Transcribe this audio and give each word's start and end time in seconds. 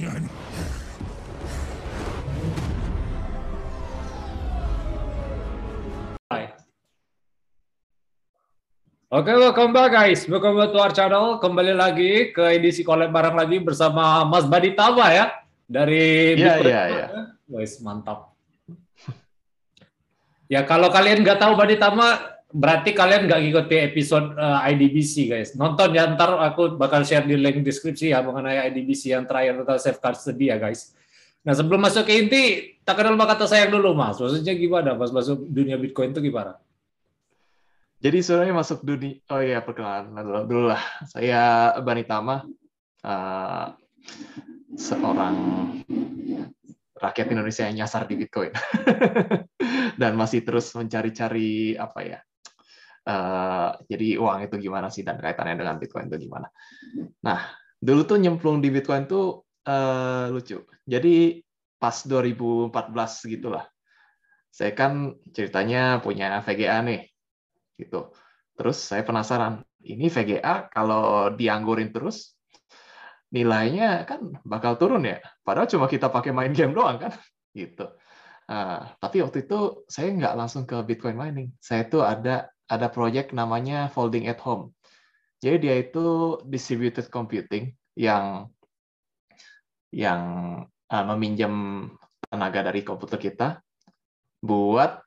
Oke, 0.00 0.16
okay, 9.10 9.36
welcome 9.36 9.74
back 9.76 9.92
guys. 9.92 10.24
Welcome 10.24 10.56
back 10.56 10.70
to 10.72 10.78
our 10.80 10.94
channel. 10.96 11.36
Kembali 11.36 11.76
lagi 11.76 12.32
ke 12.32 12.56
edisi 12.56 12.80
collab 12.80 13.12
bareng 13.12 13.36
lagi 13.36 13.60
bersama 13.60 14.24
Mas 14.24 14.48
Badi 14.48 14.72
Tama 14.72 15.12
ya 15.12 15.36
dari 15.68 16.32
Iya, 16.38 16.54
iya, 16.64 16.82
iya. 16.88 17.06
Wes 17.50 17.82
mantap. 17.84 18.32
ya 20.48 20.64
kalau 20.64 20.88
kalian 20.88 21.20
nggak 21.20 21.44
tahu 21.44 21.58
Badi 21.58 21.76
Tama, 21.76 22.39
berarti 22.50 22.90
kalian 22.92 23.30
nggak 23.30 23.40
ngikuti 23.46 23.76
episode 23.78 24.34
uh, 24.34 24.62
IDBC 24.66 25.30
guys. 25.30 25.54
Nonton 25.54 25.94
ya 25.94 26.10
ntar 26.10 26.34
aku 26.38 26.74
bakal 26.74 27.06
share 27.06 27.26
di 27.26 27.38
link 27.38 27.62
deskripsi 27.62 28.10
ya 28.10 28.20
mengenai 28.20 28.70
IDBC 28.70 29.14
yang 29.14 29.24
terakhir 29.24 29.62
tentang 29.62 29.78
safeguard 29.78 30.18
sedih 30.18 30.54
ya 30.54 30.56
guys. 30.58 30.92
Nah 31.46 31.56
sebelum 31.56 31.80
masuk 31.80 32.04
ke 32.04 32.12
inti, 32.20 32.42
tak 32.84 33.00
kenal 33.00 33.16
maka 33.16 33.38
kata 33.38 33.48
sayang 33.48 33.72
dulu 33.72 33.96
mas. 33.96 34.20
Maksudnya 34.20 34.52
gimana 34.52 34.92
mas 34.98 35.14
masuk 35.14 35.46
dunia 35.48 35.80
Bitcoin 35.80 36.12
itu 36.12 36.20
gimana? 36.20 36.58
Jadi 38.00 38.18
sebenarnya 38.24 38.54
masuk 38.56 38.80
dunia, 38.80 39.20
oh 39.28 39.40
iya 39.44 39.60
perkenalan 39.60 40.16
dulu, 40.24 40.40
dulu 40.48 40.64
lah. 40.72 40.80
Saya 41.04 41.76
Bani 41.84 42.04
Tama, 42.08 42.48
uh, 43.04 43.66
seorang 44.72 45.36
rakyat 46.96 47.28
Indonesia 47.32 47.64
yang 47.68 47.84
nyasar 47.84 48.04
di 48.04 48.16
Bitcoin 48.16 48.52
dan 50.00 50.12
masih 50.16 50.44
terus 50.44 50.72
mencari-cari 50.76 51.76
apa 51.76 52.00
ya. 52.04 52.20
Uh, 53.10 53.74
jadi 53.90 54.22
uang 54.22 54.46
itu 54.46 54.70
gimana 54.70 54.86
sih 54.86 55.02
dan 55.02 55.18
kaitannya 55.18 55.58
dengan 55.58 55.82
Bitcoin 55.82 56.06
itu 56.06 56.30
gimana? 56.30 56.46
Nah, 57.26 57.50
dulu 57.82 58.06
tuh 58.06 58.22
nyemplung 58.22 58.62
di 58.62 58.70
Bitcoin 58.70 59.10
tuh 59.10 59.42
uh, 59.66 60.30
lucu. 60.30 60.62
Jadi 60.86 61.42
pas 61.80 61.96
2014 62.06 62.70
gitulah. 63.26 63.66
Saya 64.54 64.70
kan 64.78 65.18
ceritanya 65.34 65.98
punya 65.98 66.38
VGA 66.38 66.86
nih 66.86 67.02
gitu. 67.82 68.14
Terus 68.54 68.78
saya 68.78 69.02
penasaran, 69.02 69.64
ini 69.82 70.06
VGA 70.12 70.68
kalau 70.70 71.32
dianggurin 71.32 71.90
terus 71.90 72.36
nilainya 73.32 74.04
kan 74.04 74.36
bakal 74.44 74.76
turun 74.76 75.08
ya. 75.08 75.18
Padahal 75.42 75.66
cuma 75.66 75.90
kita 75.90 76.12
pakai 76.12 76.30
main 76.30 76.52
game 76.52 76.76
doang 76.76 77.00
kan, 77.00 77.12
gitu. 77.56 77.88
Uh, 78.50 78.82
tapi 78.98 79.22
waktu 79.22 79.46
itu 79.46 79.86
saya 79.86 80.10
nggak 80.12 80.34
langsung 80.36 80.66
ke 80.68 80.76
Bitcoin 80.84 81.16
mining. 81.16 81.54
Saya 81.62 81.86
tuh 81.88 82.02
ada 82.04 82.50
ada 82.70 82.86
proyek 82.86 83.34
namanya 83.34 83.90
Folding 83.90 84.30
at 84.30 84.38
Home. 84.46 84.70
Jadi 85.42 85.56
dia 85.66 85.74
itu 85.82 86.38
distributed 86.46 87.10
computing 87.10 87.74
yang 87.98 88.46
yang 89.90 90.22
uh, 90.86 91.04
meminjam 91.10 91.52
tenaga 92.30 92.70
dari 92.70 92.86
komputer 92.86 93.18
kita 93.18 93.48
buat 94.38 95.02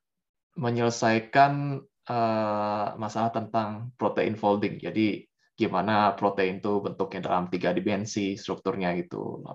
menyelesaikan 0.60 1.80
uh, 2.12 2.88
masalah 3.00 3.32
tentang 3.32 3.96
protein 3.96 4.36
folding. 4.36 4.82
Jadi 4.82 5.24
gimana 5.54 6.18
protein 6.18 6.60
itu 6.60 6.82
bentuknya 6.82 7.30
dalam 7.30 7.48
tiga 7.48 7.72
dimensi, 7.72 8.36
strukturnya 8.36 8.92
gitu, 9.00 9.46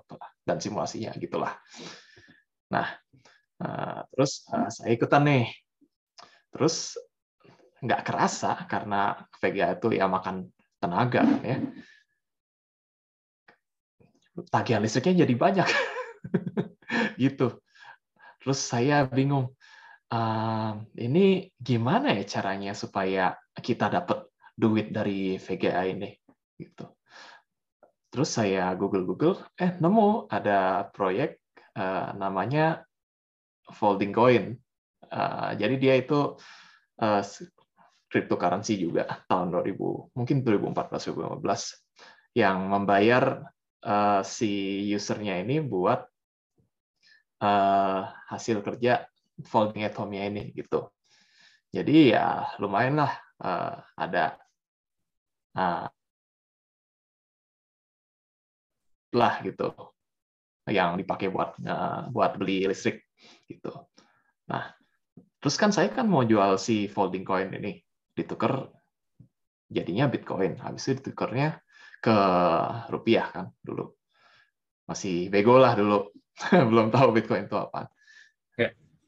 dan 0.47 0.57
simulasinya 0.57 1.11
gitulah. 1.19 1.59
Nah, 2.71 2.87
uh, 3.61 3.99
terus 4.15 4.47
uh, 4.49 4.71
saya 4.71 4.95
ikutan 4.95 5.27
nih. 5.27 5.45
Terus 6.49 6.97
nggak 7.79 8.03
kerasa 8.03 8.67
karena 8.67 9.15
VGA 9.39 9.79
itu 9.79 9.95
ya 9.95 10.05
makan 10.11 10.51
tenaga 10.79 11.23
ya. 11.43 11.57
Tagihan 14.51 14.83
listriknya 14.83 15.27
jadi 15.27 15.35
banyak. 15.35 15.69
gitu. 17.23 17.59
Terus 18.39 18.59
saya 18.59 19.03
bingung 19.03 19.51
uh, 20.11 20.71
ini 20.95 21.51
gimana 21.59 22.15
ya 22.15 22.23
caranya 22.23 22.71
supaya 22.71 23.35
kita 23.59 23.91
dapat 23.91 24.27
duit 24.55 24.91
dari 24.91 25.35
VGA 25.39 25.83
ini 25.91 26.15
gitu. 26.59 26.87
Terus 28.09 28.29
saya 28.33 28.73
Google 28.73 29.05
Google, 29.05 29.37
eh 29.53 29.77
nemu 29.77 30.27
ada 30.27 30.89
proyek 30.89 31.39
uh, 31.77 32.11
namanya 32.17 32.83
Folding 33.69 34.11
Coin. 34.11 34.57
Uh, 35.09 35.53
jadi 35.55 35.75
dia 35.77 35.95
itu 36.01 36.35
uh, 36.99 37.21
cryptocurrency 38.09 38.81
juga 38.81 39.21
tahun 39.29 39.53
2000 39.53 40.17
mungkin 40.17 40.37
2014 40.41 41.13
2015 41.13 42.37
yang 42.37 42.69
membayar 42.69 43.45
uh, 43.85 44.21
si 44.25 44.81
usernya 44.93 45.41
ini 45.41 45.61
buat 45.61 46.05
uh, 47.41 48.01
hasil 48.29 48.65
kerja 48.65 49.05
folding 49.45 49.87
at 49.87 49.95
home-nya 49.95 50.27
ini 50.27 50.51
gitu. 50.51 50.91
Jadi 51.69 52.11
ya 52.17 52.49
lumayan 52.57 53.05
lah 53.05 53.13
uh, 53.45 53.77
ada 53.93 54.35
uh, 55.53 55.85
lah 59.13 59.33
gitu 59.41 59.73
yang 60.69 60.97
dipakai 60.97 61.33
buat 61.33 61.57
uh, 61.65 62.09
buat 62.13 62.37
beli 62.37 62.65
listrik 62.69 63.05
gitu. 63.49 63.73
Nah, 64.49 64.73
terus 65.41 65.57
kan 65.57 65.73
saya 65.73 65.89
kan 65.89 66.05
mau 66.05 66.25
jual 66.25 66.57
si 66.61 66.89
folding 66.89 67.25
coin 67.25 67.49
ini 67.53 67.81
ditukar 68.19 68.67
jadinya 69.71 70.11
Bitcoin. 70.11 70.59
Habis 70.59 70.91
itu 70.91 71.09
ditukarnya 71.09 71.61
ke 71.99 72.17
rupiah 72.91 73.27
kan 73.31 73.45
dulu. 73.63 73.95
Masih 74.89 75.31
bego 75.31 75.55
lah 75.61 75.77
dulu. 75.77 76.11
Belum 76.69 76.91
tahu 76.91 77.15
Bitcoin 77.15 77.47
itu 77.47 77.55
apa. 77.55 77.87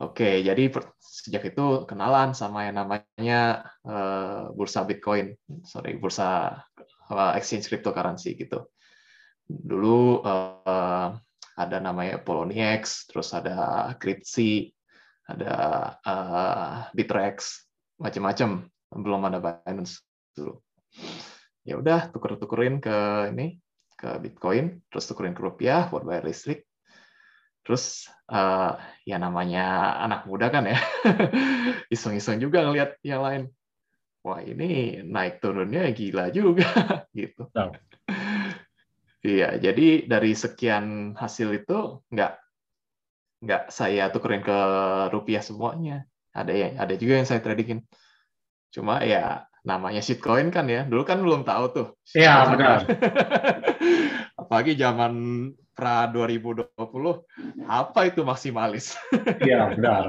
Oke, 0.02 0.42
jadi 0.42 0.66
sejak 0.98 1.54
itu 1.54 1.86
kenalan 1.86 2.34
sama 2.34 2.66
yang 2.66 2.82
namanya 2.82 3.70
uh, 3.86 4.50
bursa 4.50 4.82
Bitcoin, 4.82 5.38
sorry 5.62 5.94
bursa 6.02 6.58
uh, 7.14 7.32
exchange 7.38 7.70
cryptocurrency 7.70 8.34
gitu. 8.34 8.66
Dulu 9.46 10.26
uh, 10.26 11.14
ada 11.54 11.78
namanya 11.78 12.18
Poloniex, 12.18 13.06
terus 13.14 13.30
ada 13.30 13.94
Cryptsy, 14.02 14.74
ada 15.30 15.54
uh, 16.02 16.90
Bitrex, 16.98 17.70
macam-macam. 18.02 18.66
Belum 18.92 19.24
ada 19.24 19.40
Binance 19.40 20.04
dulu. 20.36 20.60
Ya 21.64 21.80
udah 21.80 22.12
tuker-tukerin 22.12 22.84
ke 22.84 23.32
ini 23.32 23.58
ke 23.96 24.18
Bitcoin, 24.20 24.82
terus 24.90 25.08
tukerin 25.08 25.38
ke 25.38 25.42
rupiah 25.46 25.88
buat 25.88 26.04
bayar 26.04 26.26
listrik 26.26 26.66
Terus 27.62 28.10
uh, 28.26 28.74
ya 29.06 29.22
namanya 29.22 29.96
anak 30.02 30.26
muda 30.26 30.50
kan 30.50 30.66
ya, 30.66 30.82
iseng-iseng 31.94 32.42
juga 32.42 32.66
ngelihat 32.66 32.98
yang 33.06 33.22
lain. 33.22 33.44
Wah 34.26 34.42
ini 34.42 35.02
naik 35.06 35.42
turunnya 35.42 35.90
gila 35.94 36.30
juga 36.34 36.66
gitu. 37.18 37.50
Iya, 39.22 39.62
jadi 39.62 40.10
dari 40.10 40.34
sekian 40.34 41.14
hasil 41.14 41.62
itu 41.62 42.02
nggak 42.10 42.34
nggak 43.46 43.64
saya 43.70 44.10
tukerin 44.10 44.42
ke 44.42 44.58
rupiah 45.14 45.46
semuanya. 45.46 46.10
Ada 46.34 46.54
yang 46.54 46.74
ada 46.82 46.94
juga 46.98 47.22
yang 47.22 47.28
saya 47.30 47.46
tradingin. 47.46 47.86
Cuma 48.72 49.04
ya 49.04 49.46
namanya 49.62 50.02
shitcoin 50.02 50.50
kan 50.50 50.66
ya. 50.66 50.88
Dulu 50.88 51.04
kan 51.06 51.22
belum 51.22 51.46
tahu 51.46 51.66
tuh. 51.76 51.88
Iya, 52.18 52.50
benar. 52.50 52.80
Apalagi 54.42 54.74
zaman 54.80 55.14
pra 55.72 56.06
2020 56.14 56.78
apa 57.66 58.00
itu 58.06 58.22
maksimalis? 58.22 58.98
Iya 59.48 59.74
benar. 59.76 60.06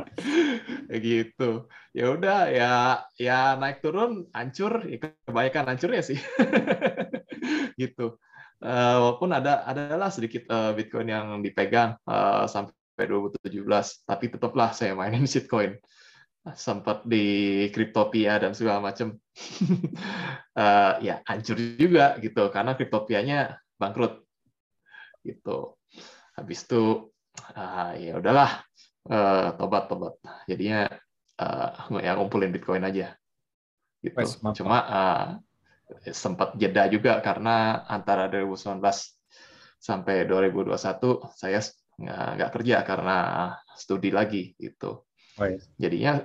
gitu. 1.08 1.66
Ya 1.92 2.06
udah 2.12 2.38
ya 2.48 2.72
ya 3.20 3.56
naik 3.60 3.84
turun 3.84 4.28
hancur, 4.32 4.84
ya 4.88 4.98
kebanyakan 5.28 5.74
hancurnya 5.74 6.02
sih. 6.04 6.18
gitu. 7.80 8.16
Uh, 8.62 8.97
walaupun 9.03 9.34
ada 9.34 9.66
adalah 9.66 10.06
sedikit 10.15 10.47
uh, 10.47 10.70
Bitcoin 10.70 11.10
yang 11.10 11.42
dipegang 11.42 11.98
uh, 12.06 12.47
sampai 12.47 13.10
2017, 13.10 13.58
tapi 14.06 14.30
tetaplah 14.30 14.70
saya 14.70 14.94
mainin 14.94 15.26
shitcoin. 15.26 15.82
Sempat 16.42 17.06
di 17.06 17.66
Cryptopia 17.71 18.42
dan 18.42 18.53
segala 18.53 18.83
macam. 18.83 19.15
uh, 20.59 20.94
ya 21.06 21.22
hancur 21.22 21.56
juga 21.78 22.18
gitu 22.18 22.50
karena 22.50 22.74
Cryptopianya 22.74 23.62
bangkrut 23.78 24.27
gitu. 25.22 25.78
Habis 26.34 26.66
itu 26.66 27.12
uh, 27.54 27.92
ya 27.94 28.18
udahlah 28.18 28.62
uh, 29.06 29.54
tobat 29.54 29.86
tobat 29.86 30.15
jadinya 30.50 30.91
uh, 31.39 31.98
ya 32.03 32.18
ngumpulin 32.18 32.50
bitcoin 32.50 32.83
aja 32.86 33.15
gitu. 34.03 34.18
Wes, 34.18 34.39
cuma 34.39 34.78
uh, 34.83 35.27
sempat 36.10 36.56
jeda 36.59 36.89
juga 36.89 37.22
karena 37.22 37.86
antara 37.86 38.27
2019 38.27 38.83
sampai 39.83 40.27
2021 40.27 40.78
saya 41.34 41.60
nggak 42.03 42.50
kerja 42.54 42.83
karena 42.83 43.16
studi 43.77 44.10
lagi 44.10 44.54
gitu. 44.59 45.06
Jadinya 45.78 46.22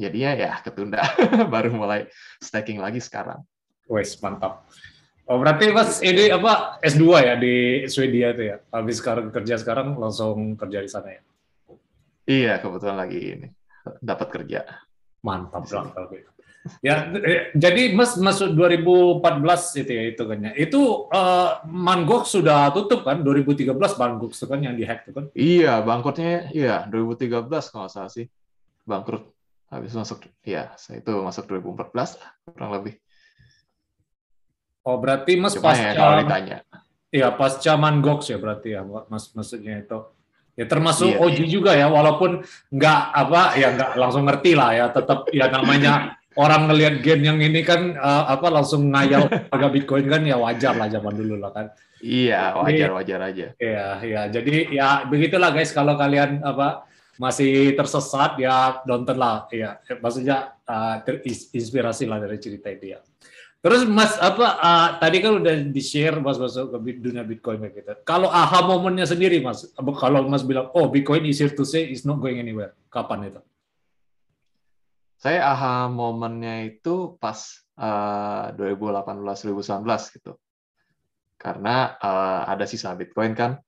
jadinya 0.00 0.30
ya 0.32 0.52
ketunda 0.64 1.04
baru 1.52 1.76
mulai 1.76 2.08
staking 2.40 2.80
lagi 2.80 2.98
sekarang 2.98 3.44
Wes 3.86 4.16
mantap 4.18 4.64
Oh 5.30 5.38
berarti 5.38 5.70
mas 5.70 6.02
ini 6.02 6.26
apa 6.26 6.82
S2 6.82 7.04
ya 7.22 7.38
di 7.38 7.86
Swedia 7.86 8.34
itu 8.34 8.50
ya? 8.50 8.58
Habis 8.74 8.98
sekarang 8.98 9.30
kerja 9.30 9.62
sekarang 9.62 9.94
langsung 9.94 10.58
kerja 10.58 10.82
di 10.82 10.90
sana 10.90 11.14
ya? 11.14 11.22
Iya 12.26 12.58
kebetulan 12.58 12.98
lagi 12.98 13.38
ini 13.38 13.48
dapat 14.02 14.26
kerja. 14.26 14.66
Mantap 15.22 15.70
lah 15.70 15.86
kalau 15.94 16.10
gitu. 16.10 16.30
Ya, 16.84 17.08
eh, 17.16 17.54
jadi 17.56 17.96
Mas 17.96 18.20
masuk 18.20 18.52
2014 18.52 19.80
itu 19.80 19.92
ya 19.96 20.02
itu 20.12 20.22
kan 20.28 20.38
ya. 20.44 20.52
Itu 20.58 21.08
uh, 21.08 21.64
Mangok 21.64 22.28
sudah 22.28 22.68
tutup 22.74 23.06
kan 23.06 23.24
2013 23.24 23.72
Mangok 23.96 24.36
itu 24.36 24.44
kan 24.44 24.60
yang 24.60 24.76
dihack 24.76 25.08
itu 25.08 25.12
kan. 25.14 25.24
Iya, 25.32 25.80
bangkrutnya 25.80 26.52
iya 26.52 26.84
2013 26.90 27.48
kalau 27.72 27.88
salah 27.88 28.12
sih. 28.12 28.28
Bangkrut. 28.84 29.30
Habis 29.70 29.94
masuk 29.94 30.26
ya, 30.42 30.74
saya 30.74 30.98
itu 30.98 31.14
masuk 31.22 31.46
2014 31.46 32.18
kurang 32.50 32.70
lebih. 32.74 32.98
Oh, 34.82 34.98
berarti 34.98 35.38
Mas 35.38 35.54
Cuma 35.54 35.70
ya, 35.70 35.94
pasca 35.94 35.94
kalau 35.94 36.14
ditanya. 36.26 36.56
Iya, 37.10 37.28
pasca 37.38 37.72
Mangok 37.78 38.20
ya 38.26 38.36
berarti 38.42 38.68
ya 38.74 38.82
Mas 38.82 39.30
maksudnya 39.30 39.78
itu. 39.78 39.98
Ya 40.58 40.66
termasuk 40.66 41.14
Iya, 41.14 41.22
Oji 41.22 41.44
juga 41.46 41.78
ya, 41.78 41.86
walaupun 41.86 42.42
nggak 42.74 43.00
apa 43.14 43.40
ya 43.54 43.68
nggak 43.78 43.90
langsung 43.94 44.26
ngerti 44.26 44.58
lah 44.58 44.70
ya, 44.74 44.86
tetap 44.90 45.30
ya 45.30 45.46
namanya 45.46 46.18
orang 46.34 46.66
ngelihat 46.66 46.94
gen 47.06 47.22
yang 47.22 47.38
ini 47.38 47.62
kan 47.62 47.94
uh, 47.94 48.26
apa 48.26 48.50
langsung 48.50 48.90
ngayal 48.90 49.30
harga 49.30 49.68
Bitcoin 49.70 50.06
kan 50.10 50.22
ya 50.26 50.34
wajar 50.34 50.74
lah 50.74 50.90
zaman 50.90 51.14
dulu 51.14 51.38
lah 51.38 51.54
kan. 51.54 51.70
Iya, 52.00 52.56
wajar-wajar 52.58 53.20
aja. 53.22 53.46
Iya, 53.60 53.86
iya. 54.02 54.22
Jadi 54.32 54.74
ya 54.74 55.04
begitulah 55.06 55.54
guys 55.54 55.70
kalau 55.70 55.94
kalian 55.94 56.40
apa 56.42 56.89
masih 57.20 57.76
tersesat 57.76 58.40
ya 58.40 58.80
nonton 58.88 59.20
lah 59.20 59.44
ya 59.52 59.76
maksudnya 60.00 60.56
uh, 60.64 61.04
terinspirasi 61.04 62.08
lah 62.08 62.16
dari 62.16 62.40
cerita 62.40 62.72
itu 62.72 62.96
ya. 62.96 63.00
Terus 63.60 63.84
Mas 63.84 64.16
apa 64.16 64.56
uh, 64.56 64.88
tadi 64.96 65.20
kan 65.20 65.36
udah 65.36 65.52
di 65.68 65.82
share 65.84 66.16
Mas 66.16 66.40
masuk 66.40 66.72
ke 66.72 66.96
dunia 66.96 67.20
Bitcoin 67.20 67.60
gitu. 67.68 67.92
Kalau 68.08 68.32
aha 68.32 68.64
momennya 68.64 69.04
sendiri 69.04 69.36
Mas, 69.44 69.68
kalau 69.76 70.24
Mas 70.32 70.40
bilang 70.40 70.72
oh 70.72 70.88
Bitcoin 70.88 71.28
is 71.28 71.44
here 71.44 71.52
to 71.52 71.68
stay 71.68 71.92
is 71.92 72.08
not 72.08 72.24
going 72.24 72.40
anywhere. 72.40 72.72
Kapan 72.88 73.28
itu? 73.28 73.40
Saya 75.20 75.44
aha 75.44 75.92
momennya 75.92 76.72
itu 76.72 77.20
pas 77.20 77.36
uh, 77.76 78.48
2018-2019 78.56 80.16
gitu. 80.16 80.32
Karena 81.36 82.00
uh, 82.00 82.48
ada 82.48 82.64
sisa 82.64 82.96
Bitcoin 82.96 83.36
kan. 83.36 83.60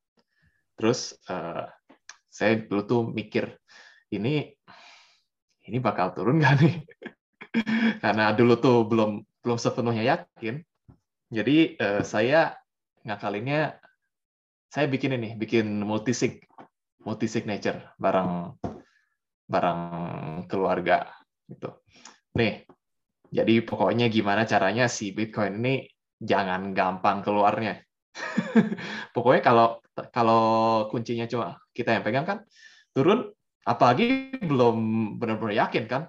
Terus 0.81 1.12
uh, 1.28 1.69
saya 2.32 2.56
dulu 2.64 2.82
tuh 2.88 3.02
mikir 3.12 3.52
ini 4.08 4.49
ini 5.69 5.79
bakal 5.79 6.17
turun 6.17 6.40
nggak 6.40 6.55
nih? 6.64 6.75
Karena 8.02 8.32
dulu 8.32 8.56
tuh 8.56 8.88
belum 8.88 9.20
belum 9.44 9.58
sepenuhnya 9.61 10.17
yakin. 10.17 10.64
Jadi 11.29 11.76
uh, 11.76 12.00
saya 12.00 12.56
ngakalinnya 13.05 13.76
saya 14.73 14.88
bikin 14.88 15.20
ini, 15.20 15.37
bikin 15.37 15.84
multisig, 15.84 16.40
multisignature 17.05 17.93
barang 18.00 18.56
barang 19.44 19.81
keluarga 20.49 21.12
gitu. 21.52 21.76
Nih, 22.40 22.64
jadi 23.28 23.61
pokoknya 23.61 24.08
gimana 24.08 24.49
caranya 24.49 24.88
si 24.88 25.12
Bitcoin 25.12 25.61
ini 25.61 25.85
jangan 26.17 26.73
gampang 26.73 27.20
keluarnya. 27.20 27.85
pokoknya 29.14 29.43
kalau 29.44 29.81
kalau 30.12 30.86
kuncinya 30.88 31.28
cuma 31.28 31.60
kita 31.76 31.96
yang 31.96 32.04
pegang 32.04 32.26
kan 32.26 32.38
turun, 32.96 33.32
apalagi 33.64 34.36
belum 34.40 34.76
benar-benar 35.20 35.68
yakin 35.68 35.84
kan, 35.88 36.02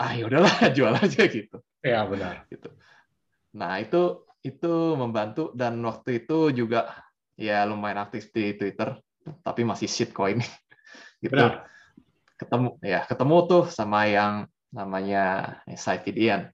ah 0.00 0.12
ya 0.12 0.28
udahlah 0.28 0.52
jual 0.76 0.94
aja 0.96 1.22
gitu. 1.28 1.56
Ya 1.84 2.04
benar. 2.08 2.48
Gitu. 2.48 2.68
Nah 3.56 3.80
itu 3.80 4.26
itu 4.40 4.72
membantu 4.94 5.50
dan 5.56 5.78
waktu 5.82 6.24
itu 6.24 6.54
juga 6.54 6.92
ya 7.36 7.64
lumayan 7.68 8.04
aktif 8.04 8.32
di 8.32 8.56
Twitter, 8.56 8.96
tapi 9.44 9.64
masih 9.64 9.88
shitcoin 9.88 10.40
gitu. 11.24 11.36
Benar 11.36 11.76
ketemu 12.36 12.68
ya 12.84 13.00
ketemu 13.08 13.36
tuh 13.48 13.64
sama 13.72 14.04
yang 14.06 14.44
namanya 14.68 15.56
Saifidian 15.72 16.52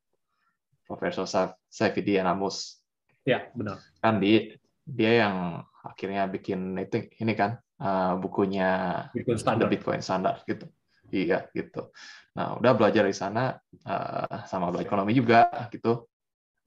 Profesor 0.86 1.26
Saifidian 1.66 2.26
Amus 2.30 2.78
ya 3.26 3.50
benar 3.54 3.82
kan 3.98 4.22
di 4.22 4.54
dia 4.86 5.26
yang 5.26 5.62
akhirnya 5.82 6.26
bikin 6.30 6.78
itu 6.78 7.10
ini 7.18 7.32
kan 7.34 7.58
uh, 7.82 8.14
bukunya 8.18 9.02
Bitcoin 9.14 9.38
Standard. 9.38 9.66
The 9.66 9.72
Bitcoin 9.74 10.02
Standard 10.02 10.36
gitu. 10.46 10.66
Iya 11.12 11.50
gitu. 11.52 11.92
Nah 12.38 12.56
udah 12.56 12.72
belajar 12.72 13.04
di 13.04 13.14
sana 13.14 13.58
uh, 13.84 14.46
sama 14.48 14.72
belajar 14.72 14.88
ekonomi 14.88 15.12
juga 15.12 15.50
gitu. 15.70 16.06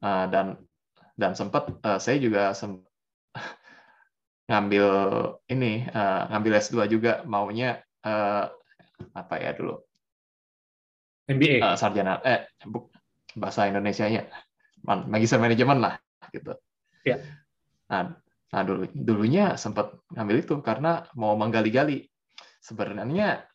Uh, 0.04 0.28
dan 0.30 0.60
dan 1.16 1.32
sempat 1.34 1.72
uh, 1.82 1.98
saya 1.98 2.20
juga 2.20 2.52
sem 2.52 2.84
ngambil 4.52 4.88
ini 5.50 5.88
uh, 5.90 6.30
ngambil 6.32 6.62
S2 6.62 6.86
juga. 6.92 7.24
Maunya 7.26 7.82
uh, 8.06 8.52
apa 9.16 9.36
ya 9.42 9.56
dulu? 9.56 9.82
MBA 11.26 11.58
uh, 11.64 11.76
sarjana 11.76 12.22
eh 12.22 12.46
bahasa 13.34 13.66
Indonesia-nya. 13.66 14.30
Magister 14.86 15.42
manajemen 15.42 15.82
lah 15.82 15.98
gitu. 16.30 16.54
Ya 17.02 17.18
nah 17.92 18.16
nah 18.54 18.62
dulu 18.64 18.88
dulunya 18.94 19.60
sempat 19.60 20.00
ngambil 20.16 20.38
itu 20.42 20.56
karena 20.64 21.06
mau 21.18 21.36
menggali-gali 21.36 22.08
sebenarnya 22.64 23.46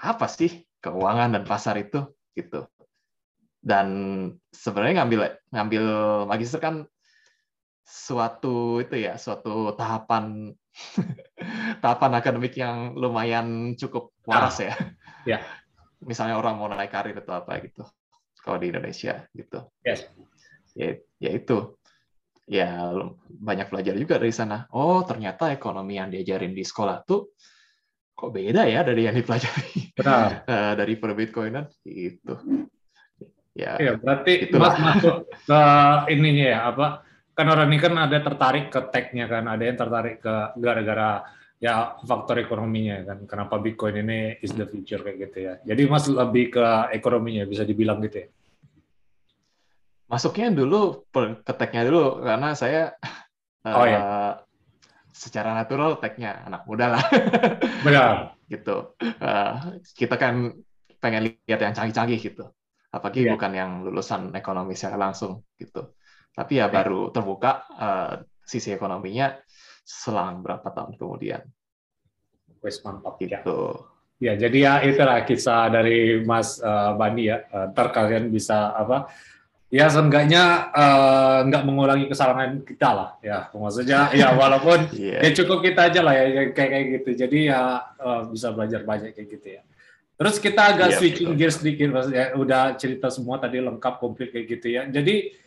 apa 0.00 0.26
sih 0.30 0.64
keuangan 0.80 1.36
dan 1.36 1.44
pasar 1.44 1.76
itu 1.76 2.08
gitu 2.32 2.64
dan 3.60 3.88
sebenarnya 4.48 5.04
ngambil 5.04 5.20
ngambil 5.52 5.84
magister 6.24 6.60
kan 6.62 6.88
suatu 7.84 8.78
itu 8.78 9.02
ya 9.02 9.18
suatu 9.18 9.74
tahapan 9.74 10.54
tahapan 11.82 12.12
akademik 12.16 12.54
yang 12.54 12.94
lumayan 12.94 13.74
cukup 13.74 14.14
waras 14.22 14.62
ya. 14.62 14.74
Ya. 15.26 15.42
Misalnya 16.08 16.40
orang 16.40 16.56
mau 16.56 16.70
naik 16.70 16.94
karir 16.94 17.18
atau 17.18 17.42
apa 17.42 17.60
gitu. 17.60 17.84
Kalau 18.40 18.56
di 18.56 18.72
Indonesia 18.72 19.26
gitu. 19.36 19.68
Yes. 19.84 20.08
Ya, 20.72 20.96
ya 21.20 21.30
itu. 21.36 21.76
Ya 22.50 22.90
banyak 23.30 23.70
belajar 23.70 23.94
juga 23.94 24.18
dari 24.18 24.34
sana. 24.34 24.66
Oh 24.74 25.06
ternyata 25.06 25.54
ekonomi 25.54 26.02
yang 26.02 26.10
diajarin 26.10 26.50
di 26.50 26.66
sekolah 26.66 27.06
tuh 27.06 27.30
kok 28.10 28.34
beda 28.34 28.66
ya 28.66 28.82
dari 28.82 29.06
yang 29.06 29.16
dipelajari 29.16 29.94
Benar. 29.96 30.44
dari 30.82 30.94
per 30.98 31.14
Bitcoinan 31.14 31.64
gitu. 31.86 32.34
Ya, 33.54 33.78
ya 33.78 33.92
berarti 33.94 34.50
itulah. 34.50 34.74
Mas 34.74 34.78
masuk 34.78 35.16
ke 35.30 35.62
ininya 36.10 36.46
ya 36.46 36.58
apa? 36.74 36.86
Kan 37.38 37.46
orang 37.48 37.70
ini 37.70 37.78
kan 37.78 37.94
ada 37.96 38.18
tertarik 38.18 38.68
ke 38.68 38.80
tech-nya 38.92 39.26
kan, 39.30 39.46
ada 39.46 39.62
yang 39.62 39.78
tertarik 39.78 40.18
ke 40.20 40.34
gara-gara 40.58 41.24
ya 41.62 41.94
faktor 42.02 42.42
ekonominya 42.42 43.06
kan. 43.06 43.18
Kenapa 43.30 43.62
Bitcoin 43.62 44.02
ini 44.02 44.38
is 44.42 44.54
the 44.58 44.66
future 44.66 45.00
kayak 45.02 45.30
gitu 45.30 45.38
ya. 45.50 45.54
Jadi 45.62 45.82
Mas 45.86 46.06
lebih 46.10 46.54
ke 46.54 46.66
ekonominya 46.94 47.46
bisa 47.46 47.62
dibilang 47.62 48.02
gitu 48.04 48.26
ya. 48.26 48.28
Masuknya 50.10 50.50
dulu 50.50 51.06
ke 51.46 51.52
dulu 51.86 52.20
karena 52.26 52.52
saya 52.58 52.90
Oh, 53.60 53.76
uh, 53.76 53.84
iya. 53.84 54.00
secara 55.12 55.52
natural 55.52 56.00
tech-nya 56.00 56.48
anak 56.48 56.64
muda 56.64 56.96
lah. 56.96 57.04
Benar. 57.84 58.32
gitu. 58.48 58.96
Uh, 59.20 59.76
kita 59.92 60.16
kan 60.16 60.56
pengen 60.96 61.36
lihat 61.44 61.60
yang 61.60 61.76
canggih-canggih 61.76 62.18
gitu. 62.24 62.48
Apalagi 62.88 63.28
Iya. 63.28 63.36
bukan 63.36 63.52
yang 63.52 63.70
lulusan 63.84 64.32
ekonomi 64.32 64.72
secara 64.72 64.96
langsung 64.96 65.44
gitu. 65.60 65.92
Tapi 66.32 66.56
ya 66.56 66.66
Iya. 66.66 66.72
baru 66.72 67.12
terbuka 67.12 67.68
uh, 67.68 68.12
sisi 68.40 68.72
ekonominya 68.72 69.36
selang 69.84 70.40
berapa 70.40 70.64
tahun 70.72 70.96
kemudian 70.96 71.44
Wes 72.64 72.80
mantap 72.80 73.20
ya. 73.20 73.44
gitu. 73.44 73.76
Ya, 74.20 74.36
jadi 74.36 74.58
ya 74.68 74.74
itulah 74.84 75.24
kisah 75.24 75.72
dari 75.72 76.20
Mas 76.24 76.60
eh, 76.60 76.92
Bandi 76.92 77.32
ya. 77.32 77.40
Eh, 77.40 77.72
ntar 77.72 77.88
kalian 77.88 78.28
bisa 78.28 78.68
apa? 78.76 79.08
Ya 79.70 79.86
seenggaknya 79.86 80.42
eh, 80.74 81.38
nggak 81.46 81.62
mengulangi 81.62 82.10
kesalahan 82.10 82.58
kita 82.60 82.90
lah. 82.90 83.10
Ya, 83.22 83.46
maksudnya 83.54 84.10
ya 84.10 84.34
walaupun 84.40 84.90
Iya. 84.90 85.22
ya 85.22 85.30
cukup 85.32 85.62
kita 85.62 85.86
aja 85.86 86.00
lah 86.02 86.10
ya 86.12 86.24
yang 86.26 86.50
kayak 86.50 86.70
kayak 86.70 86.86
gitu. 86.98 87.10
Jadi 87.16 87.38
ya 87.46 87.62
eh, 87.96 88.22
bisa 88.26 88.50
belajar 88.50 88.82
banyak 88.82 89.14
kayak 89.14 89.28
gitu 89.30 89.48
ya. 89.56 89.62
Terus 90.18 90.36
kita 90.36 90.62
agak 90.68 90.88
Iya, 90.90 90.98
switching 90.98 91.28
betul. 91.32 91.38
gear 91.38 91.52
sedikit, 91.54 91.88
maksudnya 91.88 92.26
udah 92.34 92.62
cerita 92.76 93.08
semua 93.08 93.38
tadi 93.38 93.56
lengkap 93.56 93.94
komplit 93.96 94.28
kayak 94.28 94.46
gitu 94.50 94.66
ya. 94.68 94.82
Jadi 94.84 95.38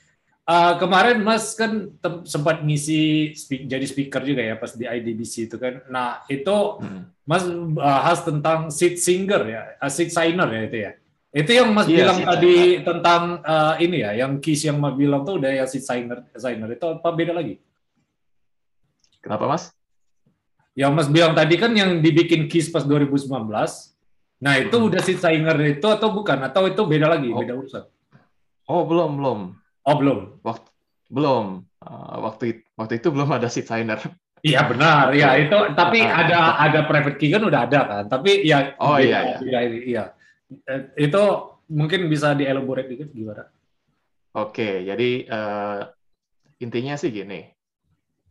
eh, 0.44 0.74
kemarin 0.75 1.20
Mas 1.20 1.51
kan 1.53 1.92
sempat 2.24 2.63
ngisi 2.63 3.32
speak- 3.34 3.63
jadi 3.65 3.84
speaker 3.84 4.24
juga 4.24 4.39
ya 4.39 4.56
pas 4.56 4.72
di 4.72 4.84
IDBC 4.84 5.48
itu 5.48 5.60
kan. 5.60 5.84
Nah 5.88 6.24
itu 6.25 6.58
Hmm. 6.80 7.12
Mas 7.24 7.44
bahas 7.72 8.20
tentang 8.20 8.68
seed 8.68 9.00
singer 9.00 9.48
ya, 9.48 9.62
uh, 9.80 9.88
seed 9.88 10.12
signer 10.12 10.44
ya 10.50 10.62
itu 10.63 10.77
ya. 10.80 10.92
Itu 11.34 11.50
yang 11.50 11.74
Mas 11.74 11.90
Iya, 11.90 12.06
bilang 12.06 12.20
tadi 12.22 12.56
tentang 12.86 13.42
uh, 13.42 13.74
ini 13.82 14.06
ya, 14.06 14.13
yang 14.13 14.38
Kiss 14.38 14.70
yang 14.70 14.78
Mas 14.78 14.94
bilang 14.94 15.25
tuh 15.25 15.42
udah 15.42 15.50
ya 15.50 15.66
seed 15.66 15.82
signer, 15.82 16.30
signer 16.38 16.70
itu 16.78 16.86
apa 16.86 17.10
beda 17.10 17.34
lagi? 17.34 17.58
Kenapa 19.18 19.50
Mas? 19.50 19.74
Yang 20.78 20.92
Mas 20.94 21.08
bilang 21.10 21.34
tadi 21.34 21.58
kan 21.58 21.74
yang 21.74 22.06
dibikin 22.06 22.46
Kiss 22.46 22.70
pas 22.70 22.86
2019. 22.86 23.50
Nah 24.46 24.54
itu 24.62 24.75
Hmm. 24.78 24.88
udah 24.94 25.02
seed 25.02 25.18
signer 25.18 25.58
itu 25.66 25.88
atau 25.90 26.13
bukan? 26.13 26.38
Atau 26.46 26.70
itu 26.70 26.82
beda 26.86 27.10
lagi, 27.10 27.34
Oh. 27.34 27.42
beda 27.42 27.58
urusan? 27.58 27.84
Oh 28.70 28.86
belum 28.86 29.18
belum 29.18 29.40
Oh 29.84 29.96
belum. 30.00 30.20
waktu 30.46 30.70
belum 31.10 31.46
uh, 31.82 32.16
waktu 32.24 32.62
waktu 32.78 33.02
itu 33.02 33.10
belum 33.10 33.30
ada 33.34 33.50
seed 33.50 33.66
signer. 33.66 33.98
Iya 34.44 34.68
benar, 34.68 35.16
ya 35.16 35.34
itu. 35.40 35.56
Tapi 35.74 36.04
uh, 36.04 36.13
ada 36.13 36.62
ada 36.62 36.80
private 36.86 37.18
key 37.18 37.34
kan 37.34 37.42
udah 37.42 37.66
ada 37.66 37.80
kan. 37.90 38.04
Tapi 38.06 38.46
ya. 38.46 38.78
Oh 38.78 39.02
iya 39.02 39.40
iya. 39.42 39.60
iya. 39.82 40.04
Itu 41.00 41.24
mungkin 41.72 42.12
bisa 42.12 42.38
dielaborate 42.38 42.89
dikit 42.91 43.10
gimana? 43.13 43.50
Oke, 44.33 44.81
jadi 44.81 45.10
uh, 45.29 45.81
intinya 46.57 46.98
sih 46.98 47.13
gini. 47.13 47.50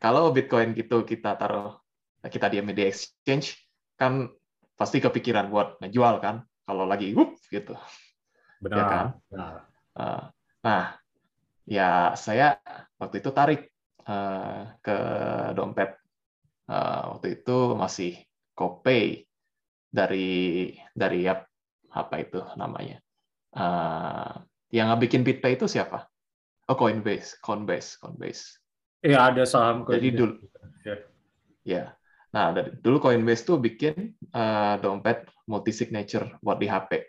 Kalau 0.03 0.35
Bitcoin 0.35 0.75
gitu 0.75 1.07
kita 1.07 1.39
taruh 1.39 1.79
kita 2.23 2.51
diam 2.51 2.67
di 2.71 2.87
exchange 2.87 3.55
kan 3.95 4.31
pasti 4.75 4.99
kepikiran 4.99 5.47
buat 5.47 5.79
ngejual 5.79 6.19
kan 6.19 6.43
kalau 6.67 6.87
lagi 6.87 7.15
whoop 7.15 7.39
gitu. 7.51 7.79
Benar. 8.59 8.79
Ya 8.79 8.85
kan? 8.87 9.07
Benar. 9.31 9.55
Uh, 9.93 10.23
nah, 10.65 10.85
ya 11.67 11.91
saya 12.19 12.59
waktu 12.99 13.23
itu 13.23 13.31
tarik 13.31 13.71
uh, 14.07 14.75
ke 14.83 14.97
dompet 15.55 15.99
uh, 16.67 17.15
waktu 17.15 17.43
itu 17.43 17.59
masih 17.79 18.13
GoPay 18.59 19.23
dari 19.93 20.73
dari 20.97 21.21
apa 21.93 22.25
itu 22.25 22.41
namanya 22.57 22.99
uh, 23.57 24.41
yang 24.73 24.89
bikin 24.97 25.21
BitPay 25.23 25.61
itu 25.61 25.69
siapa? 25.69 26.09
Oh 26.71 26.77
Coinbase, 26.79 27.37
Coinbase, 27.45 28.01
Coinbase. 28.01 28.57
Iya 29.05 29.29
ada 29.29 29.45
saham 29.45 29.85
Coinbase. 29.85 29.97
Jadi 30.01 30.09
dulu, 30.17 30.35
ya. 30.87 30.97
ya. 31.67 31.85
Nah 32.33 32.57
dari, 32.57 32.71
dulu 32.81 32.97
Coinbase 32.97 33.45
tuh 33.45 33.61
bikin 33.61 34.17
uh, 34.33 34.81
dompet 34.81 35.29
multi 35.45 35.75
signature 35.77 36.41
buat 36.41 36.57
di 36.57 36.67
HP. 36.71 37.05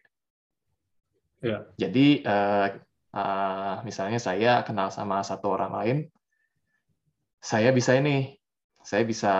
Ya. 1.43 1.63
Jadi 1.79 2.23
uh, 2.27 2.67
uh, 3.15 3.75
misalnya 3.87 4.19
saya 4.19 4.63
kenal 4.67 4.91
sama 4.91 5.23
satu 5.23 5.55
orang 5.55 5.71
lain, 5.71 5.97
saya 7.39 7.71
bisa 7.71 7.95
ini, 7.95 8.35
saya 8.83 9.03
bisa 9.07 9.33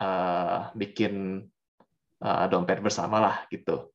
uh, 0.00 0.58
bikin 0.76 1.44
uh, 2.20 2.46
dompet 2.52 2.82
bersama 2.84 3.20
lah 3.20 3.36
gitu. 3.48 3.89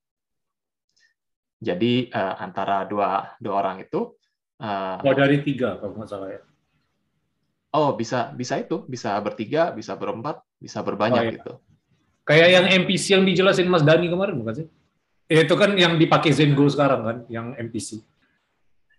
Jadi 1.65 2.13
uh, 2.13 2.38
antara 2.38 2.86
dua 2.86 3.34
dua 3.41 3.53
orang 3.65 3.81
itu. 3.81 4.13
Uh, 4.62 5.01
oh 5.01 5.15
dari 5.17 5.41
tiga 5.41 5.81
kalau 5.81 5.98
nggak 5.98 6.10
salah 6.10 6.29
ya. 6.29 6.41
Oh 7.74 7.98
bisa 7.98 8.29
bisa 8.38 8.62
itu 8.62 8.86
bisa 8.86 9.17
bertiga 9.19 9.74
bisa 9.74 9.98
berempat 9.98 10.39
bisa 10.62 10.86
berbanyak 10.86 11.22
oh, 11.22 11.25
iya. 11.25 11.34
gitu. 11.36 11.53
Kayak 12.25 12.50
yang 12.53 12.65
MPC 12.86 13.05
yang 13.17 13.24
dijelasin 13.25 13.69
Mas 13.69 13.81
Dani 13.81 14.10
kemarin 14.10 14.38
bukan 14.38 14.53
sih? 14.63 14.67
Eh, 15.25 15.41
itu 15.41 15.55
kan 15.57 15.74
yang 15.74 15.98
dipakai 15.98 16.29
Zengo 16.29 16.69
sekarang 16.69 17.01
kan, 17.01 17.17
yang 17.34 17.57
MPC. 17.57 18.01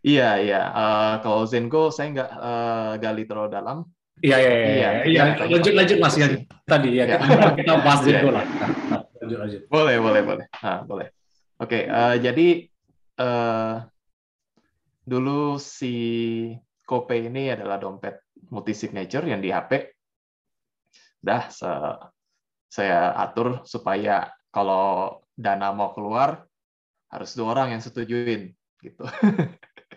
Iya 0.03 0.39
iya. 0.43 0.63
Uh, 0.75 1.15
kalau 1.23 1.43
Zengo 1.47 1.91
saya 1.95 2.15
nggak 2.15 2.31
uh, 2.35 2.93
gali 2.99 3.23
terlalu 3.27 3.51
dalam. 3.51 3.79
Iya 4.23 4.37
iya 4.39 4.51
iya. 4.51 4.67
iya, 4.67 4.91
iya. 5.07 5.23
Lanjut 5.47 5.75
lanjut 5.75 5.99
Mas 6.03 6.15
yang 6.19 6.47
tadi 6.67 6.99
ya. 6.99 7.05
Kita, 7.07 7.27
kita 7.59 7.73
bahas 7.83 8.01
Zengo 8.03 8.31
lah. 8.35 8.47
Lanjut 9.23 9.39
lanjut. 9.39 9.63
Boleh 9.71 9.97
boleh 9.99 10.23
boleh. 10.23 10.47
Nah, 10.51 10.83
boleh. 10.87 11.16
Oke, 11.57 11.89
okay, 11.89 11.89
uh, 11.89 12.13
eh, 12.13 12.17
jadi 12.21 12.49
uh, 13.17 13.81
dulu 15.09 15.57
si 15.57 15.95
Kope 16.85 17.17
ini 17.17 17.49
adalah 17.49 17.81
dompet 17.81 18.29
multi 18.53 18.77
signature 18.77 19.25
yang 19.25 19.41
di 19.41 19.49
HP. 19.49 19.89
Dah 21.17 21.49
se 21.49 21.71
saya 22.69 23.17
atur 23.17 23.65
supaya 23.65 24.29
kalau 24.53 25.17
dana 25.33 25.73
mau 25.73 25.97
keluar 25.97 26.45
harus 27.09 27.33
dua 27.33 27.57
orang 27.57 27.73
yang 27.73 27.81
setujuin 27.81 28.53
gitu. 28.85 29.09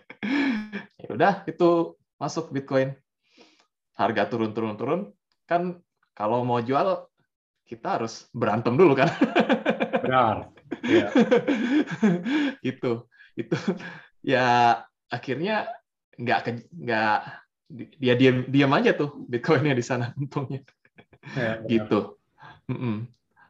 ya 1.04 1.08
udah 1.12 1.44
itu 1.44 1.92
masuk 2.16 2.56
Bitcoin. 2.56 2.96
Harga 4.00 4.32
turun-turun-turun 4.32 5.12
kan 5.44 5.76
kalau 6.16 6.40
mau 6.40 6.64
jual 6.64 7.04
kita 7.68 8.00
harus 8.00 8.32
berantem 8.32 8.80
dulu 8.80 8.96
kan. 8.96 9.12
Benar. 10.08 10.59
Iya. 10.82 11.08
itu 12.70 12.92
itu 13.34 13.56
ya 14.22 14.46
akhirnya 15.10 15.70
nggak 16.20 16.40
nggak 16.74 17.18
dia 17.98 18.14
diam 18.18 18.46
diam 18.50 18.72
aja 18.74 18.94
tuh 18.94 19.14
bitcoinnya 19.30 19.74
di 19.74 19.84
sana 19.84 20.14
untungnya. 20.18 20.62
Ya, 21.36 21.62
gitu. 21.68 22.18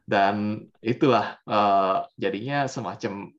Dan 0.05 0.67
itulah 0.83 1.39
uh, 1.47 2.05
jadinya 2.19 2.67
semacam 2.67 3.31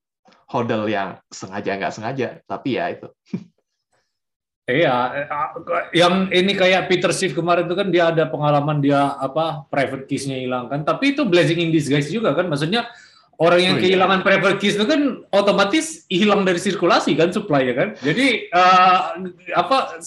hodl 0.51 0.87
yang 0.87 1.19
sengaja 1.31 1.77
nggak 1.77 1.93
sengaja 1.93 2.27
tapi 2.45 2.77
ya 2.77 2.91
itu. 2.91 3.09
Iya, 4.71 5.27
yang 5.91 6.31
ini 6.31 6.55
kayak 6.55 6.87
Peter 6.87 7.11
Schiff 7.11 7.35
kemarin 7.35 7.67
itu 7.67 7.75
kan 7.75 7.91
dia 7.91 8.13
ada 8.13 8.23
pengalaman 8.29 8.79
dia 8.79 9.19
apa 9.19 9.67
private 9.67 10.07
keys-nya 10.07 10.37
hilang 10.39 10.71
kan, 10.71 10.85
tapi 10.87 11.11
itu 11.11 11.27
blessing 11.27 11.59
in 11.59 11.73
disguise 11.73 12.07
juga 12.07 12.31
kan, 12.31 12.47
maksudnya 12.47 12.87
orang 13.41 13.61
yang 13.61 13.75
oh, 13.75 13.79
iya. 13.81 13.83
kehilangan 13.89 14.19
iya. 14.21 14.25
private 14.29 14.57
keys 14.61 14.77
itu 14.77 14.85
kan 14.85 15.01
otomatis 15.33 16.05
hilang 16.05 16.45
dari 16.45 16.61
sirkulasi 16.61 17.17
kan 17.17 17.33
supply 17.33 17.65
ya 17.65 17.73
kan. 17.73 17.89
Jadi 17.97 18.53
uh, 18.53 19.17
apa 19.57 19.97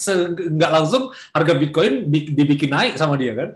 nggak 0.55 0.71
langsung 0.71 1.11
harga 1.35 1.53
Bitcoin 1.59 2.07
dibikin 2.09 2.71
naik 2.71 2.95
sama 2.95 3.19
dia 3.19 3.35
kan? 3.35 3.49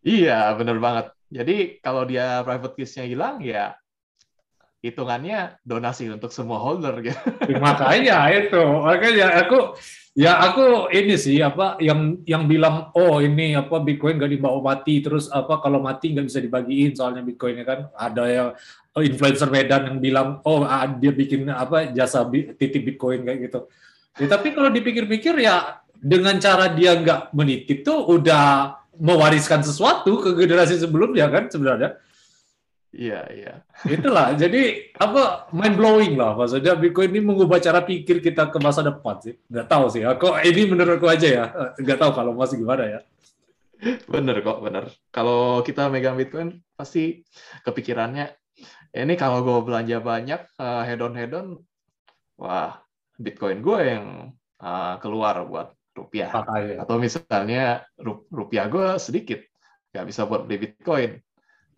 Iya, 0.00 0.56
benar 0.56 0.80
banget. 0.80 1.06
Jadi 1.28 1.56
kalau 1.84 2.08
dia 2.08 2.40
private 2.40 2.74
keys-nya 2.74 3.04
hilang 3.04 3.44
ya 3.44 3.76
hitungannya 4.80 5.60
donasi 5.64 6.08
untuk 6.08 6.32
semua 6.32 6.56
holder 6.60 7.00
gitu. 7.04 7.20
Makanya 7.60 8.32
itu, 8.32 8.62
makanya 8.80 9.44
aku 9.44 9.76
Ya 10.18 10.42
aku 10.42 10.90
ini 10.90 11.14
sih 11.14 11.38
apa 11.38 11.78
yang 11.78 12.18
yang 12.26 12.50
bilang 12.50 12.90
oh 12.98 13.22
ini 13.22 13.54
apa 13.54 13.78
Bitcoin 13.78 14.18
gak 14.18 14.34
dibawa 14.34 14.58
mati 14.74 14.98
terus 14.98 15.30
apa 15.30 15.62
kalau 15.62 15.78
mati 15.78 16.10
nggak 16.10 16.26
bisa 16.26 16.42
dibagiin 16.42 16.98
soalnya 16.98 17.22
Bitcoinnya 17.22 17.62
kan 17.62 17.86
ada 17.94 18.24
yang 18.26 18.48
oh, 18.90 19.02
influencer 19.06 19.46
Medan 19.46 19.86
yang 19.86 19.98
bilang 20.02 20.42
oh 20.42 20.66
ah, 20.66 20.82
dia 20.90 21.14
bikin 21.14 21.46
apa 21.46 21.94
jasa 21.94 22.26
titip 22.58 22.82
Bitcoin 22.82 23.22
kayak 23.22 23.38
gitu. 23.48 23.70
Ya, 24.18 24.26
tapi 24.26 24.50
kalau 24.50 24.74
dipikir-pikir 24.74 25.38
ya 25.38 25.78
dengan 25.94 26.42
cara 26.42 26.74
dia 26.74 26.98
nggak 26.98 27.30
menitip 27.30 27.86
tuh 27.86 28.10
udah 28.10 28.76
mewariskan 28.98 29.62
sesuatu 29.62 30.18
ke 30.26 30.34
generasi 30.34 30.74
sebelumnya 30.82 31.30
kan 31.30 31.46
sebenarnya. 31.46 31.94
Iya, 32.90 33.22
iya. 33.30 33.54
Itulah. 33.86 34.34
Jadi 34.34 34.90
apa 34.98 35.46
mind 35.54 35.76
blowing 35.78 36.14
lah 36.18 36.34
maksudnya 36.34 36.74
Bitcoin 36.74 37.14
ini 37.14 37.22
mengubah 37.22 37.62
cara 37.62 37.86
pikir 37.86 38.18
kita 38.18 38.50
ke 38.50 38.58
masa 38.58 38.82
depan 38.82 39.22
sih. 39.22 39.38
Nggak 39.46 39.66
tahu 39.70 39.84
sih. 39.94 40.02
Aku 40.02 40.34
ini 40.42 40.66
menurutku 40.66 41.06
aja 41.06 41.28
ya. 41.30 41.44
Nggak 41.78 41.98
tahu 42.02 42.10
kalau 42.18 42.34
masih 42.34 42.58
gimana 42.58 42.84
ya. 42.90 43.00
Bener 44.10 44.42
kok, 44.42 44.58
bener. 44.60 44.90
Kalau 45.14 45.62
kita 45.62 45.86
megang 45.86 46.18
Bitcoin 46.18 46.60
pasti 46.74 47.22
kepikirannya 47.62 48.34
ini 48.90 49.14
kalau 49.14 49.46
gue 49.46 49.58
belanja 49.62 50.02
banyak 50.02 50.40
uh, 50.58 50.82
head 50.82 50.98
on 50.98 51.14
head 51.14 51.30
on, 51.30 51.62
wah 52.34 52.82
Bitcoin 53.14 53.62
gue 53.62 53.78
yang 53.86 54.34
uh, 54.58 54.98
keluar 54.98 55.46
buat 55.46 55.78
rupiah. 55.94 56.34
Atau 56.74 56.98
misalnya 56.98 57.86
rupiah 58.34 58.66
gue 58.66 58.98
sedikit, 58.98 59.38
nggak 59.94 60.06
bisa 60.10 60.26
buat 60.26 60.42
beli 60.42 60.66
Bitcoin 60.66 61.22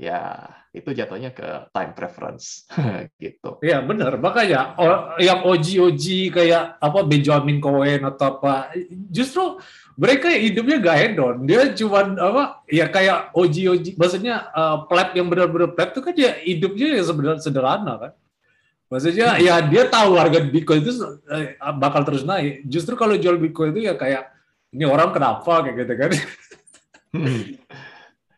ya 0.02 0.50
itu 0.74 0.90
jatuhnya 0.90 1.30
ke 1.30 1.70
time 1.70 1.92
preference 1.94 2.66
gitu. 3.22 3.62
Iya 3.62 3.78
benar, 3.86 4.18
makanya 4.18 4.74
yang 5.22 5.46
oji-oji 5.46 6.34
kayak 6.34 6.82
apa 6.82 7.06
Benjamin 7.06 7.62
Cohen 7.62 8.02
atau 8.02 8.40
apa, 8.40 8.74
justru 9.06 9.62
mereka 9.94 10.32
hidupnya 10.32 10.82
gak 10.82 10.98
hedon, 10.98 11.36
dia 11.46 11.70
cuma 11.76 12.02
apa 12.18 12.64
ya 12.66 12.90
kayak 12.90 13.30
oji-oji, 13.36 13.94
maksudnya 13.94 14.50
uh, 14.50 14.88
pleb 14.90 15.14
yang 15.14 15.30
benar-benar 15.30 15.70
pleb 15.76 15.94
itu 15.94 16.00
kan 16.02 16.14
ya 16.18 16.32
hidupnya 16.42 16.98
ya 16.98 17.02
sebenarnya 17.06 17.40
sederhana 17.44 17.94
kan. 18.00 18.12
Maksudnya 18.92 19.28
hmm. 19.38 19.40
ya 19.40 19.54
dia 19.64 19.82
tahu 19.88 20.20
harga 20.20 20.44
Bitcoin 20.44 20.84
itu 20.84 20.92
eh, 21.32 21.56
bakal 21.80 22.04
terus 22.04 22.28
naik. 22.28 22.68
Justru 22.68 22.92
kalau 22.92 23.16
jual 23.16 23.40
Bitcoin 23.40 23.72
itu 23.72 23.88
ya 23.88 23.96
kayak 23.96 24.28
ini 24.68 24.84
orang 24.84 25.16
kenapa 25.16 25.64
kayak 25.64 25.76
gitu 25.80 25.94
kan. 25.96 26.10
Hmm. 27.16 27.42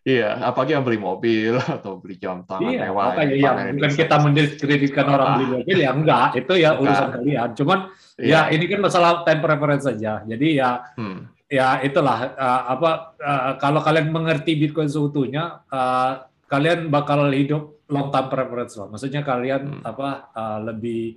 Iya, 0.04 0.36
apalagi 0.36 0.76
yang 0.76 0.84
beli 0.84 1.00
mobil 1.00 1.56
atau 1.80 1.96
beli 1.96 2.20
jam 2.20 2.44
tangan 2.44 2.68
iya, 2.68 2.92
mewah. 2.92 3.16
Makanya 3.16 3.34
ya, 3.40 3.52
bukan 3.72 3.92
kita 3.96 4.16
mendiskreditkan 4.20 5.06
orang 5.08 5.28
beli 5.40 5.46
mobil 5.56 5.76
ya 5.80 5.90
enggak, 5.96 6.28
itu 6.36 6.54
ya 6.60 6.70
urusan 6.76 7.08
enggak. 7.08 7.16
kalian. 7.16 7.48
Cuman 7.56 7.78
iya. 8.20 8.40
ya 8.44 8.52
ini 8.52 8.64
kan 8.68 8.80
masalah 8.84 9.10
time 9.24 9.40
preference 9.40 9.84
saja. 9.88 10.20
Jadi 10.28 10.60
ya 10.60 10.70
hmm. 11.00 11.18
ya 11.48 11.68
itulah 11.80 12.36
uh, 12.36 12.62
apa 12.76 12.90
uh, 13.16 13.52
kalau 13.56 13.80
kalian 13.80 14.12
mengerti 14.12 14.60
Bitcoin 14.60 14.92
seutuhnya, 14.92 15.64
uh, 15.72 16.28
kalian 16.52 16.92
bakal 16.92 17.24
hidup 17.32 17.88
long 17.88 18.12
time 18.12 18.28
preference 18.28 18.76
lah. 18.76 18.92
Maksudnya 18.92 19.24
kalian 19.24 19.80
hmm. 19.80 19.88
apa 19.88 20.08
uh, 20.36 20.58
lebih 20.68 21.16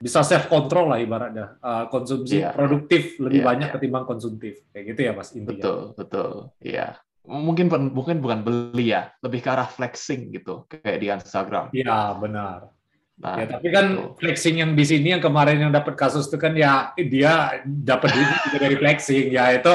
bisa 0.00 0.24
self 0.24 0.48
control 0.48 0.92
lah 0.92 1.00
ibaratnya 1.00 1.60
uh, 1.60 1.84
konsumsi 1.92 2.40
yeah. 2.40 2.56
produktif 2.56 3.20
lebih 3.20 3.44
yeah, 3.44 3.48
banyak 3.52 3.68
yeah. 3.68 3.74
ketimbang 3.76 4.08
konsumtif 4.08 4.64
kayak 4.72 4.96
gitu 4.96 5.00
ya 5.04 5.12
mas 5.12 5.28
intinya 5.36 5.60
betul 5.60 5.80
betul 5.92 6.32
iya 6.64 6.96
mungkin 7.28 7.66
mungkin 7.92 8.22
bukan 8.24 8.40
beli 8.40 8.96
ya, 8.96 9.12
lebih 9.20 9.40
ke 9.44 9.48
arah 9.52 9.68
flexing 9.68 10.32
gitu, 10.32 10.68
kayak 10.70 10.98
di 11.00 11.06
Instagram. 11.12 11.68
Iya, 11.74 12.16
benar. 12.16 12.72
Nah, 13.20 13.36
ya, 13.36 13.44
tapi 13.52 13.68
kan 13.68 13.86
itu. 13.92 14.16
flexing 14.16 14.64
yang 14.64 14.72
di 14.72 14.80
sini 14.80 15.12
yang 15.12 15.20
kemarin 15.20 15.60
yang 15.60 15.68
dapat 15.68 15.92
kasus 15.92 16.24
itu 16.32 16.40
kan 16.40 16.56
ya 16.56 16.96
dia 16.96 17.60
dapat 17.68 18.16
duit 18.16 18.28
juga 18.48 18.58
dari 18.64 18.76
flexing 18.80 19.28
ya 19.28 19.52
itu 19.52 19.74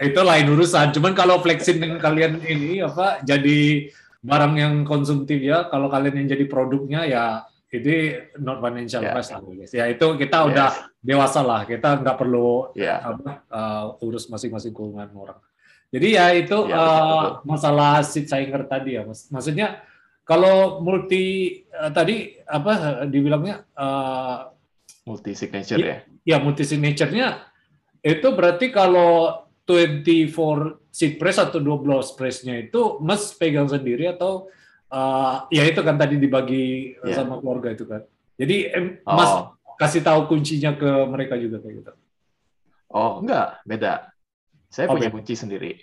itu 0.00 0.20
lain 0.24 0.48
urusan. 0.56 0.96
Cuman 0.96 1.12
kalau 1.12 1.36
flexing 1.44 1.84
dengan 1.84 2.00
kalian 2.00 2.40
ini 2.48 2.80
apa 2.80 3.20
jadi 3.28 3.92
barang 4.24 4.54
yang 4.56 4.74
konsumtif 4.88 5.36
ya, 5.36 5.68
kalau 5.68 5.92
kalian 5.92 6.24
yang 6.24 6.28
jadi 6.32 6.44
produknya 6.48 7.04
ya 7.04 7.24
ini 7.76 8.16
not 8.40 8.64
financial 8.64 9.04
yeah. 9.04 9.12
lah 9.12 9.40
guys. 9.44 9.72
Ya 9.76 9.84
itu 9.92 10.06
kita 10.16 10.38
yes. 10.40 10.48
udah 10.48 10.68
dewasa 11.04 11.40
lah, 11.44 11.60
kita 11.68 12.00
nggak 12.00 12.16
perlu 12.16 12.72
yeah. 12.72 13.04
apa, 13.04 13.44
uh, 13.52 14.00
urus 14.00 14.32
masing-masing 14.32 14.72
keuangan 14.72 15.12
orang. 15.12 15.38
Jadi 15.88 16.08
ya 16.20 16.26
itu 16.36 16.68
ya, 16.68 16.76
uh, 16.76 16.84
betul. 16.84 17.48
masalah 17.48 18.04
seat 18.04 18.28
singer 18.28 18.68
tadi 18.68 19.00
ya, 19.00 19.08
mas. 19.08 19.24
Maksudnya 19.32 19.80
kalau 20.28 20.84
multi 20.84 21.64
uh, 21.72 21.88
tadi 21.88 22.36
apa 22.44 23.04
dibilangnya 23.08 23.64
uh, 23.72 24.52
multi 25.08 25.32
signature 25.32 25.80
ya? 25.80 25.98
Ya 26.28 26.36
multi 26.36 26.68
signaturenya 26.68 27.40
itu 28.04 28.28
berarti 28.36 28.68
kalau 28.68 29.48
24 29.64 30.92
seat 30.92 31.16
press 31.16 31.40
atau 31.40 31.60
12 31.60 32.16
pressnya 32.16 32.60
itu 32.60 33.00
mas 33.00 33.32
pegang 33.32 33.68
sendiri 33.68 34.12
atau 34.12 34.52
uh, 34.92 35.48
ya 35.48 35.64
itu 35.64 35.80
kan 35.80 35.96
tadi 35.96 36.20
dibagi 36.20 36.96
yeah. 37.00 37.16
sama 37.16 37.40
keluarga 37.40 37.72
itu 37.72 37.88
kan. 37.88 38.04
Jadi 38.36 38.56
oh. 39.08 39.16
mas 39.16 39.32
kasih 39.80 40.04
tahu 40.04 40.28
kuncinya 40.28 40.76
ke 40.76 40.90
mereka 41.08 41.40
juga 41.40 41.64
kayak 41.64 41.74
gitu. 41.80 41.92
Oh 42.92 43.24
enggak 43.24 43.64
beda. 43.64 44.12
Saya 44.68 44.86
oh, 44.88 44.96
punya 44.96 45.08
kunci 45.08 45.34
sendiri. 45.34 45.80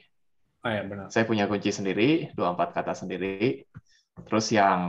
Oh, 0.66 0.72
ya, 0.72 0.82
benar. 0.86 1.08
Saya 1.14 1.26
punya 1.30 1.46
kunci 1.46 1.70
sendiri, 1.70 2.34
24 2.34 2.74
kata 2.74 2.94
sendiri 2.98 3.66
Terus 4.24 4.48
yang 4.56 4.80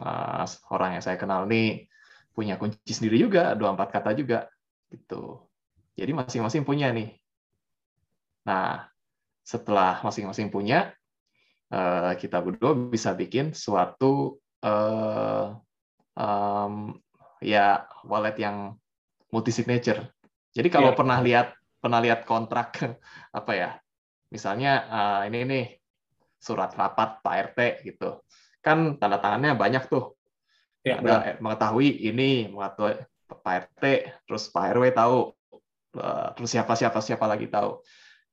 uh, 0.00 0.44
orang 0.72 0.96
yang 0.96 1.04
saya 1.04 1.20
kenal 1.20 1.44
ini 1.44 1.84
punya 2.32 2.56
kunci 2.56 2.80
sendiri 2.88 3.20
juga, 3.20 3.52
dua 3.52 3.76
empat 3.76 3.92
kata 3.92 4.16
juga, 4.16 4.48
gitu. 4.88 5.44
Jadi 5.96 6.12
masing-masing 6.16 6.64
punya 6.64 6.88
nih. 6.92 7.12
Nah, 8.48 8.88
setelah 9.44 10.00
masing-masing 10.00 10.48
punya, 10.48 10.92
uh, 11.72 12.16
kita 12.16 12.40
berdua 12.40 12.72
bisa 12.76 13.12
bikin 13.12 13.52
suatu 13.52 14.40
uh, 14.64 15.56
um, 16.16 16.96
ya 17.44 17.84
wallet 18.08 18.36
yang 18.40 18.76
multi 19.32 19.52
signature. 19.52 20.12
Jadi 20.56 20.68
kalau 20.72 20.92
yeah. 20.92 20.98
pernah 20.98 21.18
lihat 21.20 21.52
pernah 21.86 22.02
lihat 22.02 22.26
kontrak 22.26 22.82
apa 23.38 23.52
ya, 23.54 23.70
misalnya 24.34 24.72
uh, 24.90 25.20
ini 25.30 25.40
nih 25.46 25.66
surat 26.42 26.74
rapat 26.74 27.22
Pak 27.22 27.34
RT 27.54 27.60
gitu 27.86 28.26
kan 28.66 28.98
tanda 28.98 29.22
tangannya 29.22 29.54
banyak 29.54 29.86
tuh. 29.86 30.18
Ya, 30.82 30.98
ada 30.98 31.38
mengetahui 31.38 32.10
ini, 32.10 32.50
mengetahui 32.50 32.98
Pak 33.30 33.54
RT, 33.70 33.84
terus 34.26 34.50
Pak 34.50 34.74
RW 34.74 34.90
tahu, 34.90 35.18
eh, 35.98 36.28
terus 36.34 36.50
siapa 36.50 36.74
siapa 36.74 36.98
siapa 36.98 37.30
lagi 37.30 37.46
tahu. 37.46 37.78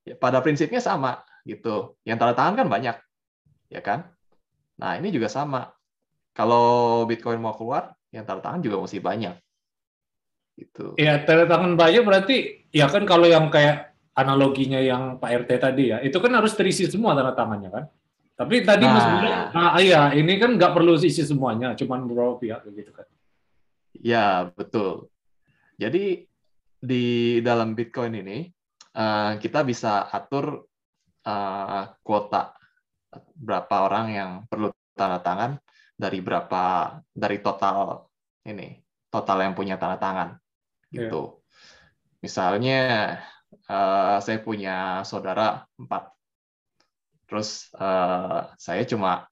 Ya, 0.05 0.17
pada 0.17 0.41
prinsipnya 0.41 0.81
sama 0.81 1.22
gitu. 1.45 1.98
Yang 2.01 2.17
tanda 2.17 2.33
tangan 2.33 2.65
kan 2.65 2.67
banyak, 2.69 2.98
ya 3.69 3.81
kan? 3.86 4.10
Nah 4.81 4.98
ini 4.98 5.13
juga 5.13 5.29
sama. 5.29 5.69
Kalau 6.33 7.05
Bitcoin 7.05 7.38
mau 7.38 7.53
keluar, 7.53 7.93
yang 8.10 8.25
tanda 8.25 8.41
tangan 8.41 8.65
juga 8.65 8.81
mesti 8.81 8.98
banyak. 8.98 9.38
Gitu. 10.53 10.93
Ya 11.01 11.22
tanda 11.25 11.50
tangan 11.50 11.74
banyak 11.74 12.03
berarti 12.05 12.36
ya 12.69 12.86
kan 12.89 13.03
kalau 13.10 13.25
yang 13.25 13.50
kayak 13.50 13.93
analoginya 14.13 14.77
yang 14.77 15.17
Pak 15.17 15.45
RT 15.45 15.51
tadi 15.57 15.83
ya, 15.89 15.98
itu 16.05 16.17
kan 16.22 16.31
harus 16.38 16.53
terisi 16.53 16.86
semua 16.86 17.17
tanda 17.17 17.33
tangannya 17.33 17.69
kan? 17.74 17.86
Tapi 18.33 18.65
tadi 18.65 18.86
nah, 18.86 18.93
Mas 18.98 19.05
bilang, 19.22 19.45
ah 19.53 19.77
iya, 19.77 20.01
ini 20.17 20.41
kan 20.41 20.57
nggak 20.57 20.74
perlu 20.74 20.98
isi 20.98 21.22
semuanya, 21.22 21.77
cuma 21.77 22.01
beberapa 22.01 22.41
pihak 22.41 22.65
gitu 22.65 22.89
kan. 22.89 23.05
Ya, 23.93 24.50
betul. 24.57 25.13
Jadi 25.77 26.25
di 26.81 27.05
dalam 27.45 27.77
Bitcoin 27.77 28.17
ini 28.17 28.50
uh, 28.98 29.38
kita 29.38 29.62
bisa 29.62 30.10
atur 30.10 30.65
uh, 31.25 31.83
kuota 32.01 32.57
berapa 33.38 33.75
orang 33.86 34.05
yang 34.10 34.31
perlu 34.50 34.73
tanda 34.97 35.21
tangan 35.21 35.51
dari 35.93 36.19
berapa 36.19 36.97
dari 37.13 37.38
total 37.39 38.10
ini 38.49 38.82
total 39.13 39.45
yang 39.45 39.54
punya 39.54 39.78
tanda 39.78 40.01
tangan. 40.01 40.30
Gitu. 40.93 41.21
Yeah. 41.25 42.21
Misalnya 42.21 42.82
uh, 43.67 44.21
saya 44.21 44.39
punya 44.39 45.01
saudara 45.03 45.65
empat 45.75 46.13
Terus 47.34 47.73
uh, 47.82 48.45
saya 48.62 48.86
cuma 48.86 49.25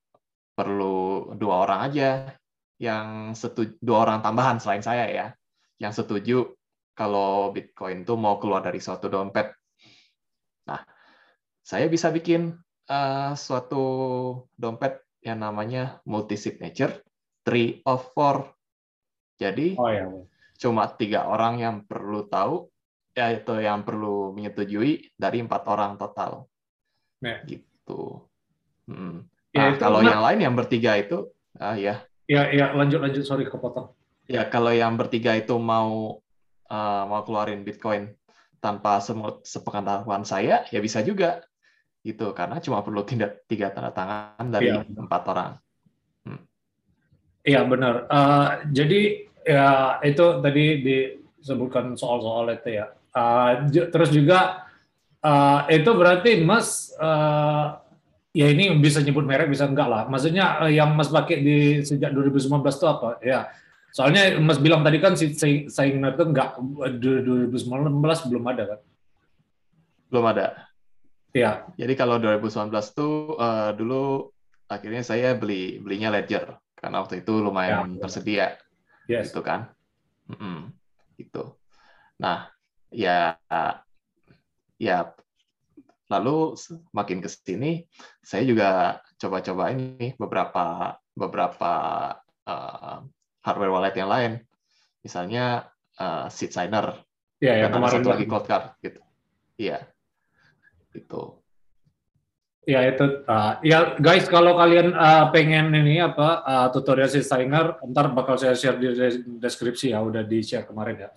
perlu 0.58 1.30
dua 1.38 1.70
orang 1.70 1.80
aja 1.86 2.34
yang 2.82 3.38
setuju, 3.38 3.78
dua 3.78 4.10
orang 4.10 4.26
tambahan 4.26 4.58
selain 4.58 4.82
saya 4.82 5.06
ya, 5.06 5.28
yang 5.78 5.94
setuju 5.94 6.50
kalau 6.98 7.54
Bitcoin 7.54 8.02
itu 8.02 8.18
mau 8.18 8.42
keluar 8.42 8.66
dari 8.66 8.82
suatu 8.82 9.06
dompet. 9.06 9.54
Nah, 10.66 10.82
saya 11.62 11.86
bisa 11.94 12.10
bikin 12.10 12.58
uh, 12.90 13.38
suatu 13.38 13.86
dompet 14.58 14.98
yang 15.22 15.38
namanya 15.46 16.02
multi 16.10 16.42
signature 16.42 17.06
three 17.46 17.86
of 17.86 18.02
four. 18.18 18.50
Jadi 19.38 19.78
oh, 19.78 19.90
ya. 19.94 20.10
Cuma 20.62 20.86
tiga 20.94 21.26
orang 21.26 21.58
yang 21.58 21.76
perlu 21.90 22.30
tahu, 22.30 22.70
yaitu 23.18 23.58
yang 23.66 23.82
perlu 23.82 24.30
menyetujui 24.38 25.18
dari 25.18 25.42
empat 25.42 25.66
orang 25.66 25.98
total. 25.98 26.46
Ya. 27.18 27.42
Gitu. 27.42 28.22
Hmm. 28.86 29.26
Ya, 29.52 29.74
nah, 29.74 29.82
kalau 29.82 30.00
yang 30.06 30.22
lain 30.22 30.40
yang 30.46 30.54
bertiga 30.54 31.02
itu, 31.02 31.28
ah 31.58 31.74
ya. 31.74 32.06
Ya, 32.30 32.54
ya 32.54 32.72
lanjut 32.78 33.02
lanjut 33.02 33.26
sorry 33.26 33.50
kepotong. 33.50 33.92
Ya 34.30 34.46
kalau 34.48 34.72
yang 34.72 34.96
bertiga 34.96 35.36
itu 35.36 35.58
mau 35.58 36.22
uh, 36.70 37.04
mau 37.10 37.26
keluarin 37.26 37.66
Bitcoin 37.66 38.14
tanpa 38.62 39.02
sepengetahuan 39.44 40.24
saya, 40.24 40.64
ya 40.70 40.80
bisa 40.80 41.02
juga 41.02 41.44
gitu 42.02 42.32
karena 42.34 42.58
cuma 42.64 42.82
perlu 42.86 43.04
tindak 43.04 43.46
tiga 43.46 43.70
tanda 43.74 43.92
tangan 43.92 44.46
dari 44.48 44.72
ya. 44.72 44.86
empat 44.86 45.24
orang. 45.28 45.52
Iya 47.42 47.66
hmm. 47.66 47.70
benar. 47.70 47.96
Uh, 48.08 48.50
jadi 48.70 49.31
ya 49.46 49.98
itu 50.06 50.26
tadi 50.42 50.66
disebutkan 50.82 51.94
soal-soal 51.98 52.52
itu 52.54 52.82
ya. 52.82 52.94
Uh, 53.12 53.68
terus 53.92 54.10
juga 54.14 54.70
uh, 55.20 55.68
itu 55.68 55.92
berarti 55.92 56.42
Mas 56.42 56.96
uh, 56.96 57.76
ya 58.32 58.48
ini 58.48 58.72
bisa 58.80 59.04
nyebut 59.04 59.28
merek 59.28 59.52
bisa 59.52 59.68
enggak 59.68 59.88
lah. 59.88 60.02
Maksudnya 60.08 60.64
uh, 60.64 60.72
yang 60.72 60.96
Mas 60.96 61.12
pakai 61.12 61.44
di 61.44 61.58
sejak 61.84 62.12
2019 62.16 62.64
itu 62.64 62.88
apa? 62.88 63.10
Ya. 63.22 63.52
Soalnya 63.92 64.40
Mas 64.40 64.56
bilang 64.56 64.88
tadi 64.88 65.04
kan 65.04 65.20
si 65.20 65.36
saing 65.68 66.00
itu 66.00 66.24
enggak 66.24 66.56
2019 66.56 67.52
belum 68.32 68.46
ada 68.48 68.64
kan? 68.76 68.80
Belum 70.08 70.26
ada. 70.28 70.72
Ya. 71.32 71.68
Jadi 71.76 71.94
kalau 71.96 72.20
2019 72.20 72.72
tuh 72.96 73.36
uh, 73.36 73.72
dulu 73.76 74.32
akhirnya 74.72 75.04
saya 75.04 75.36
beli 75.36 75.80
belinya 75.84 76.12
Ledger 76.12 76.56
karena 76.80 77.04
waktu 77.04 77.24
itu 77.24 77.44
lumayan 77.44 78.00
ya, 78.00 78.08
tersedia. 78.08 78.48
Yes. 79.12 79.36
Gitu 79.36 79.44
kan. 79.44 79.68
Mm 80.32 80.38
-hmm. 80.40 80.58
Gitu. 81.20 81.44
Nah, 82.24 82.48
ya 82.92 83.36
ya 84.82 84.98
lalu 86.12 86.60
makin 86.92 87.24
ke 87.24 87.30
sini 87.32 87.88
saya 88.20 88.44
juga 88.44 89.00
coba-coba 89.16 89.72
ini 89.72 90.12
beberapa 90.20 90.98
beberapa 91.16 91.72
uh, 92.44 92.98
hardware 93.40 93.72
wallet 93.72 93.96
yang 93.96 94.12
lain 94.12 94.32
misalnya 95.00 95.72
uh, 95.96 96.28
seed 96.28 96.52
signer 96.52 97.00
ya, 97.40 97.64
ya, 97.64 97.68
kemarin 97.72 98.04
satu 98.04 98.12
lagi 98.12 98.26
cold 98.28 98.44
card 98.44 98.76
gitu 98.84 99.00
iya 99.56 99.88
itu 100.92 101.41
ya 102.62 102.86
itu 102.86 103.26
uh, 103.26 103.58
ya 103.66 103.98
guys 103.98 104.30
kalau 104.30 104.54
kalian 104.54 104.94
uh, 104.94 105.34
pengen 105.34 105.74
ini 105.74 105.98
apa 105.98 106.46
uh, 106.46 106.68
tutorial 106.70 107.10
seed 107.10 107.26
signer 107.26 107.82
ntar 107.90 108.14
bakal 108.14 108.38
saya 108.38 108.54
share 108.54 108.78
di 108.78 108.94
deskripsi 109.42 109.98
ya 109.98 110.00
udah 110.06 110.22
di 110.22 110.46
share 110.46 110.70
kemarin 110.70 111.10
ya 111.10 111.12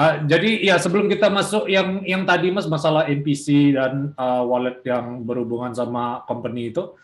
Uh, 0.00 0.22
jadi 0.24 0.64
ya 0.64 0.78
sebelum 0.78 1.10
kita 1.10 1.26
masuk 1.28 1.66
yang 1.66 2.00
yang 2.08 2.22
tadi 2.22 2.54
mas 2.54 2.64
masalah 2.70 3.10
NPC 3.10 3.74
dan 3.74 4.14
uh, 4.14 4.46
wallet 4.48 4.80
yang 4.86 5.26
berhubungan 5.26 5.74
sama 5.74 6.22
company 6.30 6.70
itu, 6.70 6.94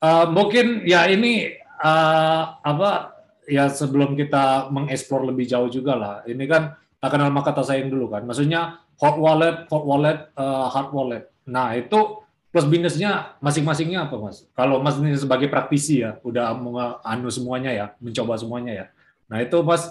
uh, 0.00 0.24
mungkin 0.30 0.86
ya 0.86 1.10
ini 1.10 1.52
uh, 1.82 2.56
apa 2.62 3.20
ya 3.44 3.66
sebelum 3.66 4.14
kita 4.14 4.70
mengeksplor 4.70 5.28
lebih 5.28 5.50
jauh 5.50 5.66
juga 5.66 5.98
lah. 5.98 6.16
Ini 6.22 6.44
kan 6.46 6.78
tak 7.02 7.10
kenal 7.10 7.34
maka 7.34 7.50
kata 7.50 7.68
sayang 7.68 7.90
dulu 7.90 8.14
kan. 8.14 8.22
Maksudnya 8.22 8.80
hot 9.02 9.18
wallet, 9.18 9.66
hot 9.66 9.82
wallet, 9.84 10.30
uh, 10.38 10.70
hard 10.70 10.88
wallet. 10.94 11.26
Nah 11.50 11.74
itu 11.74 12.21
plus 12.52 12.68
minusnya 12.68 13.34
masing-masingnya 13.40 14.04
apa 14.06 14.14
mas? 14.20 14.44
Kalau 14.52 14.78
mas 14.84 15.00
ini 15.00 15.16
sebagai 15.16 15.48
praktisi 15.48 16.04
ya, 16.04 16.20
udah 16.20 16.52
mau 16.52 17.00
anu 17.00 17.32
semuanya 17.32 17.72
ya, 17.72 17.86
mencoba 17.98 18.36
semuanya 18.36 18.72
ya. 18.72 18.86
Nah 19.26 19.40
itu 19.40 19.56
mas 19.64 19.90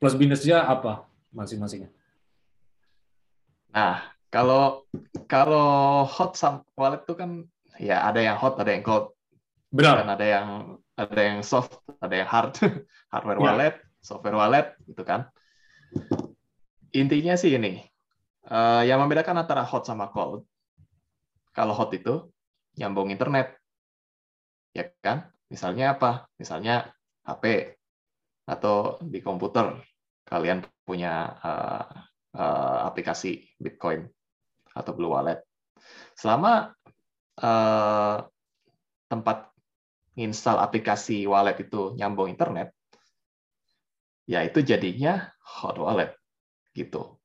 plus 0.00 0.16
minusnya 0.16 0.64
apa? 0.64 1.04
masing-masingnya? 1.28 1.92
Nah, 3.68 4.00
kalau 4.32 4.88
kalau 5.28 6.08
hot 6.08 6.32
wallet 6.72 7.04
itu 7.04 7.14
kan 7.14 7.30
ya 7.76 8.00
ada 8.08 8.20
yang 8.24 8.40
hot, 8.40 8.56
ada 8.56 8.72
yang 8.72 8.80
cold. 8.80 9.12
Benar. 9.68 10.00
Dan 10.02 10.08
ada 10.08 10.24
yang 10.24 10.46
ada 10.96 11.20
yang 11.20 11.38
soft, 11.44 11.78
ada 12.00 12.14
yang 12.16 12.28
hard, 12.28 12.56
hardware 13.12 13.38
Ya. 13.38 13.44
wallet, 13.44 13.74
software 14.00 14.36
wallet, 14.40 14.66
gitu 14.88 15.04
kan. 15.04 15.28
Intinya 16.96 17.36
sih 17.36 17.54
ini, 17.54 17.84
eh, 18.48 18.82
yang 18.88 18.98
membedakan 19.04 19.44
antara 19.44 19.62
hot 19.62 19.84
sama 19.84 20.08
cold. 20.08 20.42
Kalau 21.58 21.74
hot 21.74 21.90
itu 21.90 22.30
nyambung 22.78 23.10
internet, 23.10 23.58
ya 24.70 24.86
kan? 25.02 25.26
Misalnya 25.50 25.98
apa? 25.98 26.30
Misalnya 26.38 26.86
HP 27.26 27.74
atau 28.46 29.02
di 29.02 29.18
komputer 29.18 29.74
kalian 30.22 30.62
punya 30.86 31.34
eh, 31.42 31.84
eh, 32.38 32.78
aplikasi 32.86 33.58
Bitcoin 33.58 34.06
atau 34.70 34.94
Blue 34.94 35.10
Wallet. 35.10 35.42
Selama 36.14 36.70
eh, 37.42 38.16
tempat 39.10 39.50
install 40.14 40.62
aplikasi 40.62 41.26
wallet 41.26 41.58
itu 41.58 41.98
nyambung 41.98 42.30
internet, 42.30 42.70
ya 44.30 44.46
itu 44.46 44.62
jadinya 44.62 45.26
hot 45.42 45.74
wallet 45.82 46.14
gitu. 46.70 47.17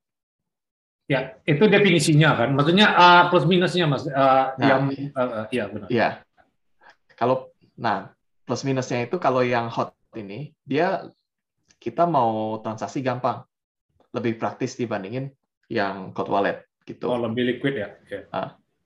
Ya, 1.12 1.36
itu 1.44 1.68
definisinya 1.68 2.36
kan. 2.40 2.56
Maksudnya 2.56 2.88
uh, 2.96 3.24
plus 3.28 3.44
minusnya 3.44 3.86
Mas 3.92 4.08
Uh, 4.08 4.56
Nah, 4.56 4.68
yang 4.68 4.82
uh, 5.12 5.20
uh, 5.20 5.46
iya 5.52 5.66
benar. 5.68 5.88
Iya. 5.92 6.10
Kalau 7.20 7.52
nah 7.76 8.16
plus 8.48 8.64
minusnya 8.64 9.04
itu 9.04 9.20
kalau 9.20 9.44
yang 9.44 9.68
hot 9.68 9.96
ini 10.16 10.54
dia 10.64 11.10
kita 11.82 12.08
mau 12.08 12.64
transaksi 12.64 13.04
gampang, 13.04 13.44
lebih 14.16 14.40
praktis 14.40 14.80
dibandingin 14.80 15.28
yang 15.68 16.16
cold 16.16 16.32
wallet 16.32 16.64
gitu. 16.88 17.12
Oh, 17.12 17.20
lebih 17.20 17.44
liquid 17.56 17.76
ya. 17.76 17.90
Ya. 18.08 18.24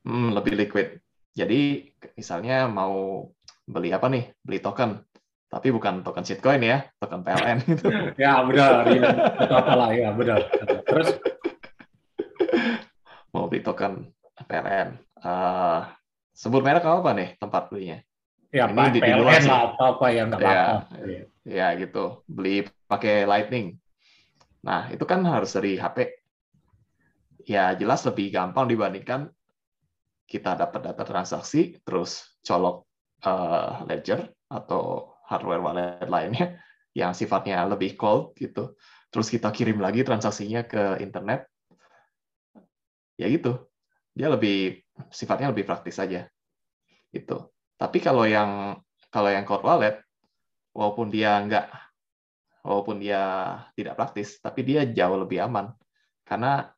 Hmm, 0.01 0.33
lebih 0.33 0.57
liquid. 0.57 0.97
Jadi 1.37 1.93
misalnya 2.17 2.65
mau 2.65 3.29
beli 3.69 3.93
apa 3.93 4.09
nih? 4.09 4.33
Beli 4.41 4.57
token. 4.57 5.05
Tapi 5.47 5.71
bukan 5.71 6.03
token 6.03 6.25
shitcoin 6.27 6.59
ya, 6.59 6.83
token 6.99 7.21
PLN 7.23 7.57
gitu. 7.63 7.87
Ya, 8.23 8.43
benar. 8.43 8.83
Ya, 8.89 9.11
itu 9.45 9.53
apalah 9.55 9.89
ya, 9.95 10.09
benar. 10.11 10.43
Terus 10.83 11.09
Mau 13.33 13.47
beli 13.47 13.61
token 13.61 14.07
PLN. 14.45 14.89
Eh, 15.17 15.79
sebut 16.31 16.61
merek 16.61 16.85
apa 16.85 17.11
nih 17.13 17.29
tempat 17.37 17.69
belinya? 17.69 17.99
ya 18.47 18.63
Ini 18.71 18.83
di- 18.95 19.03
di 19.03 19.11
luar 19.11 19.37
PLN 19.37 19.43
sih. 19.43 19.51
lah 19.51 19.61
apa 19.67 19.83
apa 19.97 20.05
yang 20.07 20.25
nggak 20.31 20.41
Ya. 20.41 20.47
apa-apa. 20.47 20.75
Iya. 21.03 21.23
Ya 21.47 21.67
gitu, 21.75 22.05
beli 22.27 22.55
pakai 22.87 23.27
Lightning. 23.27 23.75
Nah, 24.63 24.87
itu 24.91 25.03
kan 25.03 25.23
harus 25.23 25.51
dari 25.51 25.75
HP. 25.75 26.11
Ya 27.47 27.71
jelas 27.75 28.03
lebih 28.03 28.31
gampang 28.31 28.67
dibandingkan 28.67 29.31
kita 30.27 30.59
dapat 30.59 30.91
data 30.91 31.03
transaksi, 31.03 31.79
terus 31.83 32.35
colok 32.43 32.83
eh, 33.17 33.71
ledger 33.89 34.29
atau 34.45 35.09
hardware 35.25 35.63
wallet 35.63 36.05
lainnya 36.05 36.61
yang 36.93 37.11
sifatnya 37.11 37.65
lebih 37.65 37.97
cold 37.97 38.37
gitu. 38.37 38.77
Terus 39.09 39.27
kita 39.27 39.49
kirim 39.49 39.81
lagi 39.81 40.03
transaksinya 40.03 40.63
ke 40.63 41.01
internet. 41.01 41.49
Ya 43.17 43.27
gitu. 43.27 43.67
Dia 44.13 44.29
lebih 44.29 44.81
sifatnya 45.09 45.51
lebih 45.51 45.65
praktis 45.65 45.97
saja. 45.97 46.29
Gitu. 47.09 47.37
Tapi 47.77 47.97
kalau 48.01 48.25
yang 48.25 48.81
kalau 49.13 49.29
yang 49.29 49.45
cold 49.45 49.65
wallet 49.65 49.97
walaupun 50.73 51.09
dia 51.09 51.41
nggak 51.41 51.65
walaupun 52.61 53.01
dia 53.01 53.21
tidak 53.73 53.97
praktis, 53.97 54.37
tapi 54.37 54.61
dia 54.61 54.85
jauh 54.85 55.17
lebih 55.17 55.45
aman 55.45 55.73
karena 56.27 56.69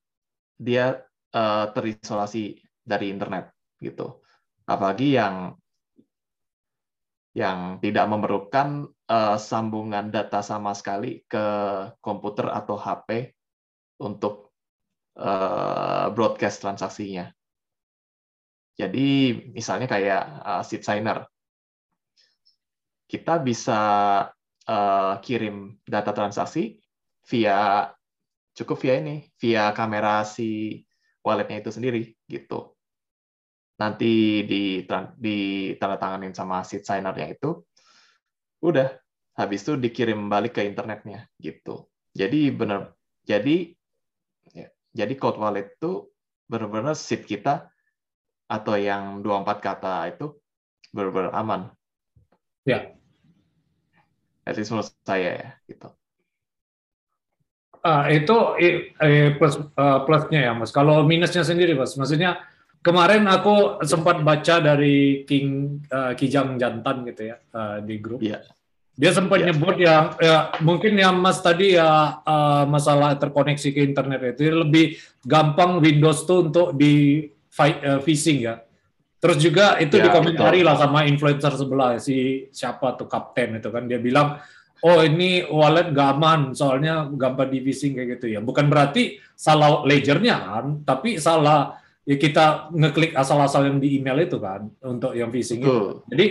dia 0.55 1.01
eh, 1.33 1.65
terisolasi 1.75 2.59
dari 2.83 3.11
internet 3.11 3.51
gitu. 3.79 4.21
Apalagi 4.69 5.17
yang 5.17 5.55
yang 7.33 7.79
tidak 7.79 8.05
memerlukan 8.09 8.89
eh, 9.09 9.37
sambungan 9.39 10.11
data 10.11 10.43
sama 10.43 10.75
sekali 10.75 11.23
ke 11.25 11.45
komputer 12.03 12.51
atau 12.51 12.75
HP 12.77 13.33
untuk 14.03 14.48
eh, 15.19 16.07
broadcast 16.15 16.63
transaksinya. 16.63 17.27
Jadi 18.79 19.35
misalnya 19.51 19.87
kayak 19.91 20.23
eh, 20.39 20.63
seed 20.63 20.81
signer, 20.87 21.27
kita 23.11 23.43
bisa 23.43 23.81
eh, 24.63 25.13
kirim 25.19 25.75
data 25.83 26.15
transaksi 26.15 26.79
via 27.27 27.91
cukup 28.55 28.77
via 28.79 28.95
ini, 29.03 29.27
via 29.35 29.75
kamera 29.75 30.23
si 30.23 30.79
walletnya 31.23 31.59
itu 31.59 31.71
sendiri 31.75 32.01
gitu. 32.25 32.75
Nanti 33.79 34.43
di 34.43 34.83
ditandatanganin 35.15 36.35
sama 36.35 36.63
seed 36.67 36.83
signer-nya 36.83 37.31
itu, 37.31 37.63
udah 38.59 38.91
habis 39.39 39.63
itu 39.63 39.79
dikirim 39.79 40.27
balik 40.27 40.59
ke 40.59 40.67
internetnya 40.67 41.27
gitu. 41.39 41.87
Jadi 42.11 42.51
benar, 42.51 42.91
jadi 43.23 43.71
jadi 44.93 45.13
cold 45.15 45.37
wallet 45.37 45.77
itu 45.77 46.09
benar-benar 46.49 46.97
seed 46.97 47.25
kita 47.29 47.69
atau 48.49 48.73
yang 48.75 49.21
24 49.21 49.61
kata 49.61 49.95
itu 50.09 50.33
benar-benar 50.89 51.31
aman. 51.37 51.61
Ya. 52.65 52.97
At 54.43 54.57
least 54.57 54.73
menurut 54.73 54.89
saya 55.05 55.31
ya 55.37 55.49
gitu. 55.69 55.89
Ah, 57.79 58.11
itu 58.11 58.35
eh, 58.59 59.31
plus 59.39 59.55
eh, 59.55 59.99
plusnya 60.03 60.39
ya 60.49 60.51
Mas. 60.57 60.73
Kalau 60.73 61.05
minusnya 61.07 61.45
sendiri 61.45 61.77
Mas, 61.77 61.95
maksudnya 61.95 62.43
kemarin 62.83 63.23
aku 63.29 63.79
sempat 63.87 64.19
baca 64.25 64.59
dari 64.59 65.23
King 65.23 65.79
eh, 65.87 66.13
Kijang 66.17 66.59
Jantan 66.59 67.07
gitu 67.07 67.29
ya 67.29 67.37
eh, 67.39 67.77
di 67.85 67.95
grup. 68.01 68.19
Iya. 68.19 68.43
Dia 68.99 69.15
sempat 69.15 69.39
Iya. 69.39 69.55
nyebut 69.55 69.75
yang 69.79 70.11
ya 70.19 70.37
mungkin 70.59 70.99
yang 70.99 71.15
Mas 71.15 71.39
tadi 71.39 71.79
ya 71.79 72.19
eh, 72.19 72.63
masalah 72.67 73.15
terkoneksi 73.15 73.71
ke 73.71 73.79
internet 73.79 74.35
itu 74.35 74.51
lebih 74.51 74.99
gampang 75.23 75.79
Windows 75.79 76.27
tuh 76.27 76.51
untuk 76.51 76.75
di 76.75 77.23
fi- 77.47 77.79
eh, 77.79 78.03
phishing 78.03 78.43
ya. 78.43 78.59
Terus 79.19 79.39
juga 79.39 79.79
itu 79.79 79.95
Ya, 79.95 80.07
dikomentari 80.07 80.59
betul. 80.59 80.67
lah 80.67 80.75
sama 80.75 81.07
influencer 81.07 81.51
sebelah 81.55 81.95
si 81.95 82.47
siapa 82.51 82.95
tuh 82.95 83.07
kapten 83.07 83.55
itu 83.55 83.67
kan 83.67 83.83
dia 83.83 83.99
bilang 83.99 84.35
oh 84.79 84.99
ini 84.99 85.43
wallet 85.47 85.91
gak 85.91 86.15
aman 86.15 86.55
soalnya 86.55 87.03
gampang 87.11 87.51
di 87.51 87.59
phishing 87.59 87.95
kayak 87.95 88.19
gitu 88.19 88.35
ya. 88.35 88.39
Bukan 88.39 88.67
berarti 88.67 89.15
salah 89.31 89.83
ledgernya 89.83 90.35
kan, 90.39 90.65
tapi 90.83 91.19
salah 91.19 91.75
ya 92.03 92.15
kita 92.15 92.71
ngeklik 92.71 93.11
asal-asal 93.11 93.63
yang 93.63 93.79
di 93.79 93.95
email 93.95 94.23
itu 94.23 94.39
kan 94.39 94.67
untuk 94.83 95.15
yang 95.15 95.31
phishing 95.31 95.63
itu. 95.63 95.99
Jadi 96.07 96.25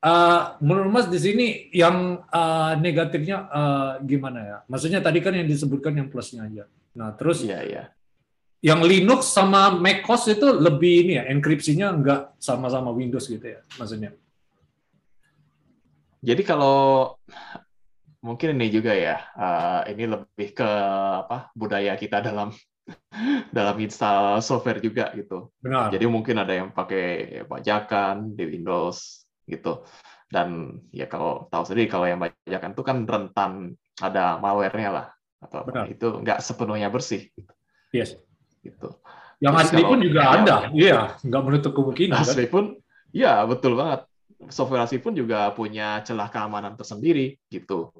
eh, 0.00 0.40
menurut 0.64 0.90
Mas 0.92 1.06
di 1.08 1.18
sini 1.20 1.46
yang 1.72 2.24
eh, 2.28 2.72
negatifnya 2.80 3.36
eh, 3.48 3.92
gimana 4.04 4.38
ya? 4.40 4.58
Maksudnya 4.68 5.00
tadi 5.04 5.20
kan 5.24 5.36
yang 5.36 5.48
disebutkan 5.48 5.96
yang 5.96 6.08
plusnya 6.08 6.44
aja. 6.48 6.64
Nah 6.96 7.14
terus 7.14 7.44
Iya, 7.46 7.60
iya. 7.64 7.84
yang 8.60 8.84
Linux 8.84 9.32
sama 9.32 9.72
macOS 9.72 10.36
itu 10.36 10.44
lebih 10.52 11.08
ini 11.08 11.12
ya 11.16 11.24
enkripsinya 11.32 11.96
nggak 11.96 12.20
sama-sama 12.36 12.92
Windows 12.92 13.24
gitu 13.24 13.44
ya 13.44 13.64
maksudnya. 13.80 14.12
Jadi 16.20 16.44
kalau 16.44 17.16
mungkin 18.20 18.60
ini 18.60 18.68
juga 18.68 18.92
ya, 18.92 19.16
eh, 19.32 19.96
ini 19.96 20.04
lebih 20.04 20.52
ke 20.52 20.70
apa 21.24 21.48
budaya 21.56 21.96
kita 21.96 22.20
dalam 22.20 22.52
dalam 23.56 23.76
install 23.80 24.44
software 24.44 24.80
juga 24.84 25.08
gitu. 25.16 25.48
Benar. 25.64 25.88
Jadi 25.88 26.04
mungkin 26.04 26.36
ada 26.36 26.52
yang 26.52 26.68
pakai 26.72 27.40
bajakan 27.48 28.36
di 28.36 28.44
Windows 28.44 29.19
gitu. 29.50 29.82
Dan 30.30 30.78
ya 30.94 31.10
kalau 31.10 31.50
tahu 31.50 31.66
sendiri 31.66 31.90
kalau 31.90 32.06
yang 32.06 32.22
bajakan 32.22 32.70
itu 32.70 32.82
kan 32.86 32.96
rentan 33.02 33.52
ada 33.98 34.38
malware-nya 34.38 34.90
lah 34.94 35.06
atau 35.42 35.66
apa. 35.66 35.68
Benar. 35.72 35.84
itu 35.90 36.06
nggak 36.22 36.38
sepenuhnya 36.38 36.86
bersih 36.86 37.26
Yes. 37.90 38.14
gitu. 38.62 38.94
Yang 39.42 39.54
Jadi 39.56 39.64
asli 39.66 39.82
pun 39.82 39.98
juga 39.98 40.20
ya, 40.20 40.30
ada. 40.36 40.56
Iya, 40.70 40.98
nggak 41.26 41.42
menutup 41.42 41.72
kemungkinan. 41.74 42.12
kan? 42.14 42.28
Asli 42.28 42.44
pun, 42.46 42.64
ya 43.10 43.42
betul 43.42 43.74
banget. 43.74 44.06
Software 44.52 44.84
asli 44.84 45.00
pun 45.00 45.16
juga 45.16 45.50
punya 45.50 46.04
celah 46.04 46.28
keamanan 46.30 46.76
tersendiri 46.76 47.34
gitu. 47.50 47.90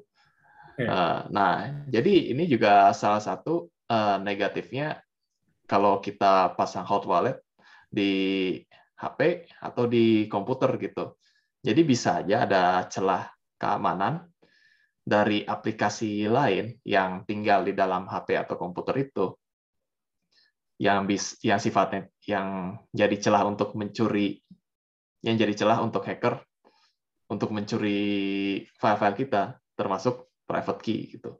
Iya. 0.79 0.87
Eh, 0.87 1.19
Nah, 1.33 1.53
jadi 1.89 2.31
ini 2.31 2.47
juga 2.47 2.93
salah 2.95 3.19
satu 3.19 3.67
eh, 3.89 4.17
negatifnya 4.23 5.01
kalau 5.67 5.99
kita 5.99 6.55
pasang 6.55 6.87
hot 6.87 7.03
wallet 7.03 7.41
di 7.91 8.55
HP 8.95 9.49
atau 9.59 9.83
di 9.83 10.29
komputer 10.29 10.77
gitu. 10.79 11.17
Jadi 11.61 11.81
bisa 11.85 12.25
aja 12.25 12.49
ada 12.49 12.63
celah 12.89 13.29
keamanan 13.61 14.25
dari 15.01 15.45
aplikasi 15.45 16.25
lain 16.25 16.81
yang 16.85 17.25
tinggal 17.25 17.61
di 17.65 17.73
dalam 17.77 18.09
HP 18.09 18.37
atau 18.37 18.57
komputer 18.57 19.05
itu 19.05 19.33
yang 20.81 21.05
bis 21.05 21.37
yang 21.45 21.61
sifatnya 21.61 22.09
yang 22.25 22.77
jadi 22.89 23.13
celah 23.21 23.45
untuk 23.45 23.77
mencuri 23.77 24.41
yang 25.21 25.37
jadi 25.37 25.53
celah 25.53 25.77
untuk 25.85 26.01
hacker 26.01 26.41
untuk 27.29 27.53
mencuri 27.53 28.01
file-file 28.81 29.17
kita 29.17 29.61
termasuk 29.77 30.25
private 30.49 30.81
key 30.81 30.99
gitu. 31.13 31.37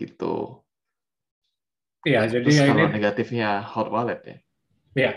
Gitu. 0.00 0.34
Iya, 2.04 2.28
jadi 2.28 2.44
terus 2.44 2.58
ya 2.58 2.64
kalau 2.68 2.84
ini 2.88 2.94
negatifnya 2.96 3.48
hot 3.64 3.88
wallet 3.92 4.20
ya. 4.24 4.36
Iya. 4.94 5.12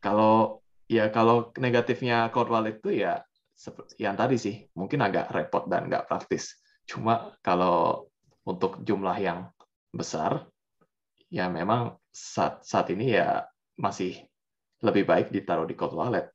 kalau 0.00 0.59
ya 0.90 1.06
kalau 1.14 1.54
negatifnya 1.54 2.34
cold 2.34 2.50
wallet 2.50 2.82
itu 2.82 3.06
ya 3.06 3.22
seperti 3.54 4.02
yang 4.02 4.18
tadi 4.18 4.34
sih 4.34 4.66
mungkin 4.74 5.06
agak 5.06 5.30
repot 5.30 5.70
dan 5.70 5.86
nggak 5.86 6.10
praktis. 6.10 6.58
Cuma 6.82 7.30
kalau 7.46 8.10
untuk 8.42 8.82
jumlah 8.82 9.14
yang 9.22 9.46
besar 9.94 10.50
ya 11.30 11.46
memang 11.46 11.94
saat 12.10 12.66
saat 12.66 12.90
ini 12.90 13.14
ya 13.14 13.46
masih 13.78 14.18
lebih 14.82 15.06
baik 15.06 15.30
ditaruh 15.30 15.68
di 15.68 15.78
cold 15.78 15.94
wallet 15.94 16.26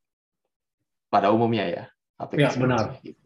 pada 1.12 1.36
umumnya 1.36 1.68
ya. 1.68 1.84
Ya 2.40 2.56
benar. 2.56 2.96
Gitu. 3.04 3.20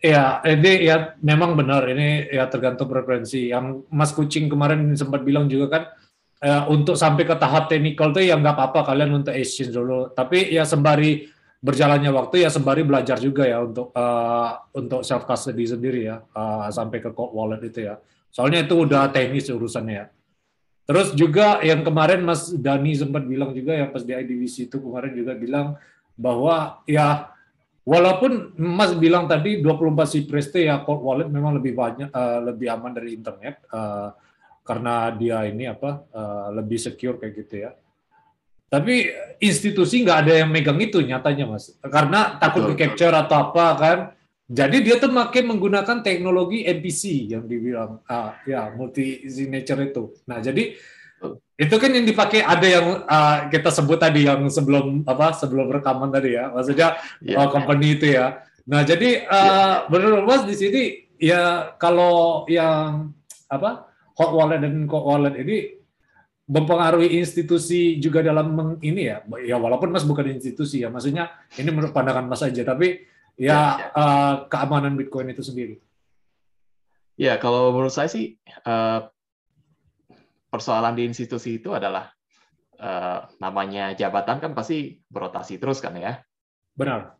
Ya, 0.00 0.40
ini 0.48 0.88
ya 0.88 1.12
memang 1.20 1.56
benar 1.56 1.84
ini 1.88 2.28
ya 2.28 2.48
tergantung 2.48 2.88
preferensi. 2.88 3.48
Yang 3.52 3.84
Mas 3.88 4.12
Kucing 4.12 4.52
kemarin 4.52 4.92
sempat 4.96 5.24
bilang 5.24 5.48
juga 5.48 5.68
kan 5.68 5.82
eh, 6.40 6.62
untuk 6.72 6.96
sampai 6.96 7.24
ke 7.28 7.36
tahap 7.36 7.68
teknikal 7.68 8.10
tuh 8.10 8.24
ya 8.24 8.36
nggak 8.36 8.56
apa-apa 8.56 8.92
kalian 8.92 9.20
untuk 9.20 9.36
exchange 9.36 9.72
dulu. 9.72 10.10
Tapi 10.12 10.50
ya 10.52 10.64
sembari 10.64 11.28
berjalannya 11.60 12.08
waktu 12.16 12.48
ya 12.48 12.48
sembari 12.48 12.82
belajar 12.88 13.20
juga 13.20 13.44
ya 13.44 13.60
untuk 13.60 13.92
uh, 13.92 14.64
untuk 14.72 15.04
self 15.04 15.28
custody 15.28 15.68
sendiri 15.68 16.08
ya 16.08 16.24
uh, 16.32 16.72
sampai 16.72 17.04
ke 17.04 17.12
cold 17.12 17.36
wallet 17.36 17.60
itu 17.68 17.84
ya. 17.84 18.00
Soalnya 18.32 18.64
itu 18.64 18.88
udah 18.88 19.12
teknis 19.12 19.52
urusannya 19.52 19.94
ya. 19.94 20.06
Terus 20.88 21.14
juga 21.14 21.60
yang 21.62 21.84
kemarin 21.86 22.24
Mas 22.24 22.50
Dani 22.50 22.96
sempat 22.96 23.22
bilang 23.22 23.54
juga 23.54 23.76
yang 23.76 23.94
pas 23.94 24.02
di 24.02 24.10
IDVC 24.10 24.72
itu 24.72 24.76
kemarin 24.80 25.12
juga 25.14 25.36
bilang 25.36 25.78
bahwa 26.18 26.82
ya 26.88 27.30
walaupun 27.84 28.56
Mas 28.58 28.96
bilang 28.96 29.28
tadi 29.30 29.60
24 29.62 30.08
si 30.08 30.18
Preste 30.26 30.64
ya 30.64 30.82
cold 30.82 31.04
wallet 31.04 31.28
memang 31.28 31.60
lebih 31.60 31.76
banyak 31.76 32.08
uh, 32.10 32.40
lebih 32.42 32.72
aman 32.72 32.90
dari 32.96 33.14
internet 33.14 33.62
uh, 33.70 34.10
karena 34.70 35.10
dia 35.18 35.42
ini 35.50 35.66
apa 35.66 36.06
uh, 36.14 36.54
lebih 36.54 36.78
secure 36.78 37.18
kayak 37.18 37.34
gitu 37.42 37.66
ya. 37.66 37.74
Tapi 38.70 39.10
institusi 39.42 40.06
nggak 40.06 40.18
ada 40.22 40.46
yang 40.46 40.50
megang 40.54 40.78
itu 40.78 41.02
nyatanya 41.02 41.50
mas, 41.50 41.74
karena 41.82 42.38
takut 42.38 42.70
di 42.70 42.78
capture 42.78 43.10
atau 43.10 43.50
apa 43.50 43.66
kan. 43.74 43.98
Jadi 44.46 44.82
dia 44.82 44.98
tuh 45.02 45.10
makin 45.10 45.50
menggunakan 45.50 46.06
teknologi 46.06 46.62
MPC 46.66 47.34
yang 47.34 47.50
dibilang 47.50 47.98
ah, 48.06 48.38
ya 48.46 48.70
multi 48.70 49.26
signature 49.26 49.90
itu. 49.90 50.14
Nah 50.30 50.38
jadi 50.38 50.78
itu 51.58 51.74
kan 51.82 51.90
yang 51.90 52.06
dipakai 52.06 52.46
ada 52.46 52.66
yang 52.66 52.86
uh, 53.10 53.50
kita 53.50 53.74
sebut 53.74 53.98
tadi 53.98 54.30
yang 54.30 54.46
sebelum 54.46 55.02
apa 55.02 55.34
sebelum 55.34 55.66
rekaman 55.66 56.14
tadi 56.14 56.38
ya, 56.38 56.54
maksudnya 56.54 56.94
yeah. 57.26 57.42
uh, 57.42 57.50
company 57.50 57.98
itu 57.98 58.14
ya. 58.14 58.38
Nah 58.70 58.86
jadi 58.86 59.26
uh, 59.26 59.34
yeah. 59.34 59.74
menurut 59.90 60.22
mas 60.30 60.46
di 60.46 60.54
sini 60.54 60.82
ya 61.18 61.74
kalau 61.74 62.46
yang 62.46 63.10
apa 63.50 63.89
hot 64.20 64.36
wallet 64.36 64.60
dan 64.60 64.84
cold 64.84 65.08
wallet 65.08 65.34
ini 65.40 65.80
mempengaruhi 66.50 67.16
institusi 67.16 67.96
juga 68.02 68.20
dalam 68.20 68.52
meng, 68.52 68.70
ini 68.84 69.08
ya. 69.08 69.24
Ya 69.40 69.56
walaupun 69.56 69.88
mas 69.88 70.04
bukan 70.04 70.28
institusi 70.28 70.84
ya 70.84 70.92
maksudnya 70.92 71.32
ini 71.56 71.72
menurut 71.72 71.96
pandangan 71.96 72.28
mas 72.28 72.44
aja 72.44 72.60
tapi 72.60 73.08
ya, 73.40 73.48
ya, 73.48 73.56
ya. 73.56 73.86
Uh, 73.96 74.34
keamanan 74.52 74.98
bitcoin 75.00 75.32
itu 75.32 75.40
sendiri. 75.40 75.80
Ya 77.16 77.40
kalau 77.40 77.72
menurut 77.72 77.94
saya 77.94 78.12
sih 78.12 78.36
uh, 78.68 79.08
persoalan 80.50 80.98
di 80.98 81.06
institusi 81.06 81.62
itu 81.62 81.70
adalah 81.72 82.10
uh, 82.82 83.30
namanya 83.38 83.94
jabatan 83.94 84.42
kan 84.42 84.52
pasti 84.52 85.00
berotasi 85.08 85.56
terus 85.62 85.78
kan 85.80 85.96
ya? 85.96 86.18
Benar. 86.74 87.16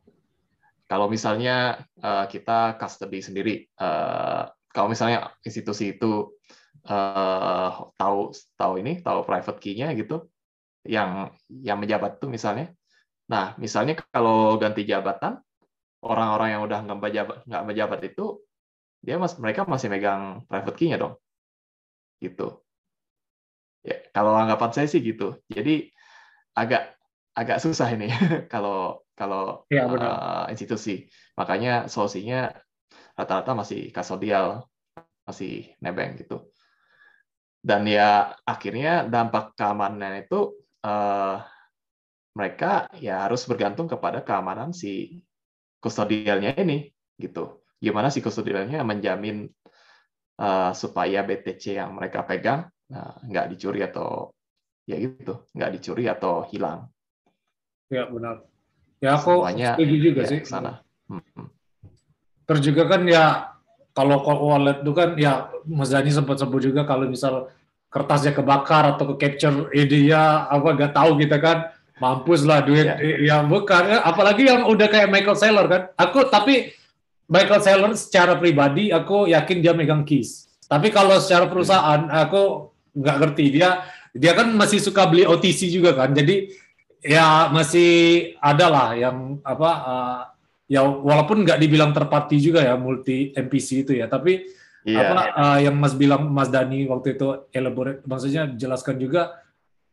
Kalau 0.90 1.06
misalnya 1.06 1.86
uh, 2.02 2.26
kita 2.26 2.74
custody 2.82 3.22
sendiri 3.22 3.54
uh, 3.78 4.50
kalau 4.74 4.90
misalnya 4.90 5.30
institusi 5.46 5.94
itu 5.94 6.34
uh, 6.86 7.70
tahu 7.96 8.32
tahu 8.56 8.72
ini 8.80 9.00
tahu 9.04 9.26
private 9.26 9.58
key-nya 9.60 9.92
gitu 9.96 10.28
yang 10.86 11.34
yang 11.48 11.76
menjabat 11.76 12.22
tuh 12.22 12.32
misalnya. 12.32 12.72
Nah 13.28 13.58
misalnya 13.60 14.00
kalau 14.10 14.56
ganti 14.56 14.88
jabatan 14.88 15.40
orang-orang 16.00 16.48
yang 16.56 16.62
udah 16.64 16.78
nggak 16.86 16.98
menjabat 17.00 17.36
nggak 17.44 17.64
menjabat 17.68 18.00
itu 18.08 18.40
dia 19.00 19.16
mas 19.16 19.36
mereka 19.36 19.64
masih 19.64 19.88
megang 19.92 20.44
private 20.48 20.76
key-nya 20.76 20.96
dong 21.00 21.14
gitu. 22.20 22.64
Ya 23.84 23.96
kalau 24.12 24.36
anggapan 24.36 24.70
saya 24.72 24.88
sih 24.88 25.00
gitu. 25.00 25.36
Jadi 25.48 25.88
agak 26.56 26.96
agak 27.36 27.58
susah 27.60 27.88
ini 27.92 28.08
kalau 28.52 29.04
kalau 29.16 29.68
ya, 29.68 29.84
uh, 29.88 30.44
institusi. 30.48 31.08
Makanya 31.36 31.88
solusinya 31.88 32.52
rata-rata 33.16 33.52
masih 33.52 33.92
kasodial 33.92 34.64
masih 35.28 35.76
nebeng 35.78 36.16
gitu 36.18 36.50
dan 37.60 37.84
ya 37.84 38.32
akhirnya 38.42 39.04
dampak 39.04 39.52
keamanan 39.52 40.24
itu 40.24 40.56
uh, 40.80 41.44
mereka 42.32 42.88
ya 42.96 43.28
harus 43.28 43.44
bergantung 43.44 43.84
kepada 43.84 44.24
keamanan 44.24 44.72
si 44.72 45.20
kustodialnya 45.80 46.56
ini 46.56 46.88
gitu. 47.20 47.60
Gimana 47.80 48.08
si 48.08 48.24
kustodialnya 48.24 48.80
menjamin 48.84 49.48
uh, 50.40 50.72
supaya 50.72 51.20
BTC 51.20 51.76
yang 51.76 51.96
mereka 51.96 52.24
pegang 52.24 52.68
uh, 52.92 53.16
nggak 53.28 53.56
dicuri 53.56 53.84
atau 53.84 54.32
ya 54.88 54.96
gitu 54.96 55.44
nggak 55.52 55.70
dicuri 55.76 56.08
atau 56.08 56.48
hilang. 56.48 56.88
Ya 57.92 58.08
benar. 58.08 58.46
Ya 59.00 59.16
aku 59.16 59.40
Semuanya, 59.40 59.80
setuju 59.80 59.96
juga 59.96 60.20
ya, 60.24 60.28
sih. 60.28 60.40
sana 60.44 60.84
hmm. 61.08 61.48
terus 62.44 62.60
juga 62.60 62.84
kan 62.84 63.00
ya 63.08 63.56
kalau 63.90 64.22
wallet 64.22 64.86
itu 64.86 64.92
kan 64.94 65.18
ya 65.18 65.50
Mas 65.66 65.90
Dani 65.90 66.10
sempat 66.14 66.38
sebut 66.38 66.62
juga 66.62 66.86
kalau 66.86 67.10
misal 67.10 67.50
kertasnya 67.90 68.30
kebakar 68.30 68.94
atau 68.94 69.12
ke 69.12 69.26
capture 69.26 69.66
ide 69.74 70.14
apa 70.14 70.68
gak 70.78 70.94
tahu 70.94 71.18
kita 71.18 71.38
kan. 71.42 71.58
Mampus 72.00 72.48
lah 72.48 72.64
duit 72.64 72.88
yeah. 72.88 73.36
yang 73.36 73.52
bukan. 73.52 73.84
Ya. 73.84 74.00
apalagi 74.00 74.48
yang 74.48 74.64
udah 74.64 74.88
kayak 74.88 75.12
Michael 75.12 75.36
Saylor 75.36 75.68
kan. 75.68 75.82
Aku 76.00 76.24
tapi 76.32 76.72
Michael 77.28 77.60
Saylor 77.60 77.92
secara 77.92 78.40
pribadi 78.40 78.88
aku 78.88 79.28
yakin 79.28 79.60
dia 79.60 79.76
megang 79.76 80.08
keys. 80.08 80.48
Tapi 80.64 80.88
kalau 80.88 81.20
secara 81.20 81.44
perusahaan 81.44 82.08
aku 82.08 82.72
nggak 82.96 83.16
ngerti. 83.20 83.44
Dia 83.52 83.84
dia 84.16 84.32
kan 84.32 84.48
masih 84.56 84.80
suka 84.80 85.04
beli 85.12 85.28
OTC 85.28 85.68
juga 85.68 85.92
kan. 85.92 86.16
Jadi 86.16 86.48
ya 87.04 87.52
masih 87.52 88.32
ada 88.40 88.66
lah 88.72 88.88
yang 88.96 89.36
apa 89.44 89.70
uh, 89.70 90.20
ya 90.70 90.86
walaupun 90.86 91.42
nggak 91.42 91.58
dibilang 91.58 91.90
terpati 91.90 92.38
juga 92.38 92.62
ya 92.62 92.78
multi 92.78 93.34
MPC 93.34 93.68
itu 93.82 93.92
ya 93.98 94.06
tapi 94.06 94.46
yeah, 94.86 95.02
apa 95.02 95.14
yeah. 95.18 95.34
Uh, 95.34 95.58
yang 95.66 95.74
Mas 95.74 95.98
bilang 95.98 96.30
Mas 96.30 96.46
Dani 96.46 96.86
waktu 96.86 97.18
itu 97.18 97.50
elaborate 97.50 98.06
maksudnya 98.06 98.46
jelaskan 98.54 99.02
juga 99.02 99.42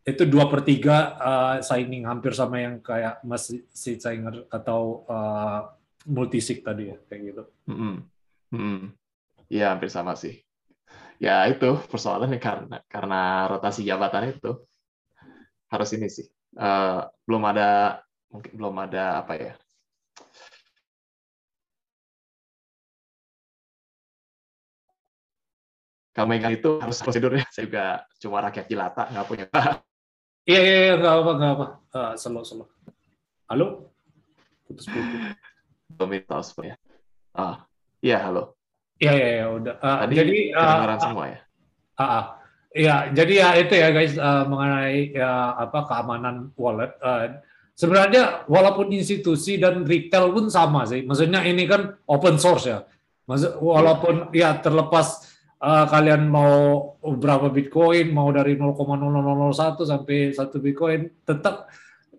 itu 0.05 0.23
dua 0.29 0.47
per 0.47 0.61
tiga 0.63 1.17
uh, 1.17 1.55
signing 1.65 2.05
hampir 2.05 2.31
sama 2.37 2.61
yang 2.61 2.79
kayak 2.79 3.19
Mas 3.25 3.49
Singer 3.73 4.45
atau 4.53 5.03
uh, 5.09 5.67
multisig 6.07 6.63
tadi 6.63 6.93
ya 6.93 6.97
kayak 7.11 7.21
gitu. 7.33 7.43
Mm 7.67 7.75
-hmm. 7.75 7.93
Mm 8.55 8.59
-hmm. 8.61 8.79
Ya 9.51 9.75
hampir 9.75 9.91
sama 9.91 10.15
sih. 10.15 10.39
Ya 11.19 11.43
itu 11.51 11.75
persoalannya 11.91 12.39
karena 12.39 12.79
karena 12.87 13.51
rotasi 13.51 13.83
jabatan 13.83 14.31
itu 14.31 14.63
harus 15.67 15.89
ini 15.91 16.07
sih. 16.07 16.29
Uh, 16.55 17.03
belum 17.27 17.43
ada 17.43 17.99
mungkin 18.31 18.51
belum 18.55 18.75
ada 18.87 19.19
apa 19.19 19.33
ya 19.35 19.53
kalau 26.17 26.33
megang 26.33 26.57
itu 26.57 26.81
harus 26.81 26.97
prosedurnya. 26.97 27.45
Saya 27.53 27.69
juga 27.69 27.85
cuma 28.17 28.41
rakyat 28.41 28.65
jelata, 28.65 29.03
nggak 29.13 29.25
punya. 29.29 29.45
Iya, 30.47 30.61
iya, 30.63 30.77
iya, 30.89 30.93
nggak 30.97 31.13
apa, 31.13 31.31
nggak 31.37 31.51
apa. 31.53 31.65
Uh, 31.93 32.13
selo, 32.17 32.41
selo. 32.41 32.65
Halo? 33.45 33.93
Putus-putus. 34.65 35.37
Minta 36.07 36.41
ya. 36.65 36.75
Ah, 37.37 37.67
iya, 38.01 38.17
halo. 38.25 38.57
Iya, 38.97 39.13
iya, 39.13 39.29
iya, 39.29 39.45
udah. 39.53 39.75
Uh, 39.77 39.97
Tadi 40.07 40.13
jadi, 40.17 40.37
kedengaran 40.57 40.97
uh, 40.97 41.03
semua 41.05 41.25
ya? 41.29 41.39
Ah, 41.93 42.01
uh, 42.01 42.09
uh, 42.09 42.25
Iya, 42.77 42.95
jadi 43.09 43.33
ya 43.41 43.49
itu 43.57 43.73
ya 43.73 43.89
guys 43.89 44.13
uh, 44.21 44.45
mengenai 44.45 45.15
ya 45.15 45.57
apa 45.57 45.87
keamanan 45.89 46.53
wallet. 46.59 46.93
Uh, 47.01 47.41
sebenarnya 47.73 48.45
walaupun 48.45 48.93
institusi 48.93 49.57
dan 49.57 49.81
retail 49.81 50.29
pun 50.29 50.49
sama 50.49 50.85
sih. 50.85 51.01
Maksudnya 51.01 51.41
ini 51.47 51.65
kan 51.65 51.97
open 52.05 52.37
source 52.37 52.69
ya. 52.69 52.85
Maksud 53.25 53.57
walaupun 53.65 54.29
ya 54.29 54.61
terlepas 54.61 55.36
uh, 55.61 55.85
kalian 55.89 56.29
mau 56.29 56.93
berapa 57.01 57.49
Bitcoin, 57.49 58.13
mau 58.13 58.29
dari 58.29 58.57
0,0001 58.57 58.77
sampai 59.85 60.17
satu 60.33 60.57
Bitcoin, 60.61 61.09
tetap 61.25 61.69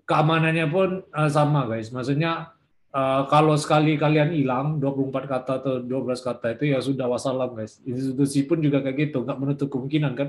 keamanannya 0.09 0.67
pun 0.71 1.03
uh, 1.13 1.31
sama 1.31 1.69
guys. 1.69 1.93
Maksudnya 1.95 2.55
uh, 2.95 3.23
kalau 3.31 3.55
sekali 3.55 3.95
kalian 4.01 4.35
hilang 4.35 4.83
24 4.83 5.13
kata 5.29 5.53
atau 5.63 5.75
12 5.85 6.19
kata 6.19 6.47
itu 6.59 6.65
ya 6.75 6.79
sudah 6.83 7.07
wassalam 7.07 7.55
guys. 7.55 7.79
Institusi 7.85 8.45
pun 8.49 8.59
juga 8.59 8.83
kayak 8.83 9.11
gitu, 9.11 9.23
nggak 9.23 9.39
menutup 9.39 9.69
kemungkinan 9.71 10.13
kan. 10.17 10.29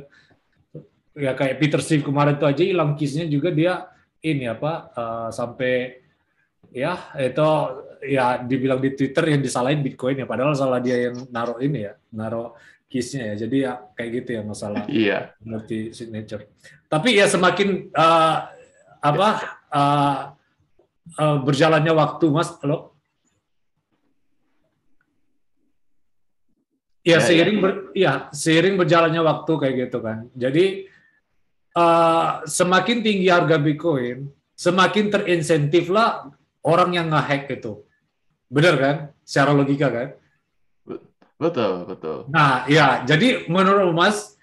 Ya 1.18 1.36
kayak 1.36 1.60
Peter 1.60 1.82
Steve 1.84 2.06
kemarin 2.06 2.38
itu 2.40 2.46
aja 2.48 2.64
hilang 2.64 2.96
kisnya 2.96 3.28
juga 3.28 3.52
dia 3.52 3.92
ini 4.24 4.48
apa 4.48 4.94
uh, 4.94 5.30
sampai 5.34 6.00
ya 6.70 7.12
itu 7.18 7.50
ya 8.06 8.40
dibilang 8.40 8.80
di 8.80 8.96
Twitter 8.96 9.36
yang 9.36 9.42
disalahin 9.44 9.84
Bitcoin 9.84 10.24
ya 10.24 10.28
padahal 10.30 10.56
salah 10.56 10.80
dia 10.80 11.10
yang 11.10 11.28
naruh 11.34 11.60
ini 11.60 11.92
ya 11.92 11.94
naruh 12.14 12.56
keysnya 12.90 13.32
ya. 13.32 13.36
Jadi 13.46 13.58
ya 13.64 13.72
kayak 13.94 14.12
gitu 14.20 14.30
ya 14.36 14.42
masalah 14.42 14.84
iya. 14.90 15.32
multi 15.46 15.94
signature. 15.94 16.50
Tapi 16.90 17.16
ya 17.16 17.30
semakin 17.30 17.94
uh, 17.94 18.38
apa 19.00 19.30
uh, 19.70 20.18
uh, 21.16 21.38
berjalannya 21.46 21.94
waktu, 21.94 22.26
Mas. 22.34 22.50
Halo. 22.66 22.98
Ya, 27.06 27.18
ya 27.18 27.20
seiring 27.24 27.58
ya. 27.58 27.64
Ber, 27.64 27.72
ya 27.96 28.12
seiring 28.34 28.76
berjalannya 28.76 29.22
waktu 29.24 29.52
kayak 29.56 29.76
gitu 29.88 29.98
kan. 30.04 30.28
Jadi 30.36 30.90
uh, 31.78 32.44
semakin 32.44 33.06
tinggi 33.06 33.30
harga 33.32 33.56
Bitcoin, 33.56 34.28
semakin 34.58 35.08
terinsentif 35.08 35.88
lah 35.88 36.28
orang 36.66 36.98
yang 36.98 37.08
ngehack 37.14 37.48
itu. 37.54 37.86
Benar 38.50 38.76
kan? 38.76 38.96
Secara 39.24 39.54
logika 39.56 39.88
kan? 39.94 40.10
Betul, 41.40 41.88
betul. 41.88 42.28
Nah, 42.28 42.68
ya, 42.68 43.08
jadi 43.08 43.48
menurut 43.48 43.96
Mas, 43.96 44.36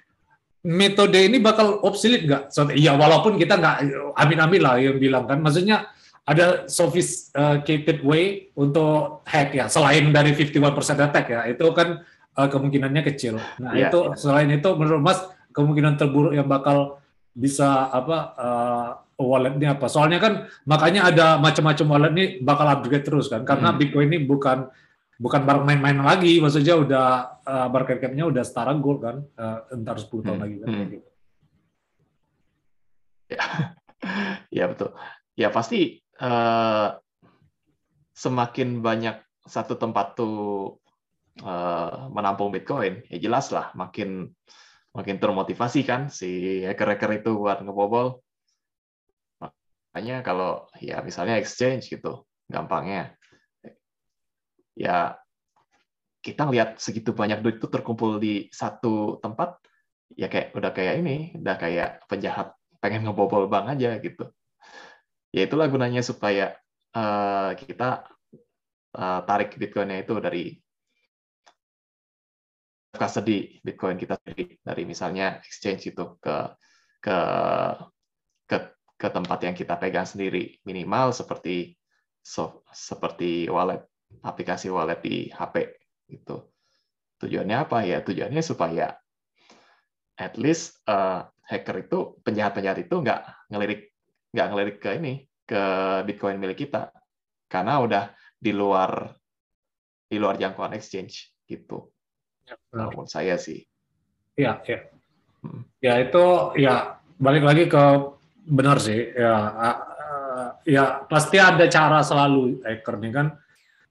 metode 0.64 1.20
ini 1.20 1.36
bakal 1.38 1.84
obsolete 1.84 2.24
nggak? 2.24 2.44
So, 2.48 2.72
ya, 2.72 2.96
walaupun 2.96 3.36
kita 3.36 3.60
nggak 3.60 3.76
amin-amin 4.16 4.60
lah 4.64 4.74
yang 4.80 4.96
bilang 4.96 5.28
kan. 5.28 5.44
Maksudnya 5.44 5.92
ada 6.26 6.66
sophisticated 6.66 8.00
way 8.00 8.48
untuk 8.56 9.22
hack 9.28 9.52
ya, 9.52 9.68
selain 9.68 10.08
dari 10.10 10.32
51% 10.32 10.72
attack 11.06 11.26
ya, 11.30 11.40
itu 11.46 11.68
kan 11.76 12.00
uh, 12.34 12.48
kemungkinannya 12.48 13.04
kecil. 13.12 13.38
Nah, 13.60 13.76
yeah, 13.76 13.92
itu 13.92 14.00
yeah. 14.00 14.16
selain 14.16 14.48
itu 14.50 14.70
menurut 14.74 15.04
Mas, 15.04 15.20
kemungkinan 15.52 16.00
terburuk 16.00 16.32
yang 16.32 16.48
bakal 16.48 16.98
bisa 17.36 17.92
apa 17.92 18.16
uh, 18.40 18.88
walletnya 19.20 19.76
apa? 19.76 19.86
Soalnya 19.92 20.16
kan 20.16 20.48
makanya 20.64 21.12
ada 21.12 21.26
macam-macam 21.36 21.86
wallet 21.92 22.12
ini 22.16 22.24
bakal 22.40 22.66
upgrade 22.72 23.04
terus 23.04 23.28
kan, 23.28 23.44
karena 23.44 23.70
hmm. 23.70 23.78
Bitcoin 23.78 24.08
ini 24.08 24.18
bukan 24.24 24.72
bukan 25.16 25.42
barang 25.48 25.64
main-main 25.64 25.96
lagi, 26.04 26.36
maksudnya 26.44 26.76
udah 26.76 27.06
uh, 27.40 27.68
market 27.72 28.04
cap-nya 28.04 28.28
udah 28.28 28.44
setara 28.44 28.76
gold 28.76 29.00
kan, 29.00 29.16
uh, 29.40 29.64
entar 29.72 29.96
10 29.96 30.12
tahun 30.12 30.36
hmm. 30.36 30.44
lagi 30.44 30.56
kan. 30.60 30.68
Hmm. 30.68 30.88
Gitu. 30.92 31.08
Ya. 33.26 33.44
ya 34.62 34.64
betul. 34.68 34.90
Ya 35.36 35.48
pasti 35.48 36.04
uh, 36.20 37.00
semakin 38.12 38.84
banyak 38.84 39.16
satu 39.46 39.80
tempat 39.80 40.16
tuh 40.20 40.76
uh, 41.40 42.12
menampung 42.12 42.52
Bitcoin, 42.52 43.04
ya 43.08 43.16
jelas 43.16 43.48
lah 43.52 43.72
makin 43.72 44.32
makin 44.96 45.20
termotivasi 45.20 45.84
kan 45.84 46.08
si 46.08 46.60
hacker-hacker 46.64 47.24
itu 47.24 47.36
buat 47.36 47.60
ngebobol. 47.64 48.20
Makanya 49.40 50.20
kalau 50.20 50.68
ya 50.80 51.00
misalnya 51.00 51.40
exchange 51.40 51.88
gitu, 51.88 52.24
gampangnya 52.48 53.15
ya 54.76 55.16
kita 56.20 56.44
lihat 56.52 56.76
segitu 56.76 57.16
banyak 57.16 57.40
duit 57.40 57.56
itu 57.56 57.68
terkumpul 57.70 58.20
di 58.20 58.52
satu 58.52 59.16
tempat 59.24 59.56
ya 60.12 60.28
kayak 60.28 60.52
udah 60.54 60.70
kayak 60.70 60.94
ini 61.00 61.16
udah 61.38 61.56
kayak 61.56 61.90
penjahat 62.06 62.52
pengen 62.78 63.08
ngebobol 63.08 63.48
bank 63.48 63.72
aja 63.74 63.96
gitu. 63.98 64.30
Ya 65.32 65.48
itulah 65.48 65.66
gunanya 65.66 66.04
supaya 66.04 66.54
uh, 66.94 67.56
kita 67.56 68.04
uh, 68.94 69.20
tarik 69.26 69.56
bitcoinnya 69.56 70.04
itu 70.04 70.14
dari 70.20 70.44
custody 72.96 73.60
bitcoin 73.60 74.00
kita 74.00 74.16
dari, 74.22 74.56
dari 74.60 74.82
misalnya 74.88 75.40
exchange 75.44 75.92
itu 75.92 76.16
ke 76.20 76.36
ke 77.02 77.18
ke 78.48 78.56
ke 78.96 79.08
tempat 79.12 79.38
yang 79.46 79.54
kita 79.56 79.76
pegang 79.76 80.08
sendiri. 80.08 80.58
Minimal 80.64 81.12
seperti 81.12 81.76
so, 82.24 82.66
seperti 82.72 83.46
wallet 83.52 83.84
aplikasi 84.22 84.72
wallet 84.72 85.00
di 85.02 85.30
HP 85.30 85.76
gitu. 86.10 86.46
Tujuannya 87.22 87.56
apa 87.56 87.86
ya? 87.86 88.02
Tujuannya 88.02 88.42
supaya 88.44 88.92
at 90.16 90.34
least 90.40 90.80
uh, 90.88 91.24
hacker 91.46 91.86
itu 91.86 91.98
penjahat-penjahat 92.24 92.88
itu 92.88 92.96
nggak 93.00 93.20
ngelirik 93.52 93.92
nggak 94.32 94.48
ngelirik 94.52 94.76
ke 94.80 94.90
ini 94.96 95.14
ke 95.46 95.62
Bitcoin 96.04 96.42
milik 96.42 96.66
kita 96.66 96.90
karena 97.46 97.78
udah 97.78 98.04
di 98.36 98.50
luar 98.50 99.14
di 100.06 100.16
luar 100.18 100.36
jangkauan 100.36 100.74
exchange 100.74 101.34
gitu. 101.46 101.90
Ya, 102.46 102.54
menurut 102.70 103.10
saya 103.10 103.38
sih. 103.38 103.62
Iya, 104.38 104.62
iya. 104.66 104.78
Hmm. 105.42 105.62
Ya 105.82 105.94
itu 106.02 106.24
ya 106.58 106.98
balik 107.16 107.44
lagi 107.46 107.64
ke 107.70 107.84
benar 108.46 108.78
sih 108.78 109.10
ya 109.16 109.34
ya 110.66 111.06
pasti 111.06 111.38
ada 111.38 111.66
cara 111.66 112.02
selalu 112.02 112.62
hacker 112.62 112.94
nih 113.00 113.12
kan 113.14 113.26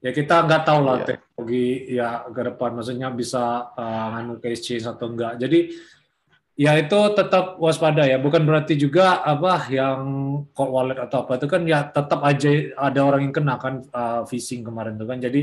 ya 0.06 0.10
kita 0.14 0.46
nggak 0.46 0.62
tahu 0.62 0.80
lah 0.86 0.96
yeah. 1.02 1.06
teknologi 1.10 1.66
ya 1.90 2.08
ke 2.30 2.42
depan. 2.46 2.70
Maksudnya 2.78 3.08
bisa 3.10 3.74
uh, 3.74 4.06
nganu 4.14 4.38
ke 4.38 4.54
exchange 4.54 4.86
atau 4.86 5.10
enggak 5.10 5.34
jadi 5.42 5.74
ya 6.56 6.72
itu 6.78 6.98
tetap 7.18 7.58
waspada 7.58 8.06
ya. 8.06 8.16
Bukan 8.22 8.46
berarti 8.46 8.78
juga 8.78 9.20
apa 9.26 9.66
yang 9.68 10.00
cold 10.54 10.70
wallet 10.70 10.98
atau 11.02 11.26
apa 11.26 11.42
itu 11.42 11.46
kan 11.50 11.62
ya 11.66 11.90
tetap 11.90 12.22
aja 12.22 12.50
ada 12.78 13.00
orang 13.02 13.26
yang 13.26 13.34
kena 13.34 13.58
kan 13.58 13.82
uh, 13.90 14.22
phishing 14.24 14.62
kemarin 14.62 14.94
itu 14.94 15.06
kan. 15.10 15.18
Jadi 15.18 15.40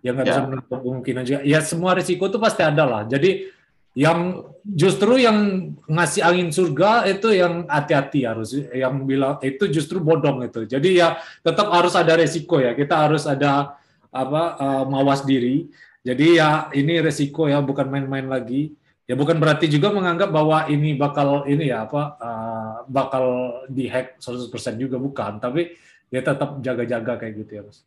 ya 0.00 0.14
nggak 0.14 0.26
bisa 0.30 0.40
yeah. 0.40 0.48
menutup 0.48 0.78
kemungkinan 0.80 1.22
juga. 1.26 1.40
Ya 1.42 1.58
semua 1.60 1.92
risiko 1.98 2.30
itu 2.30 2.38
pasti 2.38 2.62
ada 2.62 2.86
lah. 2.86 3.02
Jadi 3.04 3.50
yang 3.94 4.42
justru 4.66 5.22
yang 5.22 5.70
ngasih 5.86 6.26
angin 6.26 6.50
surga 6.50 7.06
itu 7.06 7.30
yang 7.30 7.68
hati-hati 7.70 8.26
harus. 8.26 8.50
Yang 8.54 8.94
bilang 9.06 9.38
itu 9.44 9.64
justru 9.70 10.02
bodong 10.02 10.42
itu. 10.48 10.66
Jadi 10.66 10.98
ya 10.98 11.20
tetap 11.44 11.70
harus 11.70 11.94
ada 11.94 12.18
resiko 12.18 12.58
ya. 12.58 12.74
Kita 12.74 13.06
harus 13.06 13.28
ada 13.28 13.78
apa 14.14 14.42
uh, 14.56 14.84
mawas 14.86 15.26
diri. 15.26 15.66
Jadi 16.06 16.38
ya 16.38 16.70
ini 16.70 17.02
resiko 17.02 17.50
ya 17.50 17.58
bukan 17.58 17.90
main-main 17.90 18.30
lagi. 18.30 18.78
Ya 19.04 19.18
bukan 19.18 19.36
berarti 19.36 19.68
juga 19.68 19.92
menganggap 19.92 20.32
bahwa 20.32 20.64
ini 20.70 20.96
bakal 20.96 21.44
ini 21.44 21.68
ya 21.68 21.84
apa 21.84 22.02
uh, 22.16 22.76
bakal 22.88 23.24
dihack 23.68 24.16
100% 24.16 24.80
juga 24.80 24.96
bukan, 24.96 25.36
tapi 25.42 25.76
ya 26.08 26.24
tetap 26.24 26.56
jaga-jaga 26.64 27.20
kayak 27.20 27.34
gitu 27.44 27.52
ya, 27.52 27.62
Mas. 27.68 27.78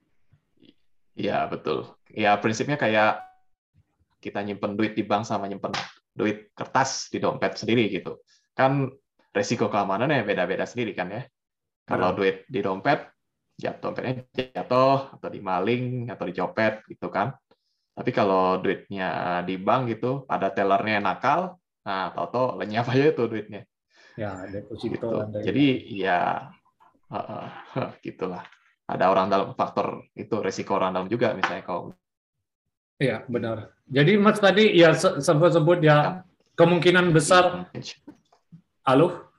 Iya, 1.18 1.50
betul. 1.50 1.90
Ya 2.14 2.38
prinsipnya 2.38 2.78
kayak 2.78 3.26
kita 4.22 4.46
nyimpen 4.46 4.78
duit 4.78 4.94
di 4.94 5.02
bank 5.02 5.26
sama 5.26 5.50
nyimpen 5.50 5.74
duit 6.14 6.54
kertas 6.54 7.10
di 7.10 7.18
dompet 7.18 7.58
sendiri 7.58 7.90
gitu. 7.90 8.22
Kan 8.54 8.94
resiko 9.34 9.74
keamanannya 9.74 10.22
beda-beda 10.22 10.70
sendiri 10.70 10.94
kan 10.94 11.10
ya. 11.10 11.26
Kalau 11.88 12.14
duit 12.14 12.46
di 12.46 12.62
dompet 12.62 13.17
jatuh 13.58 13.92
jatuh 14.54 15.18
atau 15.18 15.30
dimaling 15.34 16.14
atau 16.14 16.30
dicopet 16.30 16.86
gitu 16.86 17.10
kan. 17.10 17.34
Tapi 17.98 18.14
kalau 18.14 18.62
duitnya 18.62 19.42
di 19.42 19.58
bank 19.58 19.90
gitu, 19.90 20.22
ada 20.30 20.54
tellernya 20.54 21.02
nakal, 21.02 21.58
nah 21.82 22.14
toto 22.14 22.54
lenyap 22.62 22.86
aja 22.94 23.10
tuh 23.18 23.26
duitnya. 23.26 23.66
Ya, 24.14 24.46
deposito. 24.46 24.94
Gitu. 24.94 25.42
Jadi 25.42 25.66
ya 25.98 26.54
uh, 27.10 27.18
uh, 27.18 27.90
gitulah. 28.06 28.46
Ada 28.88 29.12
orang 29.12 29.28
dalam 29.28 29.52
faktor 29.58 30.08
itu 30.16 30.40
resiko 30.40 30.80
orang 30.80 30.96
dalam 30.96 31.10
juga 31.12 31.34
misalnya 31.36 31.66
kalau 31.66 31.92
Iya, 32.98 33.22
benar. 33.30 33.78
Jadi 33.86 34.18
Mas 34.18 34.42
tadi 34.42 34.74
ya 34.74 34.90
sebut-sebut 34.98 35.86
ya, 35.86 35.86
ya 35.86 35.98
kemungkinan 36.58 37.14
besar 37.14 37.70
Halo? 38.82 39.30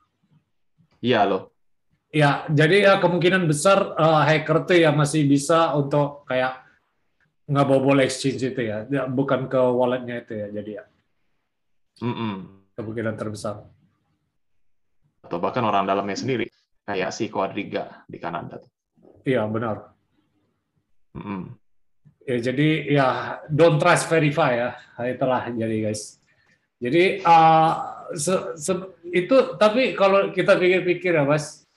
Iya, 1.02 1.26
halo. 1.26 1.50
Ya, 2.08 2.48
jadi 2.48 2.88
ya 2.88 2.94
kemungkinan 3.04 3.44
besar 3.44 3.92
uh, 4.00 4.24
hacker 4.24 4.64
tuh 4.64 4.80
ya 4.80 4.88
masih 4.96 5.28
bisa 5.28 5.76
untuk 5.76 6.24
kayak 6.24 6.64
nggak 7.44 7.66
bawa 7.68 8.00
exchange 8.00 8.48
itu 8.48 8.60
ya, 8.64 8.88
ya 8.88 9.04
bukan 9.04 9.44
ke 9.44 9.60
walletnya 9.60 10.24
itu 10.24 10.32
ya, 10.40 10.48
jadi 10.48 10.70
ya. 10.80 10.84
Mm 12.00 12.14
-mm. 12.16 12.34
Kemungkinan 12.80 13.14
terbesar. 13.16 13.60
Atau 15.20 15.36
bahkan 15.36 15.64
orang 15.68 15.84
dalamnya 15.84 16.16
sendiri, 16.16 16.48
kayak 16.88 17.12
si 17.12 17.28
Quadriga 17.28 18.04
di 18.08 18.16
Kanada. 18.16 18.64
Iya, 19.28 19.44
benar. 19.44 19.92
Mm 21.12 21.24
-mm. 21.24 21.42
Ya, 22.24 22.36
jadi 22.40 22.68
ya 22.88 23.08
don't 23.52 23.76
trust 23.76 24.08
verify 24.08 24.56
ya, 24.56 24.70
nah, 24.96 25.08
itulah 25.08 25.42
jadi 25.48 25.92
guys. 25.92 26.20
Jadi 26.80 27.20
uh, 27.20 27.72
se, 28.16 28.32
se, 28.56 28.72
itu 29.12 29.60
tapi 29.60 29.92
kalau 29.92 30.32
kita 30.32 30.56
pikir-pikir 30.56 31.16
ya 31.16 31.24
mas, 31.28 31.67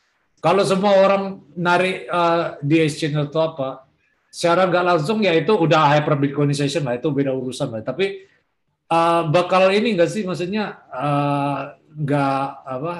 kalau 0.41 0.65
semua 0.65 0.97
orang 1.05 1.37
narik 1.53 2.09
uh, 2.09 2.57
di 2.65 2.81
exchange 2.81 3.29
atau 3.29 3.53
apa, 3.53 3.85
secara 4.33 4.65
nggak 4.65 4.85
langsung 4.89 5.21
ya 5.21 5.37
itu 5.37 5.53
udah 5.53 5.93
hyper 5.93 6.17
bitcoinization 6.17 6.81
lah, 6.81 6.97
itu 6.97 7.13
beda 7.13 7.29
urusan 7.29 7.69
lah. 7.69 7.85
Tapi 7.85 8.25
uh, 8.89 9.29
bakal 9.29 9.69
ini 9.69 9.93
nggak 9.93 10.09
sih, 10.09 10.25
maksudnya 10.25 10.81
uh, 10.89 11.77
nggak 11.93 12.41
apa? 12.65 12.93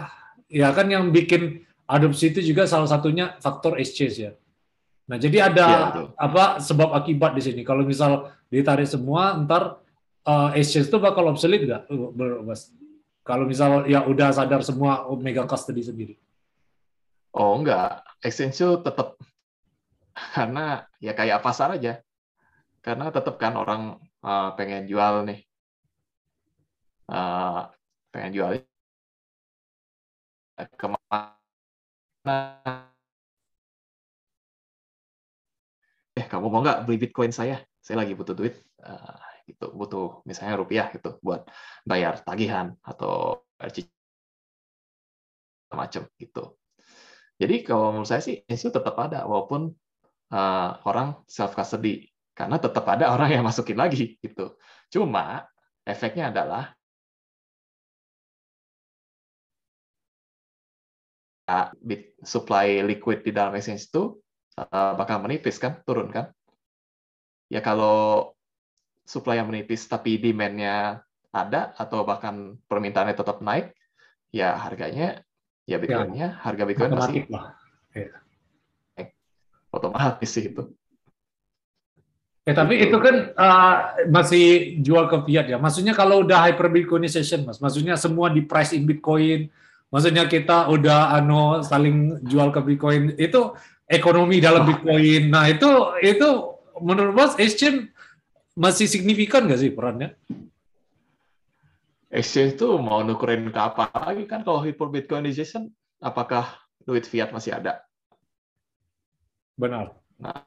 Ya 0.53 0.69
kan 0.69 0.85
yang 0.85 1.09
bikin 1.09 1.65
adopsi 1.89 2.29
itu 2.29 2.45
juga 2.45 2.69
salah 2.69 2.85
satunya 2.85 3.33
faktor 3.41 3.81
exchange 3.81 4.21
ya. 4.21 4.31
Nah 5.09 5.17
jadi 5.17 5.49
ada 5.49 5.65
ya, 5.65 5.79
apa 6.21 6.61
sebab 6.61 6.93
akibat 6.93 7.33
di 7.33 7.41
sini. 7.41 7.65
Kalau 7.65 7.81
misal 7.81 8.29
ditarik 8.53 8.85
semua, 8.85 9.33
ntar 9.41 9.81
uh, 10.29 10.53
exchange 10.53 10.93
itu 10.93 10.97
bakal 11.01 11.25
obsolete 11.25 11.65
nggak, 11.65 11.89
Kalau 13.25 13.49
misal 13.49 13.89
ya 13.89 14.05
udah 14.05 14.29
sadar 14.29 14.61
semua 14.61 15.09
megang 15.17 15.49
custody 15.49 15.81
sendiri. 15.81 16.15
Oh 17.31 17.55
enggak, 17.55 18.03
Essential 18.19 18.83
tetap 18.83 19.15
karena 20.35 20.83
ya 20.99 21.15
kayak 21.15 21.39
pasar 21.39 21.79
aja. 21.79 22.03
Karena 22.83 23.07
tetap 23.13 23.37
kan 23.39 23.53
orang 23.55 24.01
uh, 24.25 24.51
pengen 24.57 24.83
jual 24.89 25.23
nih, 25.29 25.39
uh, 27.07 27.69
pengen 28.11 28.31
jual. 28.35 28.51
Ke 30.77 30.87
mana? 30.91 32.37
Kamu 36.31 36.47
mau 36.47 36.61
nggak 36.63 36.85
beli 36.85 36.97
Bitcoin 37.07 37.31
saya? 37.33 37.59
Saya 37.81 38.05
lagi 38.05 38.13
butuh 38.13 38.35
duit, 38.37 38.55
uh, 38.85 39.17
gitu, 39.49 39.73
butuh 39.73 40.21
misalnya 40.27 40.59
rupiah 40.59 40.87
gitu 40.93 41.17
buat 41.25 41.49
bayar 41.87 42.21
tagihan 42.21 42.77
atau 42.85 43.41
macam 45.71 46.03
gitu. 46.19 46.60
Jadi 47.41 47.65
kalau 47.65 47.89
menurut 47.89 48.05
saya 48.05 48.21
sih 48.21 48.45
itu 48.45 48.69
tetap 48.69 48.93
ada 49.01 49.25
walaupun 49.25 49.73
uh, 50.29 50.69
orang 50.85 51.17
self 51.25 51.57
custody 51.57 52.05
karena 52.37 52.61
tetap 52.61 52.85
ada 52.85 53.09
orang 53.09 53.33
yang 53.33 53.43
masukin 53.49 53.81
lagi 53.81 54.21
gitu. 54.21 54.53
Cuma 54.93 55.49
efeknya 55.81 56.29
adalah 56.29 56.77
supply 62.23 62.79
liquid 62.85 63.27
di 63.27 63.35
dalam 63.35 63.51
exchange 63.57 63.91
itu 63.91 64.15
uh, 64.55 64.93
bakal 64.95 65.19
menipis 65.19 65.59
kan, 65.59 65.83
turun 65.83 66.07
kan? 66.13 66.31
Ya 67.51 67.59
kalau 67.59 68.31
supply 69.03 69.41
yang 69.43 69.51
menipis 69.51 69.83
tapi 69.89 70.15
demand-nya 70.15 71.03
ada 71.35 71.75
atau 71.75 72.07
bahkan 72.07 72.55
permintaannya 72.71 73.15
tetap 73.17 73.43
naik, 73.43 73.75
ya 74.31 74.55
harganya 74.55 75.19
ya, 75.67 75.77
Bitcoin-nya, 75.77 76.27
ya, 76.35 76.39
harga 76.41 76.63
Bitcoin 76.67 76.91
pasti 76.97 77.19
lah. 77.29 77.55
Ya. 77.91 78.09
otomatis 79.71 80.27
sih 80.27 80.51
itu. 80.51 80.67
Ya, 82.41 82.57
tapi 82.57 82.81
itu, 82.81 82.89
itu 82.89 82.97
kan 82.97 83.15
uh, 83.37 83.75
masih 84.09 84.45
jual 84.81 85.05
ke 85.05 85.29
fiat 85.29 85.45
ya. 85.45 85.57
Maksudnya 85.61 85.93
kalau 85.93 86.25
udah 86.25 86.49
hyper 86.49 86.73
Bitcoinization, 86.73 87.45
Mas. 87.45 87.61
Maksudnya 87.61 87.93
semua 87.95 88.33
di 88.33 88.41
price 88.41 88.73
in 88.73 88.89
Bitcoin. 88.89 89.47
Maksudnya 89.93 90.25
kita 90.25 90.67
udah 90.73 91.13
ano 91.13 91.61
saling 91.61 92.25
jual 92.25 92.49
ke 92.49 92.59
Bitcoin. 92.65 93.13
Itu 93.15 93.53
ekonomi 93.85 94.41
dalam 94.41 94.65
Bitcoin. 94.65 95.29
Nah, 95.29 95.47
itu 95.53 95.69
itu 96.01 96.27
menurut 96.81 97.13
Mas 97.13 97.33
exchange 97.37 97.93
masih 98.57 98.89
signifikan 98.89 99.45
nggak 99.45 99.61
sih 99.61 99.71
perannya? 99.71 100.17
Exchange 102.11 102.59
itu 102.59 102.67
mau 102.75 102.99
nukerin 103.07 103.47
ke 103.47 103.55
apa 103.55 103.87
lagi? 103.95 104.27
Kan 104.27 104.43
kalau 104.43 104.59
hyper 104.59 104.91
Bitcoinization, 104.91 105.71
apakah 106.03 106.59
duit 106.83 107.07
fiat 107.07 107.31
masih 107.31 107.55
ada? 107.55 107.79
Benar. 109.55 109.95
Nah, 110.19 110.43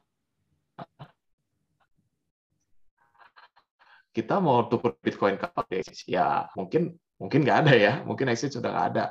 kita 4.13 4.37
mau 4.37 4.69
tuker 4.69 4.93
Bitcoin 5.01 5.41
ke 5.41 5.49
apa? 5.49 5.65
Ya 6.05 6.45
mungkin 6.53 7.01
mungkin 7.17 7.41
nggak 7.41 7.59
ada 7.65 7.73
ya, 7.73 7.93
mungkin 8.05 8.29
exchange 8.29 8.61
sudah 8.61 8.69
nggak 8.69 8.87
ada. 8.93 9.05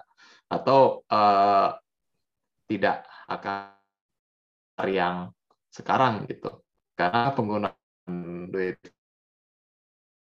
Atau 0.46 1.02
uh, 1.10 1.74
tidak 2.70 3.02
akan 3.26 3.74
yang 4.86 5.34
sekarang 5.74 6.22
gitu. 6.30 6.62
Karena 6.94 7.34
penggunaan 7.34 7.74
duit 8.54 8.78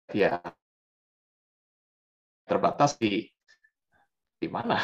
ya 0.10 0.42
terbatas 2.48 2.96
di 2.96 3.28
di 4.38 4.48
mana? 4.48 4.80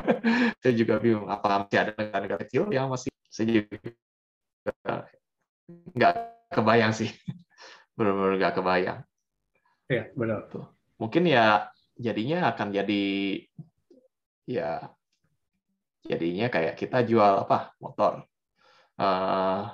saya 0.62 0.72
juga 0.74 0.96
bingung 0.98 1.28
apa 1.28 1.66
masih 1.66 1.78
ada 1.78 1.92
negara-negara 1.92 2.40
kecil 2.46 2.70
yang 2.72 2.88
masih 2.88 3.12
saya 3.28 3.62
juga 3.62 3.92
nggak 5.92 6.14
kebayang 6.52 6.92
sih, 6.96 7.10
benar-benar 7.96 8.34
nggak 8.40 8.54
kebayang. 8.56 9.00
Ya 9.90 10.08
benar. 10.16 10.48
Tuh. 10.48 10.64
Mungkin 10.96 11.28
ya 11.28 11.68
jadinya 11.98 12.54
akan 12.54 12.68
jadi 12.72 13.04
ya 14.48 14.90
jadinya 16.06 16.46
kayak 16.50 16.74
kita 16.78 17.04
jual 17.06 17.46
apa 17.46 17.74
motor, 17.78 18.26
uh, 18.98 19.70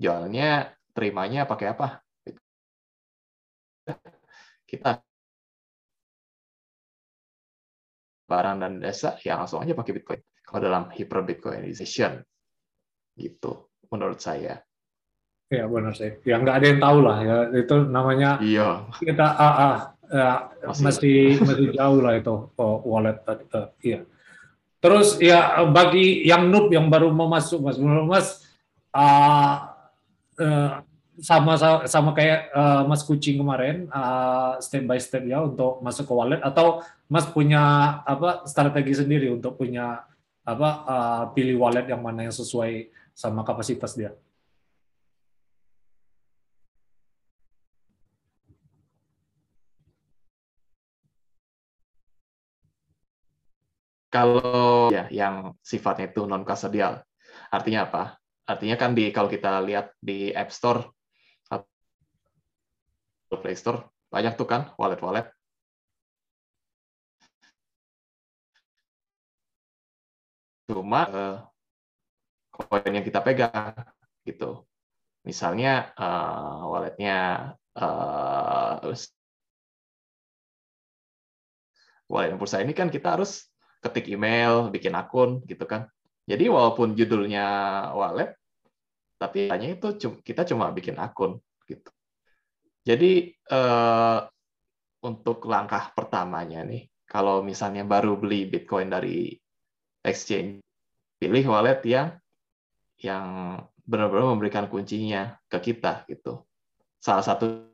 jualnya 0.00 0.72
terimanya 0.96 1.44
pakai 1.44 1.66
apa? 1.72 2.00
Kita 4.64 5.02
barang 8.30 8.56
dan 8.62 8.72
jasa 8.78 9.18
ya 9.26 9.34
langsung 9.42 9.58
aja 9.58 9.74
pakai 9.74 9.92
Bitcoin. 9.98 10.22
Kalau 10.46 10.60
dalam 10.62 10.84
hyper 10.94 11.26
Bitcoinization 11.26 12.22
gitu 13.18 13.74
menurut 13.90 14.22
saya. 14.22 14.62
Ya 15.50 15.66
benar 15.66 15.98
sih. 15.98 16.14
Ya 16.22 16.38
nggak 16.38 16.62
ada 16.62 16.66
yang 16.70 16.80
tahu 16.80 16.98
lah 17.02 17.18
ya 17.26 17.36
itu 17.58 17.76
namanya. 17.90 18.38
Iya. 18.38 18.86
Kita 18.94 19.26
ah, 19.34 19.54
ah, 19.58 19.76
ya, 20.06 20.30
masih 20.78 21.34
masih 21.46 21.74
jauh 21.74 21.98
lah 21.98 22.14
itu 22.14 22.34
oh, 22.54 22.76
wallet 22.86 23.18
tadi. 23.26 23.44
Uh, 23.50 23.66
iya. 23.82 24.00
Terus 24.80 25.18
ya 25.18 25.60
bagi 25.68 26.22
yang 26.22 26.48
noob 26.48 26.70
yang 26.70 26.88
baru 26.88 27.10
mau 27.12 27.28
masuk 27.28 27.66
mas, 27.66 27.76
menurut 27.76 28.06
mas 28.08 28.46
uh, 28.94 29.74
uh, 30.40 30.80
sama 31.20 31.54
sama 31.84 32.10
kayak 32.16 32.48
uh, 32.56 32.82
Mas 32.88 33.04
Kucing 33.04 33.36
kemarin 33.40 33.86
uh, 33.92 34.56
step 34.64 34.88
by 34.88 34.96
step 34.96 35.24
ya 35.28 35.44
untuk 35.44 35.84
masuk 35.84 36.08
ke 36.08 36.12
wallet 36.16 36.40
atau 36.40 36.80
Mas 37.12 37.28
punya 37.28 37.60
apa 38.04 38.44
strategi 38.48 38.96
sendiri 38.96 39.28
untuk 39.28 39.60
punya 39.60 40.04
apa 40.44 40.68
uh, 40.88 41.22
pilih 41.36 41.60
wallet 41.60 41.86
yang 41.86 42.00
mana 42.00 42.26
yang 42.26 42.34
sesuai 42.34 42.88
sama 43.12 43.44
kapasitas 43.44 43.92
dia? 43.94 44.16
Kalau 54.10 54.90
ya 54.90 55.06
yang 55.14 55.54
sifatnya 55.62 56.10
itu 56.10 56.26
non 56.26 56.42
custodial, 56.42 56.98
artinya 57.54 57.86
apa? 57.86 58.02
Artinya 58.42 58.74
kan 58.74 58.90
di 58.90 59.14
kalau 59.14 59.30
kita 59.30 59.62
lihat 59.62 59.94
di 60.02 60.34
App 60.34 60.50
Store 60.50 60.99
Play 63.38 63.54
Store 63.54 63.86
banyak 64.10 64.34
tuh 64.34 64.48
kan 64.48 64.74
wallet-wallet. 64.74 65.30
Cuma 70.66 71.02
uh, 71.10 71.36
koin 72.50 72.90
yang 72.90 73.06
kita 73.06 73.22
pegang 73.22 73.74
gitu. 74.26 74.66
Misalnya 75.22 75.94
uh, 75.94 76.66
walletnya 76.66 77.18
uh, 77.78 78.82
wallet 82.10 82.34
pulsa 82.34 82.58
ini 82.58 82.74
kan 82.74 82.90
kita 82.90 83.14
harus 83.14 83.46
ketik 83.78 84.10
email, 84.10 84.68
bikin 84.74 84.94
akun 84.98 85.42
gitu 85.46 85.62
kan. 85.70 85.86
Jadi 86.26 86.50
walaupun 86.50 86.94
judulnya 86.98 87.46
wallet, 87.94 88.34
tapi 89.18 89.50
hanya 89.50 89.74
itu 89.74 89.98
kita 90.22 90.46
cuma 90.46 90.70
bikin 90.74 90.98
akun 90.98 91.38
gitu. 91.66 91.90
Jadi 92.80 93.28
uh, 93.52 94.24
untuk 95.04 95.44
langkah 95.48 95.92
pertamanya 95.92 96.64
nih, 96.64 96.88
kalau 97.04 97.44
misalnya 97.44 97.84
baru 97.84 98.16
beli 98.16 98.48
Bitcoin 98.48 98.88
dari 98.88 99.36
exchange, 100.00 100.64
pilih 101.20 101.44
wallet 101.52 101.84
yang 101.84 102.16
yang 103.00 103.56
benar-benar 103.84 104.32
memberikan 104.32 104.68
kuncinya 104.68 105.36
ke 105.48 105.72
kita 105.72 106.08
gitu. 106.08 106.44
Salah 107.00 107.24
satu 107.24 107.68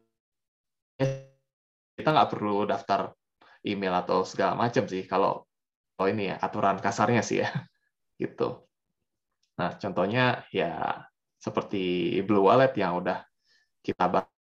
kita 1.96 2.08
nggak 2.08 2.30
perlu 2.30 2.66
daftar 2.66 3.12
email 3.66 3.94
atau 4.00 4.22
segala 4.22 4.54
macam 4.54 4.86
sih 4.86 5.02
kalau 5.04 5.44
oh 5.98 6.06
ini 6.06 6.30
ya 6.30 6.36
aturan 6.38 6.78
kasarnya 6.78 7.22
sih 7.22 7.42
ya 7.42 7.50
gitu. 8.22 8.64
Nah 9.58 9.74
contohnya 9.76 10.46
ya 10.54 11.04
seperti 11.40 12.16
Blue 12.24 12.46
Wallet 12.46 12.74
yang 12.78 13.02
udah 13.02 13.22
kita 13.82 14.06
bahas 14.10 14.35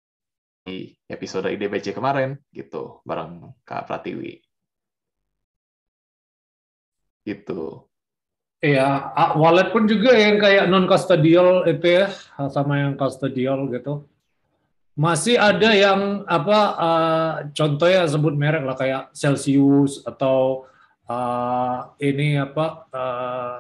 episode 1.08 1.52
IDBC 1.52 1.92
kemarin 1.92 2.40
gitu 2.50 3.04
bareng 3.04 3.52
Kak 3.68 3.84
Pratiwi. 3.84 4.40
Gitu. 7.24 7.84
Iya, 8.64 9.12
wallet 9.36 9.76
pun 9.76 9.84
juga 9.84 10.16
yang 10.16 10.40
kayak 10.40 10.72
non 10.72 10.88
custodial 10.88 11.68
itu 11.68 11.84
ya 12.00 12.08
sama 12.48 12.80
yang 12.80 12.96
custodial 12.96 13.68
gitu. 13.68 14.08
Masih 14.96 15.36
ada 15.36 15.74
yang 15.74 16.24
apa 16.24 16.58
uh, 16.78 17.32
contohnya 17.52 18.08
sebut 18.08 18.32
merek 18.32 18.64
lah 18.64 18.76
kayak 18.78 19.12
Celsius 19.12 20.00
atau 20.08 20.64
uh, 21.10 21.92
ini 22.00 22.40
apa 22.40 22.88
uh, 22.88 23.54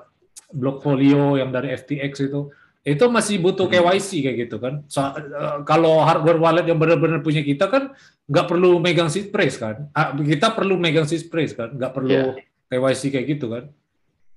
Blockfolio 0.54 1.36
yang 1.36 1.52
dari 1.52 1.74
FTX 1.74 2.32
itu 2.32 2.48
itu 2.84 3.04
masih 3.08 3.40
butuh 3.40 3.64
hmm. 3.64 3.80
KYC 3.80 4.10
kayak 4.20 4.38
gitu 4.44 4.56
kan. 4.60 4.84
So, 4.92 5.00
uh, 5.00 5.64
kalau 5.64 6.04
hardware 6.04 6.36
wallet 6.36 6.68
yang 6.68 6.76
benar-benar 6.76 7.24
punya 7.24 7.40
kita 7.40 7.72
kan 7.72 7.96
nggak 8.28 8.44
perlu 8.44 8.76
megang 8.76 9.08
seed 9.08 9.32
phrase 9.32 9.56
kan. 9.56 9.88
Uh, 9.96 10.20
kita 10.20 10.52
perlu 10.52 10.76
megang 10.76 11.08
seed 11.08 11.32
phrase 11.32 11.56
kan, 11.56 11.72
nggak 11.72 11.92
perlu 11.96 12.36
yeah. 12.36 12.68
KYC 12.68 13.08
kayak 13.08 13.26
gitu 13.40 13.48
kan. 13.48 13.72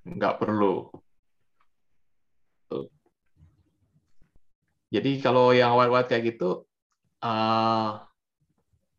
Nggak 0.08 0.40
perlu. 0.40 0.88
Jadi 4.88 5.20
kalau 5.20 5.52
yang 5.52 5.76
wallet-wallet 5.76 6.08
kayak 6.08 6.24
gitu, 6.32 6.64
uh, 7.20 8.00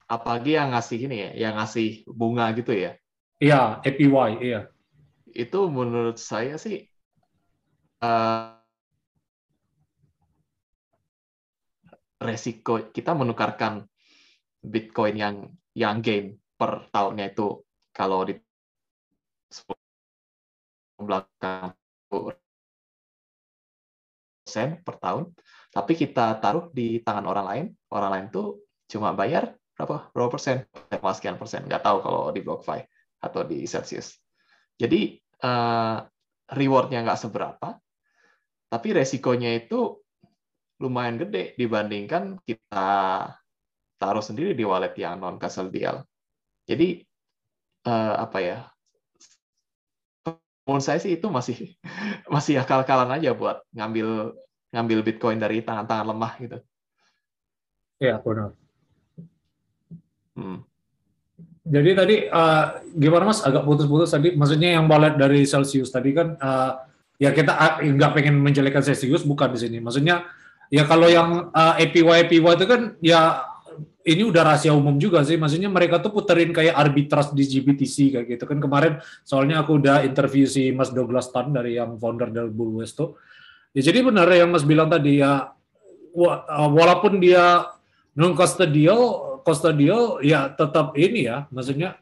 apalagi 0.06 0.62
yang 0.62 0.78
ngasih 0.78 1.10
ini 1.10 1.18
ya, 1.18 1.50
yang 1.50 1.54
ngasih 1.58 2.06
bunga 2.06 2.54
gitu 2.54 2.78
ya. 2.78 2.94
Iya, 3.42 3.82
APY, 3.82 4.30
iya. 4.46 4.70
Itu 5.34 5.74
menurut 5.74 6.22
saya 6.22 6.62
sih 6.62 6.86
uh, 8.06 8.59
resiko 12.20 12.92
kita 12.92 13.16
menukarkan 13.16 13.88
Bitcoin 14.60 15.16
yang 15.16 15.36
yang 15.72 16.04
gain 16.04 16.36
per 16.60 16.92
tahunnya 16.92 17.32
itu 17.32 17.64
kalau 17.96 18.28
di 18.28 18.36
belakang 21.00 21.72
persen 24.44 24.84
per 24.84 25.00
tahun, 25.00 25.32
tapi 25.72 25.96
kita 25.96 26.36
taruh 26.44 26.68
di 26.76 27.00
tangan 27.00 27.24
orang 27.24 27.46
lain, 27.48 27.66
orang 27.96 28.12
lain 28.12 28.26
tuh 28.34 28.68
cuma 28.92 29.16
bayar 29.16 29.56
berapa? 29.80 30.12
Berapa 30.12 30.30
persen, 30.36 30.68
sekian 30.92 31.40
persen, 31.40 31.64
nggak 31.64 31.80
tahu 31.80 32.04
kalau 32.04 32.36
di 32.36 32.44
BlockFi 32.44 32.84
atau 33.24 33.48
di 33.48 33.64
Celsius. 33.64 34.20
Jadi 34.76 35.16
uh, 35.46 36.04
rewardnya 36.52 37.00
nggak 37.06 37.20
seberapa, 37.20 37.80
tapi 38.68 38.88
resikonya 38.92 39.56
itu 39.56 40.04
lumayan 40.80 41.20
gede 41.20 41.60
dibandingkan 41.60 42.40
kita 42.48 42.88
taruh 44.00 44.24
sendiri 44.24 44.56
di 44.56 44.64
wallet 44.64 44.96
yang 44.96 45.20
non 45.20 45.36
custodial. 45.36 46.08
Jadi 46.64 47.04
uh, 47.84 48.16
apa 48.24 48.38
ya? 48.40 48.58
Menurut 50.64 50.86
saya 50.86 51.04
sih 51.04 51.20
itu 51.20 51.28
masih 51.28 51.76
masih 52.34 52.64
akal-akalan 52.64 53.20
aja 53.20 53.36
buat 53.36 53.60
ngambil 53.76 54.34
ngambil 54.72 55.00
Bitcoin 55.04 55.38
dari 55.38 55.60
tangan-tangan 55.60 56.08
lemah 56.16 56.34
gitu. 56.40 56.58
Iya 58.00 58.16
benar. 58.24 58.56
Hmm. 60.40 60.64
Jadi 61.70 61.92
tadi 61.94 62.16
uh, 62.32 62.82
gimana 62.96 63.30
mas 63.30 63.44
agak 63.46 63.68
putus-putus 63.68 64.10
tadi, 64.10 64.34
maksudnya 64.34 64.80
yang 64.80 64.88
wallet 64.90 65.20
dari 65.20 65.44
Celsius 65.44 65.92
tadi 65.92 66.16
kan 66.16 66.34
uh, 66.40 66.82
ya 67.20 67.36
kita 67.36 67.84
nggak 67.84 68.12
pengen 68.16 68.40
menjelekkan 68.40 68.82
Celsius 68.82 69.28
bukan 69.28 69.52
di 69.54 69.60
sini. 69.60 69.78
Maksudnya 69.84 70.24
ya 70.70 70.86
kalau 70.86 71.10
yang 71.10 71.50
uh, 71.50 71.74
APY 71.76 72.30
APY 72.30 72.46
itu 72.46 72.66
kan 72.70 72.82
ya 73.02 73.50
ini 74.10 74.24
udah 74.26 74.42
rahasia 74.42 74.74
umum 74.74 74.96
juga 74.96 75.22
sih. 75.22 75.36
Maksudnya 75.36 75.70
mereka 75.70 76.00
tuh 76.02 76.10
puterin 76.10 76.50
kayak 76.50 76.74
arbitrage 76.74 77.36
di 77.36 77.44
GBTC 77.46 78.16
kayak 78.16 78.28
gitu 78.38 78.44
kan 78.48 78.58
kemarin. 78.58 78.94
Soalnya 79.22 79.62
aku 79.62 79.78
udah 79.78 80.02
interview 80.02 80.50
si 80.50 80.72
Mas 80.74 80.90
Douglas 80.90 81.30
Tan 81.30 81.52
dari 81.54 81.78
yang 81.78 82.00
founder 82.00 82.32
dari 82.32 82.50
Bullwest 82.50 82.98
tuh. 82.98 83.20
Ya 83.76 83.86
jadi 83.86 84.02
benar 84.02 84.26
yang 84.34 84.50
Mas 84.50 84.66
bilang 84.66 84.90
tadi 84.90 85.22
ya 85.22 85.54
walaupun 86.50 87.22
dia 87.22 87.70
non 88.18 88.34
custodial 88.34 89.02
custodial 89.46 90.24
ya 90.26 90.50
tetap 90.50 90.96
ini 90.98 91.30
ya. 91.30 91.46
Maksudnya 91.54 92.00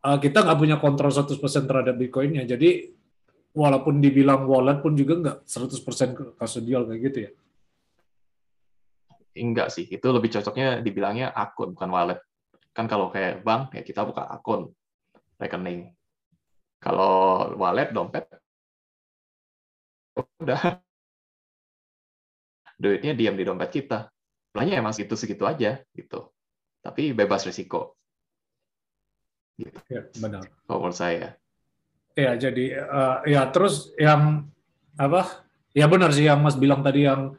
kita 0.00 0.42
nggak 0.42 0.58
punya 0.58 0.76
kontrol 0.82 1.12
100% 1.12 1.38
terhadap 1.70 1.94
Bitcoinnya. 1.94 2.48
Jadi 2.48 2.90
walaupun 3.54 4.02
dibilang 4.02 4.48
wallet 4.50 4.82
pun 4.82 4.98
juga 4.98 5.14
nggak 5.22 5.36
100% 5.46 6.40
custodial 6.40 6.88
kayak 6.90 7.02
gitu 7.04 7.18
ya 7.30 7.32
enggak 9.34 9.68
sih 9.74 9.84
itu 9.90 10.06
lebih 10.10 10.30
cocoknya 10.30 10.80
dibilangnya 10.80 11.34
akun 11.34 11.74
bukan 11.74 11.90
wallet. 11.90 12.20
Kan 12.74 12.86
kalau 12.86 13.10
kayak 13.10 13.42
bank 13.42 13.74
ya 13.74 13.82
kita 13.82 14.06
buka 14.06 14.26
akun 14.30 14.70
rekening. 15.38 15.90
Kalau 16.78 17.50
wallet 17.58 17.90
dompet 17.90 18.26
udah. 20.40 20.78
Duitnya 22.74 23.14
diam 23.14 23.38
di 23.38 23.46
dompet 23.46 23.70
kita. 23.70 24.10
Belanja 24.54 24.74
emang 24.78 24.94
segitu 24.94 25.14
segitu 25.18 25.46
aja 25.46 25.82
gitu. 25.94 26.30
Tapi 26.82 27.14
bebas 27.14 27.46
risiko. 27.46 27.98
Gitu. 29.58 29.78
Ya 29.90 30.02
benar. 30.18 30.46
Kalau 30.66 30.78
menurut 30.82 30.98
saya. 30.98 31.38
Ya 32.14 32.38
jadi 32.38 32.78
uh, 32.86 33.18
ya 33.26 33.46
terus 33.50 33.90
yang 33.98 34.46
apa? 34.94 35.46
Ya 35.74 35.90
benar 35.90 36.14
sih 36.14 36.26
yang 36.26 36.38
mas 36.38 36.54
bilang 36.54 36.86
tadi 36.86 37.06
yang 37.06 37.34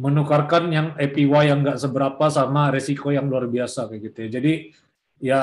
menukarkan 0.00 0.72
yang 0.72 0.86
APY 0.96 1.52
yang 1.52 1.60
nggak 1.60 1.76
seberapa 1.76 2.24
sama 2.32 2.72
resiko 2.72 3.12
yang 3.12 3.28
luar 3.28 3.44
biasa 3.44 3.92
kayak 3.92 4.00
gitu 4.08 4.18
ya. 4.24 4.28
Jadi 4.40 4.52
ya 5.20 5.42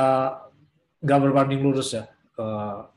nggak 1.06 1.20
berbanding 1.22 1.62
lurus 1.62 1.94
ya. 1.94 2.10
Uh, 2.34 2.90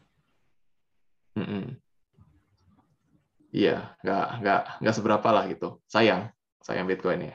Iya, 3.50 3.98
nggak 4.06 4.26
nggak 4.42 4.60
nggak 4.78 4.94
seberapa 4.94 5.28
lah 5.34 5.44
gitu. 5.50 5.82
Sayang, 5.90 6.30
sayang 6.62 6.86
Bitcoin 6.86 7.34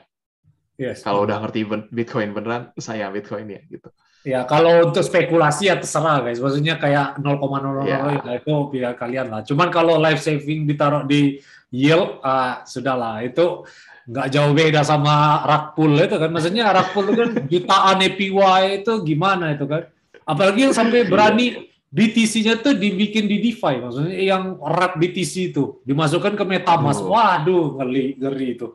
Yes. 0.76 1.04
Kalau 1.04 1.24
udah 1.24 1.40
ngerti 1.44 1.64
Bitcoin 1.92 2.32
beneran, 2.32 2.72
sayang 2.76 3.12
Bitcoin 3.12 3.48
ya 3.52 3.60
gitu. 3.68 3.88
Ya 4.26 4.42
kalau 4.42 4.90
untuk 4.90 5.04
spekulasi 5.06 5.70
ya 5.70 5.76
terserah 5.78 6.24
guys. 6.24 6.40
Maksudnya 6.42 6.80
kayak 6.80 7.20
0,00 7.20 7.86
yeah. 7.86 8.18
ya 8.26 8.32
itu 8.40 8.52
pilihan 8.72 8.96
kalian 8.96 9.26
lah. 9.30 9.40
Cuman 9.46 9.68
kalau 9.70 10.00
life 10.02 10.18
saving 10.18 10.66
ditaruh 10.66 11.06
di 11.06 11.38
yield, 11.70 12.18
uh, 12.24 12.64
sudahlah 12.66 13.22
itu 13.22 13.62
nggak 14.06 14.28
jauh 14.30 14.54
beda 14.54 14.86
sama 14.86 15.42
rakpul 15.42 15.98
itu 15.98 16.16
kan. 16.16 16.30
Maksudnya 16.30 16.70
rakpul 16.70 17.10
itu 17.10 17.14
kan 17.18 17.30
jutaan 17.50 17.98
APY 18.00 18.82
itu 18.82 18.92
gimana 19.02 19.52
itu 19.58 19.66
kan? 19.66 19.90
Apalagi 20.22 20.70
yang 20.70 20.74
sampai 20.74 21.06
berani 21.06 21.70
BTC-nya 21.90 22.62
tuh 22.62 22.74
dibikin 22.78 23.26
di 23.26 23.42
DeFi. 23.42 23.82
Maksudnya 23.82 24.14
yang 24.14 24.58
rak 24.58 24.98
BTC 24.98 25.54
itu. 25.54 25.82
Dimasukkan 25.86 26.34
ke 26.38 26.44
MetaMask. 26.46 27.02
Oh. 27.02 27.14
waduh 27.14 27.78
ngeri 27.82 28.18
ngeri 28.18 28.46
itu. 28.58 28.68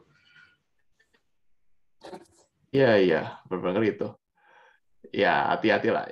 Iya 2.71 2.91
iya. 2.99 3.21
Benar 3.47 3.83
itu. 3.83 4.11
Ya 5.11 5.55
hati-hati 5.55 5.91
lah. 5.91 6.07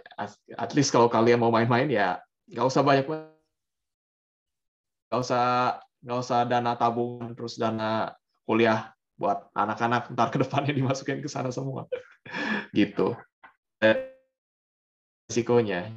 At 0.55 0.71
least 0.75 0.91
kalau 0.91 1.07
kalian 1.07 1.39
mau 1.39 1.51
main-main 1.51 1.87
ya 1.87 2.19
nggak 2.49 2.65
usah 2.65 2.81
banyak 2.81 3.05
nggak 5.09 5.21
usah 5.21 5.77
nggak 6.01 6.19
usah 6.19 6.39
dana 6.49 6.73
tabungan 6.73 7.37
terus 7.37 7.61
dana 7.61 8.13
kuliah 8.49 8.89
buat 9.19 9.51
anak-anak 9.51 10.15
ntar 10.15 10.31
ke 10.31 10.39
depannya 10.39 10.71
dimasukin 10.79 11.19
ke 11.19 11.27
sana 11.27 11.51
semua. 11.51 11.85
gitu. 12.71 13.19
Risikonya. 15.27 15.91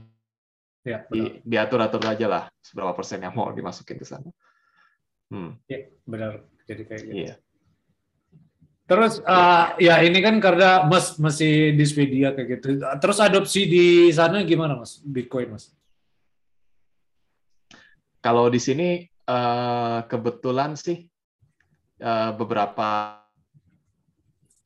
Ya, 0.82 1.06
Di, 1.06 1.38
diatur-atur 1.46 2.02
aja 2.02 2.26
lah 2.26 2.44
seberapa 2.58 2.90
persen 2.90 3.22
yang 3.22 3.38
mau 3.38 3.54
dimasukin 3.54 4.02
ke 4.02 4.06
sana. 4.06 4.26
Hmm. 5.30 5.54
Ya, 5.70 5.86
benar. 6.02 6.42
Jadi 6.66 6.82
kayak 6.90 7.02
gitu. 7.06 7.14
Iya. 7.30 7.34
Terus 8.90 9.22
uh, 9.22 9.78
ya 9.78 10.02
ini 10.02 10.18
kan 10.18 10.36
karena 10.42 10.84
Mas 10.84 11.16
masih 11.16 11.72
di 11.78 11.86
Swedia 11.86 12.34
kayak 12.34 12.60
gitu. 12.60 12.82
Terus 12.82 13.18
adopsi 13.22 13.64
di 13.70 14.10
sana 14.10 14.42
gimana 14.42 14.74
Mas 14.74 14.98
Bitcoin 15.00 15.54
Mas? 15.54 15.70
Kalau 18.18 18.50
di 18.50 18.58
sini 18.58 19.06
uh, 19.30 20.02
kebetulan 20.10 20.74
sih 20.74 21.08
Eh, 22.02 22.30
beberapa 22.34 23.14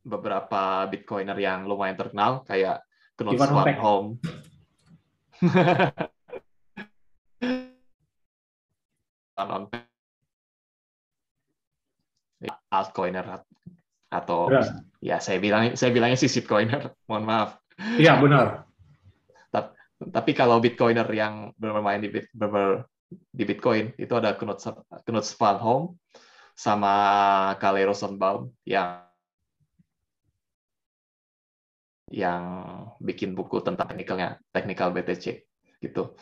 beberapa 0.00 0.88
bitcoiner 0.88 1.36
yang 1.36 1.68
lumayan 1.68 1.92
terkenal 1.92 2.40
kayak 2.48 2.80
Knut 3.12 3.36
Swanholm. 3.36 4.16
altcoiner 12.72 13.44
atau 14.08 14.48
ya. 14.48 14.64
ya 15.04 15.16
saya 15.20 15.36
bilang 15.36 15.76
saya 15.76 15.92
bilangnya 15.92 16.16
sih 16.16 16.32
shitcoiner 16.32 16.96
mohon 17.04 17.28
maaf. 17.28 17.60
Iya 18.00 18.16
benar. 18.16 18.64
Tapi, 19.52 19.76
tapi 20.08 20.32
kalau 20.32 20.56
bitcoiner 20.56 21.04
yang 21.12 21.52
bermain 21.60 22.00
di, 22.00 22.08
ber, 22.32 22.88
di 23.12 23.44
bitcoin 23.44 23.92
itu 24.00 24.12
ada 24.16 24.32
Knut 24.40 24.64
Knut 25.04 25.26
Svanholm 25.28 26.00
sama 26.56 26.94
Kale 27.60 27.84
Rosenbaum 27.84 28.48
yang 28.64 29.04
yang 32.08 32.42
bikin 33.02 33.36
buku 33.36 33.60
tentang 33.60 33.92
teknikalnya 33.92 34.40
teknikal 34.54 34.88
BTC 34.94 35.44
gitu. 35.84 36.16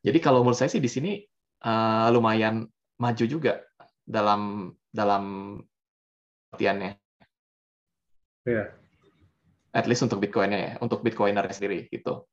Jadi 0.00 0.18
kalau 0.22 0.46
menurut 0.46 0.56
saya 0.56 0.70
sih 0.70 0.80
di 0.80 0.88
sini 0.88 1.12
uh, 1.66 2.06
lumayan 2.14 2.64
maju 3.00 3.24
juga 3.26 3.64
dalam 4.06 4.70
dalam 4.94 5.56
latihannya. 6.54 6.94
Yeah. 8.46 8.72
At 9.74 9.86
least 9.86 10.02
untuk 10.06 10.22
Bitcoinnya 10.22 10.58
ya, 10.58 10.72
untuk 10.82 11.02
Bitcoiner 11.02 11.46
sendiri 11.50 11.90
gitu. 11.90 12.26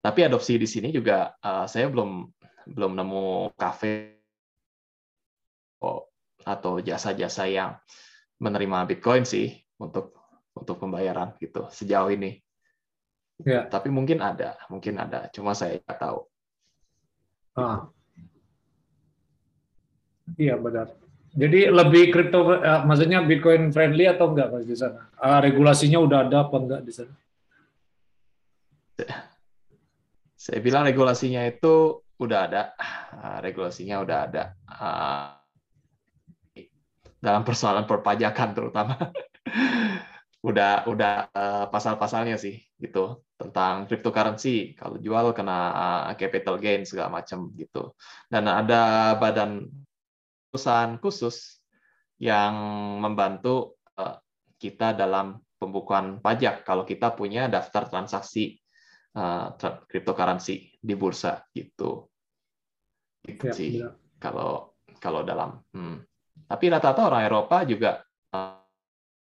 Tapi 0.00 0.20
adopsi 0.22 0.60
di 0.60 0.68
sini 0.68 0.92
juga 0.94 1.34
uh, 1.40 1.66
saya 1.66 1.90
belum 1.90 2.30
belum 2.66 2.92
nemu 2.98 3.54
kafe 3.54 4.18
oh, 5.82 6.10
atau 6.46 6.78
jasa-jasa 6.78 7.50
yang 7.50 7.74
menerima 8.38 8.86
Bitcoin 8.86 9.26
sih 9.26 9.50
untuk 9.82 10.14
untuk 10.54 10.78
pembayaran 10.78 11.34
gitu 11.42 11.66
sejauh 11.68 12.14
ini. 12.14 12.38
Ya. 13.44 13.68
Tapi 13.68 13.92
mungkin 13.92 14.24
ada, 14.24 14.56
mungkin 14.72 14.96
ada. 14.96 15.28
Cuma 15.34 15.52
saya 15.52 15.76
nggak 15.82 16.00
tahu. 16.00 16.24
Ah. 17.58 17.90
Iya 20.40 20.56
benar. 20.56 20.96
Jadi 21.36 21.68
lebih 21.68 22.08
kripto, 22.08 22.48
uh, 22.48 22.80
maksudnya 22.88 23.20
Bitcoin 23.20 23.68
friendly 23.68 24.08
atau 24.08 24.32
enggak 24.32 24.56
mas 24.56 24.64
di 24.64 24.72
sana? 24.72 25.04
Uh, 25.20 25.36
regulasinya 25.44 26.00
udah 26.00 26.18
ada 26.24 26.48
apa 26.48 26.56
enggak 26.56 26.80
di 26.80 26.92
sana? 26.96 27.12
Saya 30.40 30.58
bilang 30.64 30.88
regulasinya 30.88 31.44
itu 31.44 32.00
udah 32.16 32.40
ada, 32.48 32.72
uh, 33.12 33.38
regulasinya 33.44 34.00
udah 34.00 34.18
ada. 34.24 34.44
Uh, 34.64 35.35
dalam 37.20 37.42
persoalan 37.42 37.88
perpajakan 37.88 38.52
terutama 38.52 38.94
udah 40.48 40.86
udah 40.86 41.14
uh, 41.32 41.66
pasal-pasalnya 41.72 42.38
sih 42.38 42.60
gitu 42.78 43.24
tentang 43.34 43.88
cryptocurrency 43.90 44.78
kalau 44.78 45.00
jual 45.00 45.34
kena 45.34 45.58
uh, 45.74 46.14
capital 46.14 46.60
gain 46.60 46.86
segala 46.86 47.20
macam 47.20 47.50
gitu 47.56 47.96
dan 48.30 48.46
ada 48.46 49.12
badan 49.18 49.66
perusahaan 50.48 50.96
khusus 51.02 51.58
yang 52.22 52.54
membantu 53.02 53.76
uh, 53.98 54.16
kita 54.56 54.96
dalam 54.96 55.40
pembukuan 55.56 56.20
pajak 56.20 56.64
kalau 56.64 56.84
kita 56.84 57.12
punya 57.12 57.48
daftar 57.48 57.88
transaksi 57.88 58.56
uh, 59.16 59.56
cryptocurrency 59.88 60.76
di 60.80 60.94
bursa 60.94 61.44
gitu 61.52 62.08
gitu 63.26 63.44
ya, 63.50 63.52
sih 63.52 63.70
ya. 63.82 63.90
kalau 64.22 64.76
kalau 65.02 65.26
dalam 65.26 65.60
hmm. 65.74 66.06
Tapi 66.46 66.64
rata-rata 66.70 67.10
orang 67.10 67.22
Eropa 67.26 67.66
juga 67.66 68.02
uh, 68.34 68.62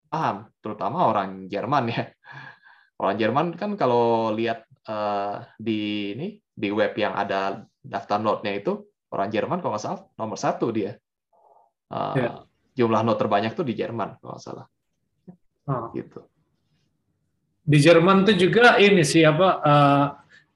paham, 0.08 0.48
terutama 0.60 1.08
orang 1.08 1.48
Jerman 1.48 1.84
ya. 1.88 2.04
Orang 2.98 3.16
Jerman 3.16 3.46
kan 3.54 3.78
kalau 3.78 4.34
lihat 4.34 4.66
uh, 4.90 5.46
di 5.56 6.12
ini 6.18 6.28
di 6.50 6.68
web 6.74 6.92
yang 6.98 7.14
ada 7.14 7.62
daftar 7.78 8.18
note-nya 8.18 8.58
itu 8.58 8.84
orang 9.14 9.30
Jerman 9.30 9.62
kalau 9.62 9.78
nggak 9.78 9.84
salah 9.84 10.02
nomor 10.18 10.36
satu 10.36 10.68
dia. 10.74 10.98
Uh. 11.88 12.44
Jumlah 12.78 13.02
note 13.02 13.18
terbanyak 13.18 13.58
tuh 13.58 13.66
di 13.66 13.74
Jerman 13.74 14.18
kalau 14.22 14.38
nggak 14.38 14.44
salah. 14.44 14.66
Oh. 15.66 15.90
Gitu. 15.94 16.20
Di 17.68 17.78
Jerman 17.78 18.24
tuh 18.24 18.36
juga 18.38 18.80
ini 18.80 19.04
sih 19.04 19.22
apa 19.22 19.48
uh, 19.60 20.06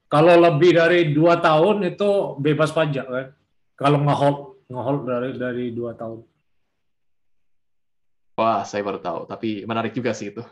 kalau 0.09 0.35
lebih 0.37 0.77
dari 0.77 1.15
dua 1.15 1.39
tahun 1.39 1.95
itu 1.95 2.39
bebas 2.39 2.75
pajak 2.75 3.05
kan. 3.07 3.27
Kalau 3.79 4.03
ngehold 4.03 4.37
ngehold 4.67 5.01
dari 5.07 5.29
dari 5.39 5.65
dua 5.71 5.95
tahun. 5.95 6.32
Wah, 8.33 8.65
saya 8.65 8.81
baru 8.81 8.97
tahu, 8.97 9.29
tapi 9.29 9.61
menarik 9.69 9.93
juga 9.93 10.11
sih 10.13 10.33
itu. 10.33 10.41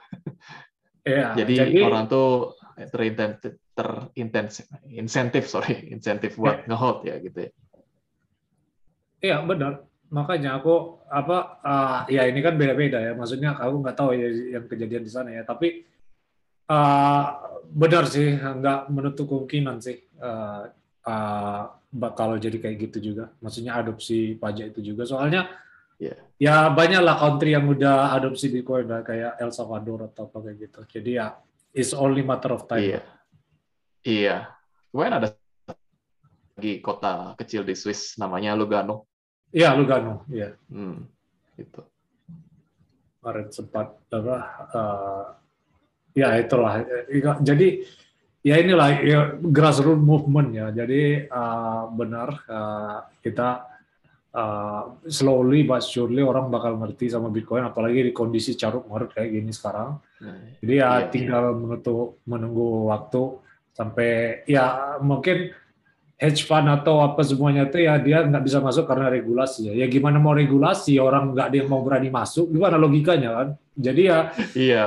Iya, 1.02 1.34
jadi, 1.34 1.66
jadi 1.66 1.82
orang 1.82 2.06
tuh 2.06 2.54
terintentif, 2.94 3.58
terintensif, 3.74 4.70
insentif, 4.86 5.50
sorry, 5.50 5.82
insentif 5.98 6.38
buat 6.38 6.62
ya. 6.62 6.66
ngehold 6.70 7.00
ya 7.10 7.18
gitu 7.18 7.50
ya. 7.50 7.52
Iya, 9.22 9.38
benar. 9.42 9.82
Makanya 10.14 10.62
aku 10.62 11.02
apa 11.10 11.58
uh, 11.66 12.00
ya 12.06 12.30
ini 12.30 12.46
kan 12.46 12.54
beda-beda 12.54 13.02
ya. 13.02 13.18
Maksudnya 13.18 13.58
aku 13.58 13.82
nggak 13.82 13.98
tahu 13.98 14.14
ya 14.14 14.30
yang 14.30 14.66
kejadian 14.70 15.02
di 15.02 15.10
sana 15.10 15.34
ya, 15.34 15.42
tapi 15.42 15.82
uh, 16.70 17.26
benar 17.66 18.06
sih, 18.06 18.38
nggak 18.38 18.94
menutup 18.94 19.26
kemungkinan 19.26 19.82
sih 19.82 19.98
uh, 20.22 20.70
uh, 21.10 21.64
bakal 21.90 22.38
jadi 22.38 22.62
kayak 22.62 22.78
gitu 22.94 23.14
juga. 23.14 23.34
Maksudnya 23.42 23.74
adopsi 23.74 24.38
pajak 24.38 24.78
itu 24.78 24.94
juga. 24.94 25.10
Soalnya 25.10 25.50
Yeah. 26.02 26.18
Ya 26.42 26.56
banyak 26.74 26.98
lah 27.06 27.14
country 27.22 27.54
yang 27.54 27.70
udah 27.70 28.18
adopsi 28.18 28.50
Bitcoin 28.50 28.90
lah 28.90 29.06
kayak 29.06 29.38
El 29.38 29.54
Salvador 29.54 30.10
atau 30.10 30.26
apa 30.26 30.50
kayak 30.50 30.58
gitu. 30.58 30.80
Jadi 30.98 31.22
ya 31.22 31.38
it's 31.78 31.94
only 31.94 32.26
matter 32.26 32.58
of 32.58 32.66
time. 32.66 32.82
Iya. 32.82 33.02
Iya. 34.02 34.38
Kemarin 34.90 35.14
ada 35.22 35.28
lagi 36.58 36.74
kota 36.82 37.38
kecil 37.38 37.62
di 37.62 37.78
Swiss 37.78 38.18
namanya 38.18 38.58
Lugano. 38.58 39.06
Iya 39.54 39.78
Lugano. 39.78 40.26
Iya. 40.34 40.58
Hmm. 40.74 41.06
Itu. 41.54 41.86
Kemarin 43.22 43.48
sempat 43.54 43.94
apa? 44.10 44.38
Uh, 44.74 45.26
ya 46.18 46.34
itulah. 46.42 46.82
Jadi 47.46 47.86
ya 48.42 48.58
inilah 48.58 48.90
ya, 49.06 49.20
grassroots 49.38 50.02
movement 50.02 50.50
ya. 50.50 50.74
Jadi 50.74 51.30
uh, 51.30 51.94
benar 51.94 52.42
uh, 52.50 53.06
kita 53.22 53.71
uh, 54.36 54.96
slowly 55.08 55.64
but 55.68 55.84
surely 55.84 56.24
orang 56.24 56.48
bakal 56.48 56.76
ngerti 56.80 57.12
sama 57.12 57.28
Bitcoin 57.32 57.68
apalagi 57.68 58.12
di 58.12 58.14
kondisi 58.16 58.56
carut 58.56 58.88
marut 58.88 59.12
kayak 59.12 59.32
gini 59.32 59.52
sekarang. 59.52 60.00
Nah, 60.24 60.38
Jadi 60.60 60.74
ya 60.78 60.90
iya, 61.00 61.08
tinggal 61.12 61.44
iya. 61.52 61.58
menutup 61.58 62.22
menunggu 62.28 62.92
waktu 62.92 63.22
sampai 63.72 64.44
ya 64.46 64.98
mungkin 65.00 65.56
hedge 66.22 66.46
fund 66.46 66.70
atau 66.70 67.02
apa 67.02 67.26
semuanya 67.26 67.66
itu 67.66 67.82
ya 67.82 67.98
dia 67.98 68.22
nggak 68.22 68.46
bisa 68.46 68.62
masuk 68.62 68.86
karena 68.86 69.10
regulasi 69.10 69.72
ya. 69.72 69.74
Ya 69.74 69.88
gimana 69.90 70.22
mau 70.22 70.38
regulasi 70.38 71.02
orang 71.02 71.34
nggak 71.34 71.50
dia 71.50 71.64
mau 71.66 71.82
berani 71.82 72.14
masuk 72.14 72.52
gimana 72.54 72.78
logikanya 72.78 73.30
kan? 73.34 73.48
Jadi 73.74 74.02
ya 74.06 74.20
iya 74.54 74.86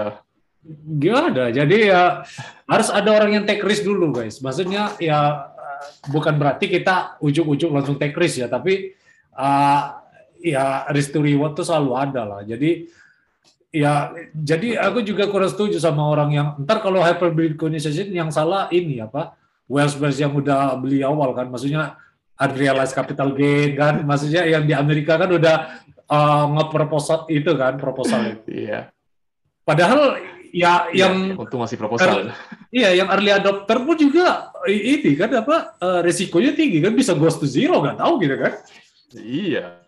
gimana? 0.88 1.52
Jadi 1.52 1.92
ya 1.92 2.24
harus 2.64 2.88
ada 2.88 3.10
orang 3.12 3.36
yang 3.40 3.44
take 3.44 3.66
risk 3.66 3.84
dulu 3.84 4.14
guys. 4.14 4.40
Maksudnya 4.40 4.96
ya 5.02 5.50
bukan 6.08 6.40
berarti 6.40 6.70
kita 6.70 7.20
ujuk-ujuk 7.20 7.68
langsung 7.68 8.00
take 8.00 8.16
risk 8.16 8.40
ya, 8.40 8.48
tapi 8.48 8.96
uh, 9.34 9.82
ya 10.40 10.88
risk 10.94 11.14
to 11.14 11.20
reward 11.20 11.54
tuh 11.58 11.66
selalu 11.66 11.90
ada 11.94 12.22
lah. 12.24 12.40
Jadi 12.42 12.88
ya 13.74 14.14
jadi 14.30 14.78
aku 14.78 15.02
juga 15.02 15.26
kurang 15.26 15.50
setuju 15.50 15.82
sama 15.82 16.06
orang 16.06 16.30
yang 16.30 16.48
ntar 16.62 16.78
kalau 16.78 17.02
hyperbitcoinization 17.02 18.14
yang 18.14 18.30
salah 18.30 18.70
ini 18.70 19.02
apa 19.02 19.34
Wells 19.66 19.98
Wells 19.98 20.22
yang 20.22 20.30
udah 20.30 20.78
beli 20.78 21.02
awal 21.02 21.34
kan 21.34 21.50
maksudnya 21.50 21.98
unrealized 22.38 22.94
capital 22.94 23.34
gain 23.34 23.74
kan 23.74 24.06
maksudnya 24.06 24.46
yang 24.46 24.62
di 24.62 24.78
Amerika 24.78 25.18
kan 25.18 25.26
udah 25.26 25.82
uh, 26.06 26.44
ngeproposal 26.54 27.26
itu 27.26 27.50
kan 27.58 27.74
proposal 27.74 28.38
Iya. 28.46 28.94
Padahal 29.64 30.20
ya 30.54 30.92
iya, 30.94 31.08
yang 31.08 31.34
untuk 31.34 31.58
masih 31.58 31.74
proposal. 31.74 32.30
iya, 32.70 32.94
yang 32.94 33.10
early 33.10 33.32
adopter 33.34 33.80
pun 33.82 33.96
juga 33.98 34.54
ini 34.70 35.18
kan 35.18 35.32
apa 35.34 35.74
uh, 35.82 36.00
resikonya 36.04 36.54
tinggi 36.54 36.78
kan 36.78 36.94
bisa 36.94 37.16
ghost 37.16 37.42
to 37.42 37.48
zero 37.48 37.82
nggak 37.82 37.98
tahu 37.98 38.22
gitu 38.22 38.38
kan. 38.38 38.52
Iya. 39.18 39.84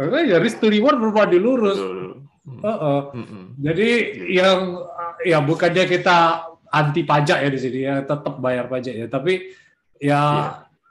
Karena 0.00 0.18
ya 0.24 0.36
risk 0.40 0.64
to 0.64 0.72
reward 0.72 0.96
berbadi 0.96 1.36
lurus. 1.36 1.76
Uh 1.76 2.16
-uh. 2.64 3.00
Mm 3.12 3.24
-mm. 3.24 3.44
Jadi 3.60 3.88
yang 4.32 4.80
ya 5.20 5.44
bukannya 5.44 5.84
kita 5.84 6.48
anti 6.72 7.04
pajak 7.04 7.38
ya 7.44 7.50
di 7.52 7.60
sini 7.60 7.80
ya 7.84 8.00
tetap 8.00 8.40
bayar 8.40 8.70
pajak 8.70 8.94
ya, 8.96 9.06
tapi 9.12 9.52
ya 10.00 10.08
yeah. 10.08 10.46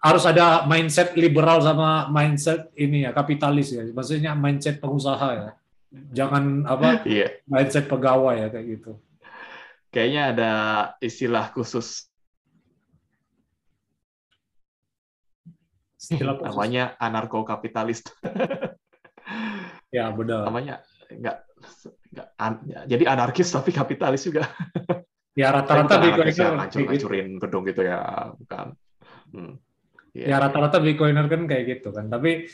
harus 0.05 0.23
ada 0.29 0.69
mindset 0.69 1.17
liberal 1.17 1.57
sama 1.63 2.05
mindset 2.13 2.69
ini 2.77 3.05
ya 3.07 3.11
kapitalis 3.15 3.73
ya. 3.73 3.81
Maksudnya 3.89 4.37
mindset 4.37 4.77
pengusaha 4.77 5.29
ya. 5.33 5.49
Jangan 6.13 6.69
apa 6.69 7.01
yeah. 7.09 7.33
mindset 7.49 7.89
pegawai 7.89 8.45
ya 8.45 8.47
kayak 8.53 8.67
gitu. 8.77 8.93
Kayaknya 9.89 10.21
ada 10.37 10.51
istilah 11.01 11.49
khusus 11.49 12.08
namanya 16.17 16.97
anarko 16.97 17.45
kapitalis 17.45 18.01
ya 19.95 20.09
benar 20.09 20.49
namanya 20.49 20.75
enggak 21.09 21.45
enggak 22.09 22.27
an, 22.37 22.53
ya, 22.65 22.79
jadi 22.89 23.03
anarkis 23.13 23.49
tapi 23.53 23.69
kapitalis 23.69 24.25
juga 24.25 24.49
ya 25.39 25.53
rata-rata 25.53 26.01
bitcoiner 26.01 26.33
ya, 26.33 26.49
ngancur 26.57 26.81
ngancurin 26.89 27.29
gedung 27.37 27.63
gitu 27.69 27.81
ya 27.85 28.33
bukan 28.33 28.67
hmm. 29.33 29.53
ya, 30.17 30.25
ya 30.33 30.37
rata-rata 30.41 30.77
bitcoiner 30.81 31.25
kan 31.29 31.45
kayak 31.45 31.63
gitu 31.77 31.93
kan 31.93 32.09
tapi 32.09 32.49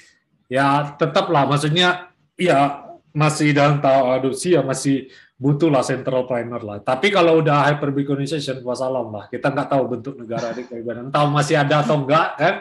ya 0.51 0.95
tetap 0.99 1.31
lah 1.31 1.47
maksudnya 1.47 2.11
ya 2.35 2.83
masih 3.15 3.55
dalam 3.55 3.79
tahap 3.79 4.19
adopsi 4.19 4.59
ya 4.59 4.61
masih 4.61 5.07
butuh 5.35 5.67
lah 5.67 5.83
central 5.83 6.23
planner 6.23 6.63
lah. 6.63 6.79
Tapi 6.79 7.11
kalau 7.11 7.43
udah 7.43 7.67
hyper 7.67 7.91
bitcoinization, 7.91 8.63
wassalam 8.63 9.11
lah. 9.11 9.27
Kita 9.27 9.51
nggak 9.51 9.67
tahu 9.67 9.83
bentuk 9.87 10.15
negara 10.15 10.55
ini 10.55 10.63
kayak. 10.63 11.11
Tahu 11.11 11.27
masih 11.31 11.55
ada 11.59 11.83
atau 11.83 12.03
enggak 12.03 12.27
kan? 12.39 12.55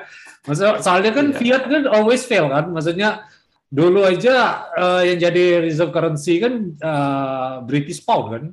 Maksudnya, 0.44 0.84
soalnya 0.84 1.12
kan 1.16 1.26
yeah. 1.32 1.38
fiat 1.40 1.62
kan 1.64 1.82
always 1.88 2.22
fail 2.28 2.52
kan. 2.52 2.68
Maksudnya 2.68 3.24
dulu 3.72 4.04
aja 4.04 4.68
uh, 4.76 5.02
yang 5.02 5.18
jadi 5.18 5.64
reserve 5.64 5.90
currency 5.90 6.38
kan 6.38 6.76
uh, 6.84 7.64
British 7.64 8.04
pound 8.04 8.26
kan. 8.28 8.44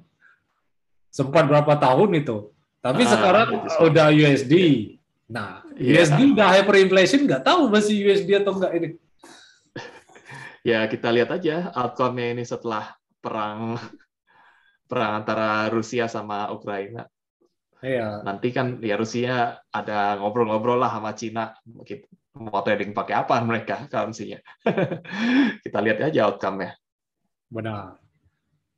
Sempat 1.11 1.43
berapa 1.51 1.75
tahun 1.75 2.23
itu. 2.23 2.55
Tapi 2.79 3.03
ah, 3.03 3.09
sekarang 3.11 3.47
udah 3.83 4.07
USD. 4.09 4.53
Yeah. 4.55 4.75
Nah, 5.31 5.63
yeah. 5.75 6.01
USD 6.01 6.35
udah 6.35 6.47
hyperinflation 6.59 7.27
nggak 7.27 7.43
tahu 7.43 7.67
masih 7.67 7.95
USD 8.07 8.29
atau 8.39 8.55
enggak 8.55 8.73
ini. 8.79 8.89
Ya 10.61 10.85
kita 10.85 11.09
lihat 11.09 11.33
aja 11.33 11.73
outcome-nya 11.73 12.37
ini 12.37 12.45
setelah 12.45 12.93
perang 13.17 13.81
perang 14.85 15.25
antara 15.25 15.65
Rusia 15.73 16.05
sama 16.05 16.53
Ukraina. 16.53 17.09
Iya. 17.81 18.21
Nanti 18.21 18.53
kan 18.53 18.77
ya 18.77 18.95
Rusia 18.95 19.57
ada 19.73 20.21
ngobrol-ngobrol 20.21 20.77
lah 20.77 20.93
sama 20.93 21.17
Cina 21.17 21.57
gitu. 21.85 22.05
Mau 22.37 22.63
trading 22.63 22.95
pakai 22.95 23.25
apa 23.25 23.41
mereka 23.43 23.89
currency-nya. 23.91 24.39
Kita 25.65 25.77
lihat 25.83 25.99
aja 25.99 26.29
outcome-nya. 26.29 26.77
Benar. 27.51 27.99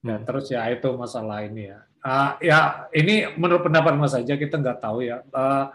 Dan 0.03 0.19
hmm. 0.23 0.27
terus 0.27 0.51
ya 0.51 0.67
itu 0.71 0.89
masalah 0.99 1.45
ini 1.47 1.71
ya. 1.71 1.79
Uh, 2.03 2.31
ya 2.43 2.59
ini 2.91 3.31
menurut 3.39 3.63
pendapat 3.63 3.95
Mas 3.95 4.11
saja 4.11 4.35
kita 4.35 4.59
nggak 4.59 4.83
tahu 4.83 5.07
ya. 5.07 5.23
Uh, 5.31 5.71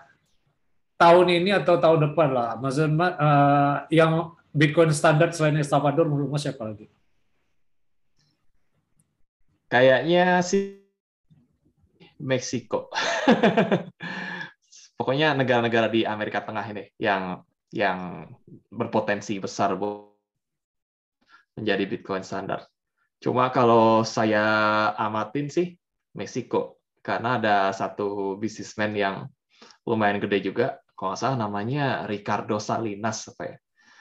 tahun 1.00 1.40
ini 1.40 1.56
atau 1.56 1.80
tahun 1.80 2.12
depan 2.12 2.28
lah. 2.36 2.60
Maksudnya 2.60 3.08
uh, 3.16 3.76
yang 3.88 4.36
Bitcoin 4.52 4.92
standar 4.92 5.32
selain 5.32 5.56
El 5.56 5.64
Salvador 5.64 6.04
menurut 6.04 6.36
Mas 6.36 6.44
siapa 6.44 6.68
lagi? 6.68 6.92
Kayaknya 9.72 10.44
sih 10.44 10.87
Meksiko. 12.18 12.90
Pokoknya 14.98 15.34
negara-negara 15.38 15.86
di 15.86 16.02
Amerika 16.02 16.42
Tengah 16.42 16.66
ini 16.74 16.84
yang 16.98 17.42
yang 17.70 18.26
berpotensi 18.72 19.38
besar 19.38 19.78
bu 19.78 20.10
menjadi 21.58 21.84
Bitcoin 21.86 22.26
standar. 22.26 22.66
Cuma 23.18 23.50
kalau 23.50 24.02
saya 24.06 24.42
amatin 24.94 25.50
sih 25.50 25.74
Meksiko 26.14 26.78
karena 27.02 27.38
ada 27.38 27.56
satu 27.70 28.34
bisnismen 28.38 28.94
yang 28.98 29.30
lumayan 29.86 30.18
gede 30.20 30.50
juga, 30.50 30.82
kalau 30.98 31.14
nggak 31.14 31.20
salah 31.22 31.38
namanya 31.38 32.04
Ricardo 32.10 32.58
Salinas 32.58 33.30
apa 33.30 33.42
ya. 33.46 33.56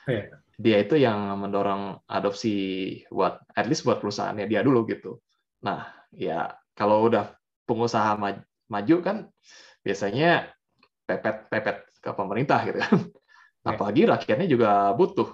Iya. 0.07 0.25
Dia 0.57 0.77
itu 0.81 0.95
yang 0.97 1.37
mendorong 1.37 2.01
adopsi 2.09 2.55
buat 3.13 3.37
at 3.53 3.69
least 3.69 3.85
buat 3.85 4.01
perusahaannya 4.01 4.49
dia 4.49 4.65
dulu 4.65 4.89
gitu. 4.89 5.21
Nah, 5.61 5.85
ya 6.09 6.57
kalau 6.73 7.05
udah 7.05 7.36
pengusaha 7.67 8.15
maj- 8.15 8.47
maju 8.71 8.95
kan 9.03 9.17
biasanya 9.83 10.49
pepet-pepet 11.03 11.77
ke 11.99 12.11
pemerintah 12.15 12.59
gitu 12.65 12.79
kan. 12.81 12.95
Iya. 13.67 13.75
Apalagi 13.75 14.07
rakyatnya 14.07 14.47
juga 14.47 14.95
butuh. 14.95 15.27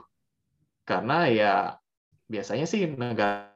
Karena 0.90 1.30
ya 1.30 1.78
biasanya 2.26 2.66
sih 2.66 2.90
negara 2.90 3.54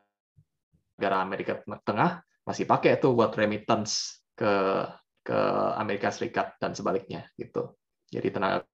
negara 0.93 1.17
Amerika 1.25 1.57
Tengah 1.81 2.21
masih 2.45 2.69
pakai 2.69 3.01
tuh 3.01 3.17
buat 3.17 3.33
remittance 3.33 4.21
ke 4.37 4.85
ke 5.25 5.39
Amerika 5.81 6.13
Serikat 6.13 6.61
dan 6.61 6.77
sebaliknya 6.77 7.25
gitu. 7.41 7.73
Jadi 8.05 8.29
tenaga 8.29 8.69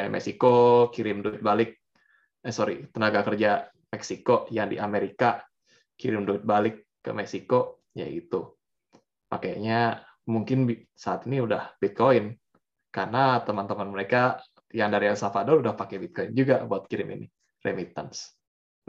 Meksiko 0.00 0.88
kirim 0.88 1.20
duit 1.20 1.44
balik, 1.44 1.76
eh 2.40 2.54
sorry 2.56 2.88
tenaga 2.88 3.20
kerja 3.20 3.68
Meksiko 3.92 4.48
yang 4.48 4.72
di 4.72 4.80
Amerika 4.80 5.44
kirim 6.00 6.24
duit 6.24 6.40
balik 6.40 6.88
ke 7.04 7.12
Meksiko, 7.12 7.84
ya 7.92 8.08
itu 8.08 8.59
pakainya 9.30 10.02
mungkin 10.26 10.66
saat 10.90 11.24
ini 11.30 11.38
udah 11.38 11.78
Bitcoin 11.78 12.34
karena 12.90 13.38
teman-teman 13.46 13.94
mereka 13.94 14.42
yang 14.74 14.90
dari 14.90 15.06
El 15.06 15.18
Salvador 15.18 15.62
udah 15.62 15.78
pakai 15.78 16.02
Bitcoin 16.02 16.34
juga 16.34 16.66
buat 16.66 16.90
kirim 16.90 17.14
ini 17.14 17.26
remittance. 17.62 18.34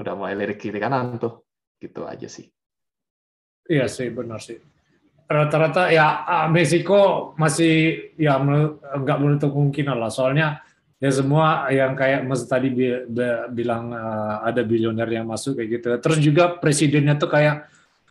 Udah 0.02 0.18
mulai 0.18 0.34
lirik 0.34 0.58
kiri 0.58 0.82
kanan 0.82 1.22
tuh, 1.22 1.46
gitu 1.78 2.10
aja 2.10 2.26
sih. 2.26 2.50
Iya 3.70 3.86
sih 3.86 4.10
benar 4.10 4.42
sih. 4.42 4.58
Rata-rata 5.30 5.94
ya 5.94 6.26
Meksiko 6.50 7.34
masih 7.38 8.10
ya 8.18 8.42
nggak 8.42 9.18
menutup 9.22 9.54
kemungkinan 9.54 9.96
lah. 9.96 10.10
Soalnya 10.10 10.66
ya 10.98 11.10
semua 11.14 11.70
yang 11.70 11.94
kayak 11.94 12.26
Mas 12.26 12.44
tadi 12.50 12.74
bi- 12.74 13.06
bi- 13.06 13.48
bilang 13.54 13.94
ah, 13.94 14.42
ada 14.44 14.66
bilioner 14.66 15.08
yang 15.08 15.30
masuk 15.30 15.62
kayak 15.62 15.70
gitu. 15.78 15.88
Terus 16.02 16.20
juga 16.20 16.58
presidennya 16.58 17.16
tuh 17.16 17.30
kayak 17.30 17.70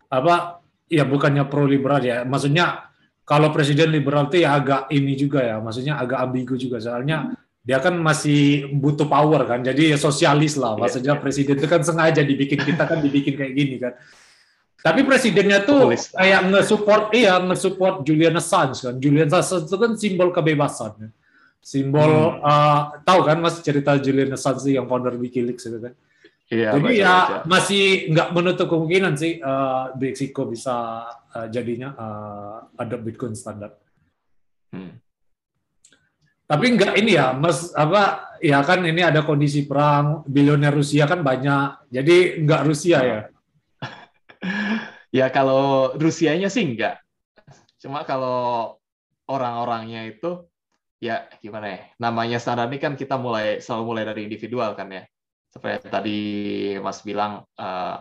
apa? 0.08 0.59
Ya 0.91 1.07
bukannya 1.07 1.47
pro 1.47 1.62
liberal 1.64 2.03
ya. 2.03 2.26
Maksudnya 2.26 2.91
kalau 3.22 3.55
presiden 3.55 3.95
liberal 3.95 4.26
tuh 4.26 4.43
ya 4.43 4.59
agak 4.59 4.91
ini 4.91 5.14
juga 5.14 5.38
ya. 5.47 5.62
Maksudnya 5.62 5.95
agak 6.03 6.18
ambigu 6.18 6.59
juga. 6.59 6.82
Soalnya 6.82 7.30
dia 7.62 7.78
kan 7.78 7.95
masih 7.95 8.66
butuh 8.74 9.07
power 9.07 9.47
kan. 9.47 9.62
Jadi 9.62 9.95
ya 9.95 9.99
sosialis 10.01 10.59
lah. 10.59 10.74
Iya, 10.74 10.80
Maksudnya 10.82 11.14
iya. 11.14 11.22
presiden 11.22 11.55
itu 11.62 11.68
kan 11.70 11.80
sengaja 11.86 12.26
dibikin 12.26 12.59
kita 12.59 12.82
kan 12.91 12.99
dibikin 12.99 13.38
kayak 13.38 13.55
gini 13.55 13.76
kan. 13.78 13.95
Tapi 14.80 15.05
presidennya 15.05 15.61
tuh 15.62 15.93
Populis. 15.93 16.09
kayak 16.11 16.41
nge-support 16.49 17.12
iya 17.12 17.36
nge-support 17.38 18.01
Julian 18.03 18.34
Assange 18.34 18.80
kan. 18.80 18.95
Julian 18.99 19.28
Assange 19.30 19.68
itu 19.68 19.76
kan 19.78 19.93
simbol 19.95 20.28
kebebasan. 20.34 20.91
kan. 20.99 21.11
Simbol 21.61 22.41
Hmm. 22.41 22.41
uh, 22.41 22.80
tahu 23.05 23.20
kan 23.28 23.36
Mas 23.38 23.61
cerita 23.61 23.95
Julian 24.01 24.32
Assange 24.32 24.72
yang 24.74 24.88
founder 24.88 25.14
WikiLeaks 25.14 25.68
itu 25.68 25.78
kan. 25.78 25.93
Iya, 26.51 26.74
Jadi 26.74 26.98
baca-baca. 26.98 27.07
ya 27.07 27.46
masih 27.46 27.84
nggak 28.11 28.28
menutup 28.34 28.66
kemungkinan 28.66 29.14
sih 29.14 29.38
uh, 29.38 29.94
Meksiko 29.94 30.51
bisa 30.51 31.07
uh, 31.30 31.46
jadinya 31.46 31.94
uh, 31.94 32.59
adopt 32.74 33.07
Bitcoin 33.07 33.38
standar. 33.38 33.78
Hmm. 34.74 34.98
Tapi 36.51 36.66
enggak 36.74 36.98
ini 36.98 37.14
ya, 37.14 37.30
Mas 37.30 37.70
apa 37.78 38.34
ya 38.42 38.59
kan 38.66 38.82
ini 38.82 38.98
ada 38.98 39.22
kondisi 39.22 39.62
perang, 39.62 40.26
bilioner 40.26 40.74
Rusia 40.74 41.07
kan 41.07 41.22
banyak. 41.22 41.86
Jadi 41.86 42.42
enggak 42.42 42.62
Rusia 42.66 42.98
ya. 43.03 43.20
Ya 45.11 45.26
kalau 45.26 45.90
Rusianya 45.98 46.46
sih 46.46 46.62
enggak. 46.62 47.03
Cuma 47.82 48.07
kalau 48.07 48.78
orang-orangnya 49.26 50.07
itu 50.07 50.46
ya 51.03 51.26
gimana 51.42 51.66
ya? 51.66 51.80
Namanya 51.98 52.38
standar 52.38 52.70
ini 52.70 52.78
kan 52.78 52.94
kita 52.94 53.18
mulai 53.18 53.59
selalu 53.59 53.82
mulai 53.90 54.07
dari 54.07 54.30
individual 54.30 54.78
kan 54.78 54.86
ya. 54.86 55.03
Seperti 55.51 55.86
tadi 55.90 56.18
Mas 56.78 57.03
bilang 57.03 57.42
eh, 57.59 57.98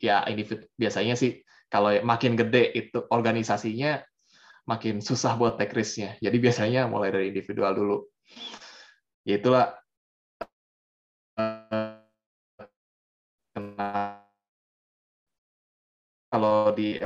ya 0.00 0.24
individu 0.30 0.64
biasanya 0.78 1.18
sih 1.18 1.42
kalau 1.70 1.90
makin 2.02 2.34
gede 2.34 2.70
itu 2.74 3.04
organisasinya 3.10 4.02
makin 4.66 5.02
susah 5.02 5.34
buat 5.34 5.58
take 5.58 5.74
risk-nya. 5.74 6.14
Jadi 6.22 6.36
biasanya 6.38 6.86
mulai 6.86 7.10
dari 7.10 7.34
individual 7.34 7.74
dulu. 7.74 7.96
Ya 9.26 9.38
itulah 9.38 9.74
kalau 16.30 16.70
di 16.74 17.02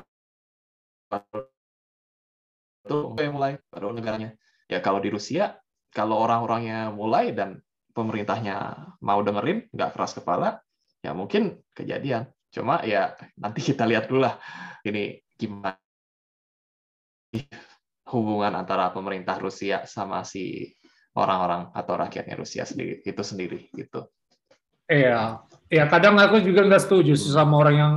itu 2.85 2.97
mulai 3.33 3.57
baru 3.73 3.97
negaranya. 3.97 4.37
Ya 4.69 4.81
kalau 4.85 5.01
di 5.01 5.09
Rusia, 5.13 5.57
kalau 5.93 6.21
orang-orangnya 6.21 6.93
mulai 6.93 7.33
dan 7.33 7.61
pemerintahnya 7.95 8.57
mau 9.01 9.23
dengerin, 9.23 9.71
nggak 9.71 9.95
keras 9.95 10.19
kepala, 10.19 10.59
ya 11.01 11.15
mungkin 11.15 11.63
kejadian. 11.73 12.27
Cuma 12.51 12.83
ya 12.83 13.15
nanti 13.39 13.63
kita 13.63 13.87
lihat 13.87 14.11
dulu 14.11 14.27
lah 14.27 14.39
ini 14.87 15.19
gimana 15.35 15.75
hubungan 18.15 18.55
antara 18.55 18.95
pemerintah 18.95 19.39
Rusia 19.43 19.87
sama 19.89 20.23
si 20.23 20.71
orang-orang 21.15 21.71
atau 21.75 21.95
rakyatnya 21.99 22.35
Rusia 22.39 22.63
sendiri 22.67 23.03
itu 23.03 23.23
sendiri 23.23 23.71
gitu. 23.75 24.07
Iya, 24.85 25.41
ya 25.73 25.89
kadang 25.89 26.21
aku 26.21 26.45
juga 26.45 26.67
nggak 26.69 26.85
setuju 26.85 27.17
sih 27.17 27.33
sama 27.33 27.57
orang 27.57 27.77
yang 27.79 27.95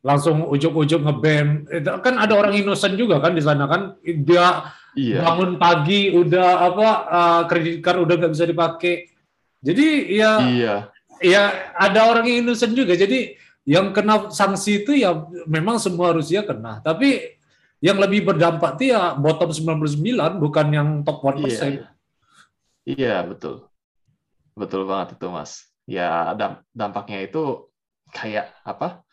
langsung 0.00 0.46
ujuk-ujuk 0.48 1.02
ngeband. 1.02 1.68
Itu 1.68 1.90
Kan 2.00 2.16
ada 2.16 2.32
orang 2.38 2.56
innocent 2.56 2.96
juga 2.96 3.20
kan 3.20 3.36
di 3.36 3.42
sana 3.42 3.66
kan. 3.68 3.98
Dia 4.04 4.70
Iya. 4.90 5.22
bangun 5.22 5.54
pagi 5.54 6.10
udah 6.10 6.66
apa 6.66 6.88
uh, 7.06 7.42
kredit 7.46 7.78
card 7.78 8.02
udah 8.02 8.14
nggak 8.18 8.32
bisa 8.34 8.46
dipakai. 8.46 9.09
Jadi 9.60 10.16
ya 10.16 10.32
Iya. 10.40 10.74
ya 11.20 11.42
ada 11.76 12.00
orang 12.08 12.24
yang 12.26 12.48
innocent 12.48 12.72
juga. 12.72 12.96
Jadi 12.96 13.36
yang 13.68 13.92
kena 13.92 14.32
sanksi 14.32 14.84
itu 14.84 14.96
ya 14.96 15.12
memang 15.44 15.76
semua 15.76 16.16
Rusia 16.16 16.40
kena. 16.42 16.80
Tapi 16.80 17.36
yang 17.80 18.00
lebih 18.00 18.24
berdampak 18.24 18.76
itu 18.80 18.92
ya 18.92 19.12
bottom 19.16 19.52
99 19.52 20.40
bukan 20.40 20.66
yang 20.72 20.88
top 21.04 21.20
1%. 21.24 21.44
Iya. 21.44 21.86
Iya, 22.84 23.16
betul. 23.24 23.68
Betul 24.56 24.88
banget 24.88 25.16
itu, 25.16 25.26
Mas. 25.28 25.68
Ya, 25.84 26.32
dam- 26.36 26.64
dampaknya 26.72 27.24
itu 27.24 27.68
kayak 28.12 28.52
apa? 28.64 29.04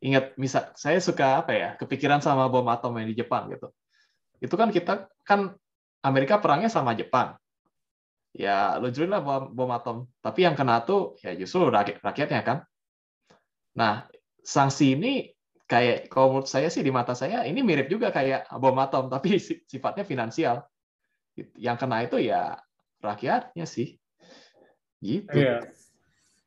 Ingat, 0.00 0.34
misal 0.40 0.72
saya 0.74 0.96
suka 1.02 1.44
apa 1.44 1.52
ya? 1.52 1.68
Kepikiran 1.76 2.22
sama 2.24 2.48
bom 2.48 2.64
atom 2.70 2.94
yang 2.96 3.10
di 3.10 3.18
Jepang 3.18 3.50
gitu. 3.52 3.68
Itu 4.40 4.54
kan 4.56 4.72
kita 4.72 5.10
kan 5.26 5.52
Amerika 6.00 6.40
perangnya 6.40 6.72
sama 6.72 6.96
Jepang. 6.96 7.36
Ya, 8.30 8.78
luncurin 8.78 9.10
lah 9.10 9.22
bom, 9.22 9.50
bom 9.50 9.70
atom. 9.74 10.06
Tapi 10.22 10.46
yang 10.46 10.54
kena 10.54 10.86
tuh 10.86 11.18
ya 11.18 11.34
justru 11.34 11.66
rakyat, 11.66 11.98
rakyatnya 11.98 12.42
kan. 12.46 12.58
Nah, 13.74 14.06
sanksi 14.42 14.94
ini 14.94 15.12
kayak 15.66 16.10
kalau 16.10 16.38
menurut 16.38 16.50
saya 16.50 16.66
sih 16.70 16.82
di 16.82 16.90
mata 16.90 17.14
saya 17.14 17.46
ini 17.46 17.62
mirip 17.62 17.86
juga 17.86 18.10
kayak 18.10 18.50
bom 18.58 18.74
atom 18.78 19.06
tapi 19.06 19.38
si- 19.42 19.62
sifatnya 19.66 20.06
finansial. 20.06 20.62
Yang 21.58 21.76
kena 21.86 21.96
itu 22.06 22.16
ya 22.22 22.58
rakyatnya 23.02 23.66
sih. 23.66 23.98
Gitu. 25.02 25.32
Iya. 25.34 25.66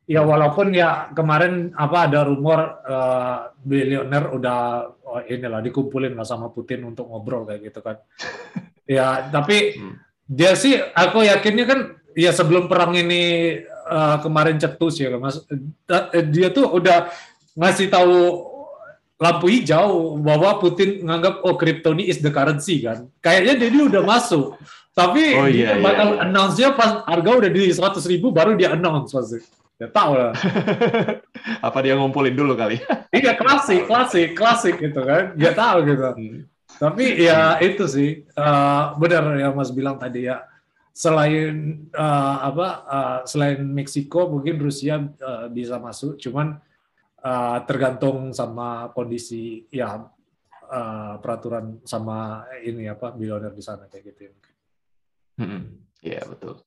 Ya 0.03 0.19
walaupun 0.19 0.75
ya 0.75 1.15
kemarin 1.15 1.71
apa 1.79 2.11
ada 2.11 2.27
rumor 2.27 2.84
eh, 2.84 3.39
bilioner 3.63 4.36
udah 4.36 4.59
oh, 5.07 5.23
inilah 5.23 5.63
dikumpulin 5.63 6.15
lah 6.15 6.27
sama 6.27 6.51
Putin 6.51 6.84
untuk 6.84 7.07
ngobrol 7.07 7.47
kayak 7.47 7.71
gitu 7.71 7.79
kan. 7.79 7.99
ya 8.88 9.31
tapi 9.31 9.79
Hmm. 9.79 9.95
Dia 10.34 10.57
sih 10.57 10.73
aku 10.93 11.21
yakinnya 11.21 11.65
kan 11.65 11.79
ya 12.17 12.34
sebelum 12.34 12.65
perang 12.65 12.93
ini 12.93 13.21
eh, 13.67 14.17
kemarin 14.21 14.57
cetus 14.57 14.97
ya 14.97 15.13
Mas. 15.17 15.41
eh, 15.49 16.25
Dia 16.27 16.49
tuh 16.49 16.69
udah 16.73 17.13
ngasih 17.53 17.88
tahu 17.89 18.13
lampu 19.21 19.45
hijau 19.47 20.17
bahwa 20.19 20.57
Putin 20.59 21.05
nganggap 21.05 21.45
oh 21.45 21.55
kripto 21.55 21.93
ini 21.95 22.09
is 22.09 22.19
the 22.19 22.34
currency 22.34 22.81
kan. 22.84 23.07
Kayaknya 23.21 23.53
dia 23.55 23.67
ini 23.71 23.81
udah 23.88 24.03
masuk. 24.03 24.57
Tapi 24.93 25.23
Oh, 25.34 25.49
dia 25.49 25.73
iya, 25.73 25.79
iya, 25.79 25.81
bakal 25.81 26.07
iya. 26.13 26.21
announce-nya 26.27 26.69
pas 26.77 27.01
harga 27.09 27.29
udah 27.34 27.49
di 27.49 27.65
100 27.71 27.97
ribu 28.13 28.29
baru 28.29 28.53
dia 28.53 28.77
announce 28.77 29.09
pasti. 29.15 29.41
Ya 29.81 29.89
tahu 29.89 30.11
lah. 30.13 30.34
Apa 31.65 31.81
dia 31.81 31.97
ngumpulin 31.97 32.36
dulu 32.38 32.53
kali? 32.53 32.77
Iya 33.09 33.34
klasik, 33.34 33.89
klasik, 33.89 34.38
klasik 34.38 34.77
gitu 34.77 35.01
kan. 35.01 35.34
Dia 35.34 35.49
tahu 35.55 35.77
gitu. 35.89 36.09
Tapi 36.78 37.05
ya 37.21 37.57
itu 37.59 37.86
sih 37.88 38.09
eh, 38.26 38.84
benar 38.97 39.38
yang 39.39 39.53
Mas 39.53 39.71
bilang 39.71 39.95
tadi 39.97 40.28
ya. 40.28 40.43
Selain 40.93 41.89
eh, 41.89 42.38
apa 42.43 42.67
eh, 42.86 43.19
selain 43.26 43.61
Meksiko 43.65 44.30
mungkin 44.30 44.61
Rusia 44.61 45.01
eh, 45.01 45.45
bisa 45.49 45.82
masuk, 45.82 46.21
cuman 46.21 46.59
eh, 47.24 47.57
tergantung 47.65 48.30
sama 48.36 48.93
kondisi 48.93 49.65
ya 49.74 50.05
eh, 50.69 51.13
peraturan 51.17 51.82
sama 51.88 52.45
ini 52.61 52.86
apa 52.86 53.09
bilioner 53.13 53.53
di 53.53 53.63
sana 53.63 53.89
kayak 53.89 54.03
gitu. 54.13 54.30
Hmm, 55.41 55.82
Iya 56.03 56.21
betul. 56.30 56.61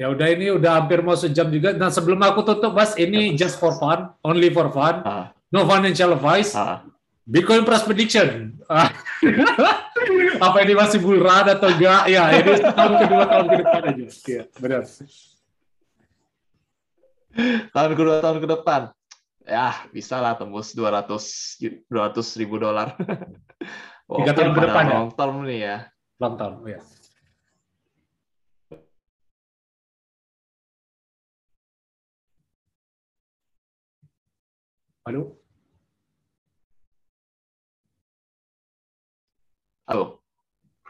Ya 0.00 0.08
udah 0.08 0.32
ini 0.32 0.48
udah 0.56 0.80
hampir 0.80 1.04
mau 1.04 1.12
sejam 1.12 1.52
juga. 1.52 1.76
Nah 1.76 1.92
sebelum 1.92 2.16
aku 2.24 2.40
tutup, 2.40 2.72
Mas, 2.72 2.96
ini 2.96 3.36
just 3.36 3.60
for 3.60 3.76
fun, 3.76 4.08
only 4.24 4.48
for 4.48 4.72
fun, 4.72 5.04
Ah, 5.04 5.28
no 5.52 5.68
financial 5.68 6.16
advice. 6.16 6.56
ah. 6.56 6.80
Bitcoin 7.30 7.62
price 7.62 7.86
prediction. 7.86 8.58
Ah. 8.66 8.90
Apa 10.46 10.66
ini 10.66 10.74
masih 10.74 10.98
bull 10.98 11.22
run 11.22 11.46
atau 11.46 11.70
enggak? 11.70 12.10
Ya, 12.10 12.26
ini 12.34 12.58
tahun 12.58 12.92
kedua 12.98 13.24
tahun 13.30 13.46
ke 13.46 13.56
depan 13.62 13.80
aja. 13.86 14.06
Iya, 14.10 14.42
benar. 14.58 14.82
tahun 17.70 17.92
kedua 17.94 18.14
tahun 18.18 18.38
ke 18.42 18.48
depan 18.50 18.80
ya 19.46 19.86
bisa 19.94 20.18
lah 20.18 20.34
tembus 20.34 20.74
200 20.74 21.06
ju- 21.62 21.78
200 21.86 22.40
ribu 22.42 22.58
dolar 22.58 22.98
Tiga 24.10 24.32
tahun 24.34 24.50
ke 24.50 24.60
depan 24.66 24.84
ya? 24.84 24.94
long 24.98 25.10
term 25.14 25.36
nih 25.46 25.60
ya 25.62 25.76
Long 26.20 26.34
term, 26.36 26.60
ya. 26.68 26.82
Halo? 35.06 35.39
Halo 39.90 40.22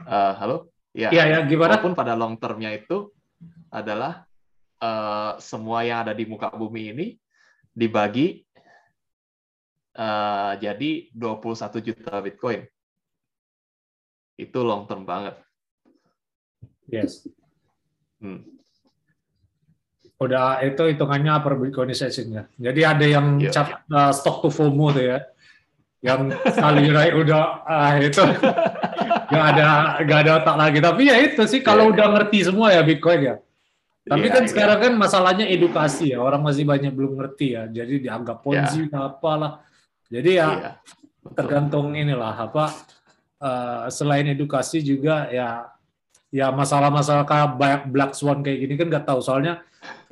Eh, 0.00 0.32
halo 0.40 0.68
ya 0.92 1.08
Iya, 1.12 1.24
ya, 1.28 1.38
gimana? 1.44 1.76
walaupun 1.76 1.92
pada 1.92 2.16
long 2.16 2.36
termnya 2.36 2.72
itu 2.72 3.12
adalah 3.68 4.24
eh, 4.76 5.32
semua 5.40 5.84
yang 5.84 6.04
ada 6.04 6.12
di 6.12 6.24
muka 6.24 6.48
bumi 6.52 6.92
ini 6.92 7.06
dibagi 7.72 8.40
eh, 9.92 10.52
jadi 10.56 10.90
21 11.12 11.80
juta 11.80 12.20
bitcoin 12.20 12.60
itu 14.36 14.58
long 14.60 14.84
term 14.84 15.08
banget 15.08 15.36
Yes. 16.90 17.22
Hmm. 18.18 18.42
Udah 20.18 20.58
itu 20.66 20.90
hitungannya 20.90 21.38
per 21.38 21.54
Bitcoinization-nya. 21.54 22.50
Jadi 22.58 22.80
ada 22.82 23.06
yang 23.06 23.38
Iya. 23.38 23.54
cap 23.54 23.86
uh, 23.86 24.10
stock 24.10 24.42
to 24.42 24.50
FOMO 24.50 24.90
tuh 24.90 25.06
ya. 25.06 25.22
Yang 26.00 26.20
sekali 26.48 26.88
naik 26.88 27.12
udah 27.12 27.42
ah 27.62 27.92
itu 28.00 28.24
nggak 29.30 29.44
ada 29.54 29.68
nggak 30.00 30.18
ada 30.24 30.32
otak 30.40 30.56
lagi. 30.56 30.78
Tapi 30.80 31.02
ya 31.06 31.16
itu 31.20 31.42
sih 31.44 31.60
kalau 31.60 31.88
Iya. 31.88 31.92
udah 31.92 32.06
ngerti 32.16 32.38
semua 32.48 32.72
ya 32.72 32.80
Bitcoin 32.80 33.20
ya. 33.20 33.34
Tapi 34.00 34.26
Iya, 34.26 34.32
kan 34.32 34.42
iya. 34.42 34.50
sekarang 34.50 34.78
kan 34.80 34.92
masalahnya 34.96 35.44
edukasi 35.46 36.16
ya. 36.16 36.24
Orang 36.24 36.40
masih 36.40 36.64
banyak 36.64 36.90
belum 36.90 37.20
ngerti 37.20 37.52
ya. 37.52 37.68
Jadi 37.68 38.00
dianggap 38.00 38.40
ponzi 38.40 38.88
apalah. 38.90 39.60
Jadi 40.08 40.30
ya 40.40 40.48
Iya, 40.50 40.70
betul. 41.20 41.34
tergantung 41.36 41.86
inilah 41.92 42.34
apa 42.34 42.64
eh, 43.40 43.84
selain 43.88 44.24
edukasi 44.26 44.80
juga 44.80 45.28
ya 45.28 45.68
ya 46.30 46.48
masalah-masalah 46.48 47.26
kayak 47.26 47.58
black 47.88 48.12
swan 48.14 48.40
kayak 48.40 48.58
gini 48.62 48.74
kan 48.78 48.86
nggak 48.88 49.04
tahu 49.04 49.20
soalnya 49.20 49.60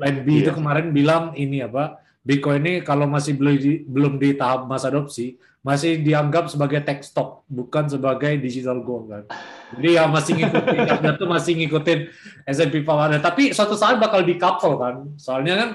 Line 0.01 0.21
B 0.25 0.43
itu 0.43 0.51
Iya. 0.51 0.57
kemarin 0.57 0.91
bilang 0.91 1.25
ini 1.33 1.61
apa 1.61 2.01
Bitcoin 2.29 2.61
ini 2.61 2.75
kalau 2.85 3.09
masih 3.09 3.33
belum 3.41 3.57
di, 3.57 3.73
belum 3.89 4.21
di 4.21 4.37
tahap 4.37 4.69
masa 4.69 4.93
adopsi 4.93 5.41
masih 5.65 6.05
dianggap 6.05 6.53
sebagai 6.53 6.85
tech 6.85 7.01
stock 7.01 7.49
bukan 7.49 7.89
sebagai 7.89 8.37
digital 8.37 8.85
gold 8.85 9.09
kan. 9.09 9.25
Jadi 9.73 9.97
ya 9.97 10.05
masih 10.05 10.37
ngikutin 10.37 10.77
dia 11.01 11.13
tuh 11.17 11.25
masih 11.25 11.53
ngikutin 11.57 11.99
S&P 12.45 12.85
500 12.85 13.25
tapi 13.25 13.57
suatu 13.57 13.81
saat 13.81 13.97
bakal 13.97 14.29
di 14.29 14.37
couple 14.37 14.77
kan. 14.77 15.09
Soalnya 15.17 15.55
kan 15.57 15.71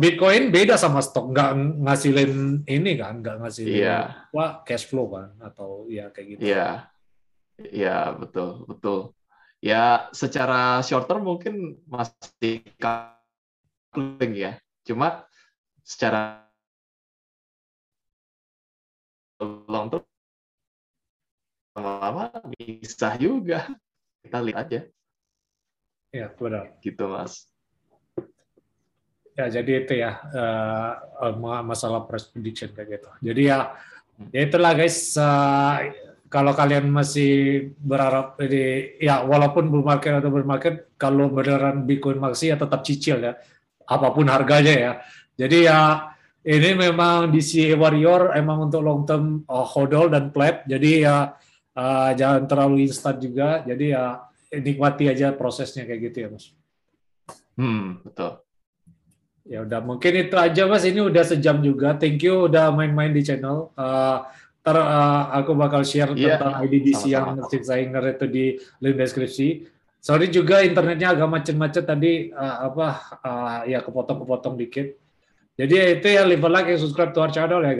Bitcoin 0.00 0.48
beda 0.48 0.80
sama 0.80 1.04
stok 1.04 1.36
nggak 1.36 1.50
ngasilin 1.84 2.64
ini 2.64 2.96
kan. 2.96 3.20
Nggak 3.20 3.36
ngasilin 3.44 3.84
apa 3.84 4.64
cash 4.64 4.88
flow 4.88 5.12
kan. 5.12 5.28
Atau 5.44 5.92
ya 5.92 6.08
kayak 6.08 6.40
gitu. 6.40 6.40
Iya, 6.40 6.88
iya 7.68 8.16
betul 8.16 8.64
betul. 8.64 9.12
Ya 9.60 10.08
secara 10.16 10.80
short 10.80 11.04
term 11.04 11.28
mungkin 11.28 11.84
masih 11.84 12.64
coupling 12.80 14.32
ya. 14.40 14.56
Cuma 14.84 15.24
secara 15.84 16.40
long 19.68 19.92
term 19.92 20.02
lama-lama 21.76 22.30
bisa 22.56 23.12
juga. 23.20 23.68
Kita 24.24 24.40
lihat 24.40 24.58
aja. 24.64 24.80
Ya 26.14 26.26
benar. 26.32 26.72
Gitu 26.80 27.04
mas. 27.04 27.46
ya 29.34 29.50
jadi 29.50 29.82
itu 29.82 29.98
ya 29.98 30.14
eh, 30.30 31.34
ma- 31.34 31.66
masalah 31.66 32.06
price 32.06 32.30
prediction 32.30 32.70
kayak 32.70 33.02
gitu. 33.02 33.08
Jadi 33.30 33.42
ya 33.50 33.74
ya 34.30 34.40
itulah 34.46 34.72
guys. 34.78 35.18
Eh, 35.18 35.78
kalau 36.30 36.50
kalian 36.50 36.90
masih 36.90 37.70
berharap 37.78 38.34
ini 38.42 38.98
ya 38.98 39.22
walaupun 39.22 39.70
bull 39.70 39.86
market 39.86 40.18
atau 40.18 40.34
bull 40.34 40.46
market 40.46 40.90
kalau 40.98 41.30
beneran 41.30 41.86
Bitcoin 41.86 42.18
maxi 42.18 42.50
ya 42.50 42.56
tetap 42.58 42.82
cicil 42.86 43.22
ya. 43.22 43.34
Apa 43.84 44.14
pun 44.14 44.26
harganya 44.30 44.74
ya 44.74 44.92
jadi 45.34 45.58
ya 45.70 45.80
ini 46.44 46.70
memang 46.76 47.32
DC 47.32 47.72
Warrior 47.74 48.36
emang 48.36 48.68
untuk 48.68 48.84
long 48.84 49.02
term 49.08 49.42
uh, 49.48 49.64
hodl 49.64 50.12
dan 50.12 50.28
pleb 50.28 50.62
jadi 50.68 50.90
ya 51.00 51.16
eh, 51.74 52.10
jangan 52.14 52.44
terlalu 52.46 52.86
instan 52.86 53.16
juga 53.18 53.64
jadi 53.64 53.84
ya 53.96 54.04
nikmati 54.54 55.10
aja 55.10 55.34
prosesnya 55.34 55.88
kayak 55.88 56.00
gitu 56.12 56.18
ya 56.22 56.28
mas 56.30 56.46
Hmm 57.54 58.02
betul. 58.02 58.42
Ya 59.44 59.60
udah 59.62 59.80
mungkin 59.84 60.12
itu 60.24 60.36
aja 60.40 60.64
Mas. 60.64 60.88
Ini 60.88 61.00
udah 61.04 61.24
sejam 61.24 61.60
juga. 61.60 61.94
Thank 61.94 62.24
you 62.24 62.48
udah 62.48 62.72
main-main 62.72 63.12
di 63.12 63.22
channel. 63.22 63.70
Eh, 63.76 64.18
ter 64.64 64.76
eh, 64.80 65.22
aku 65.38 65.52
bakal 65.52 65.84
share 65.84 66.16
Iya, 66.16 66.40
tentang 66.40 66.54
IDBC 66.64 67.02
yang 67.12 67.36
sama-sama. 67.36 67.52
designer 67.52 68.04
itu 68.16 68.26
di 68.26 68.44
link 68.80 68.96
deskripsi. 68.96 69.48
Sorry 70.04 70.28
juga 70.28 70.60
internetnya 70.64 71.12
agak 71.16 71.28
macet-macet 71.28 71.84
tadi 71.84 72.32
eh, 72.32 72.56
apa 72.64 72.86
eh, 73.20 73.76
ya 73.76 73.84
kepotong-kepotong 73.84 74.56
dikit. 74.56 74.96
Jadi 75.58 75.74
itu 75.98 76.08
ya 76.08 76.22
leave 76.26 76.44
a 76.44 76.48
like 76.48 76.68
and 76.68 76.80
subscribe 76.80 77.14
to 77.14 77.20
our 77.22 77.30
channel 77.30 77.62
ya. 77.64 77.72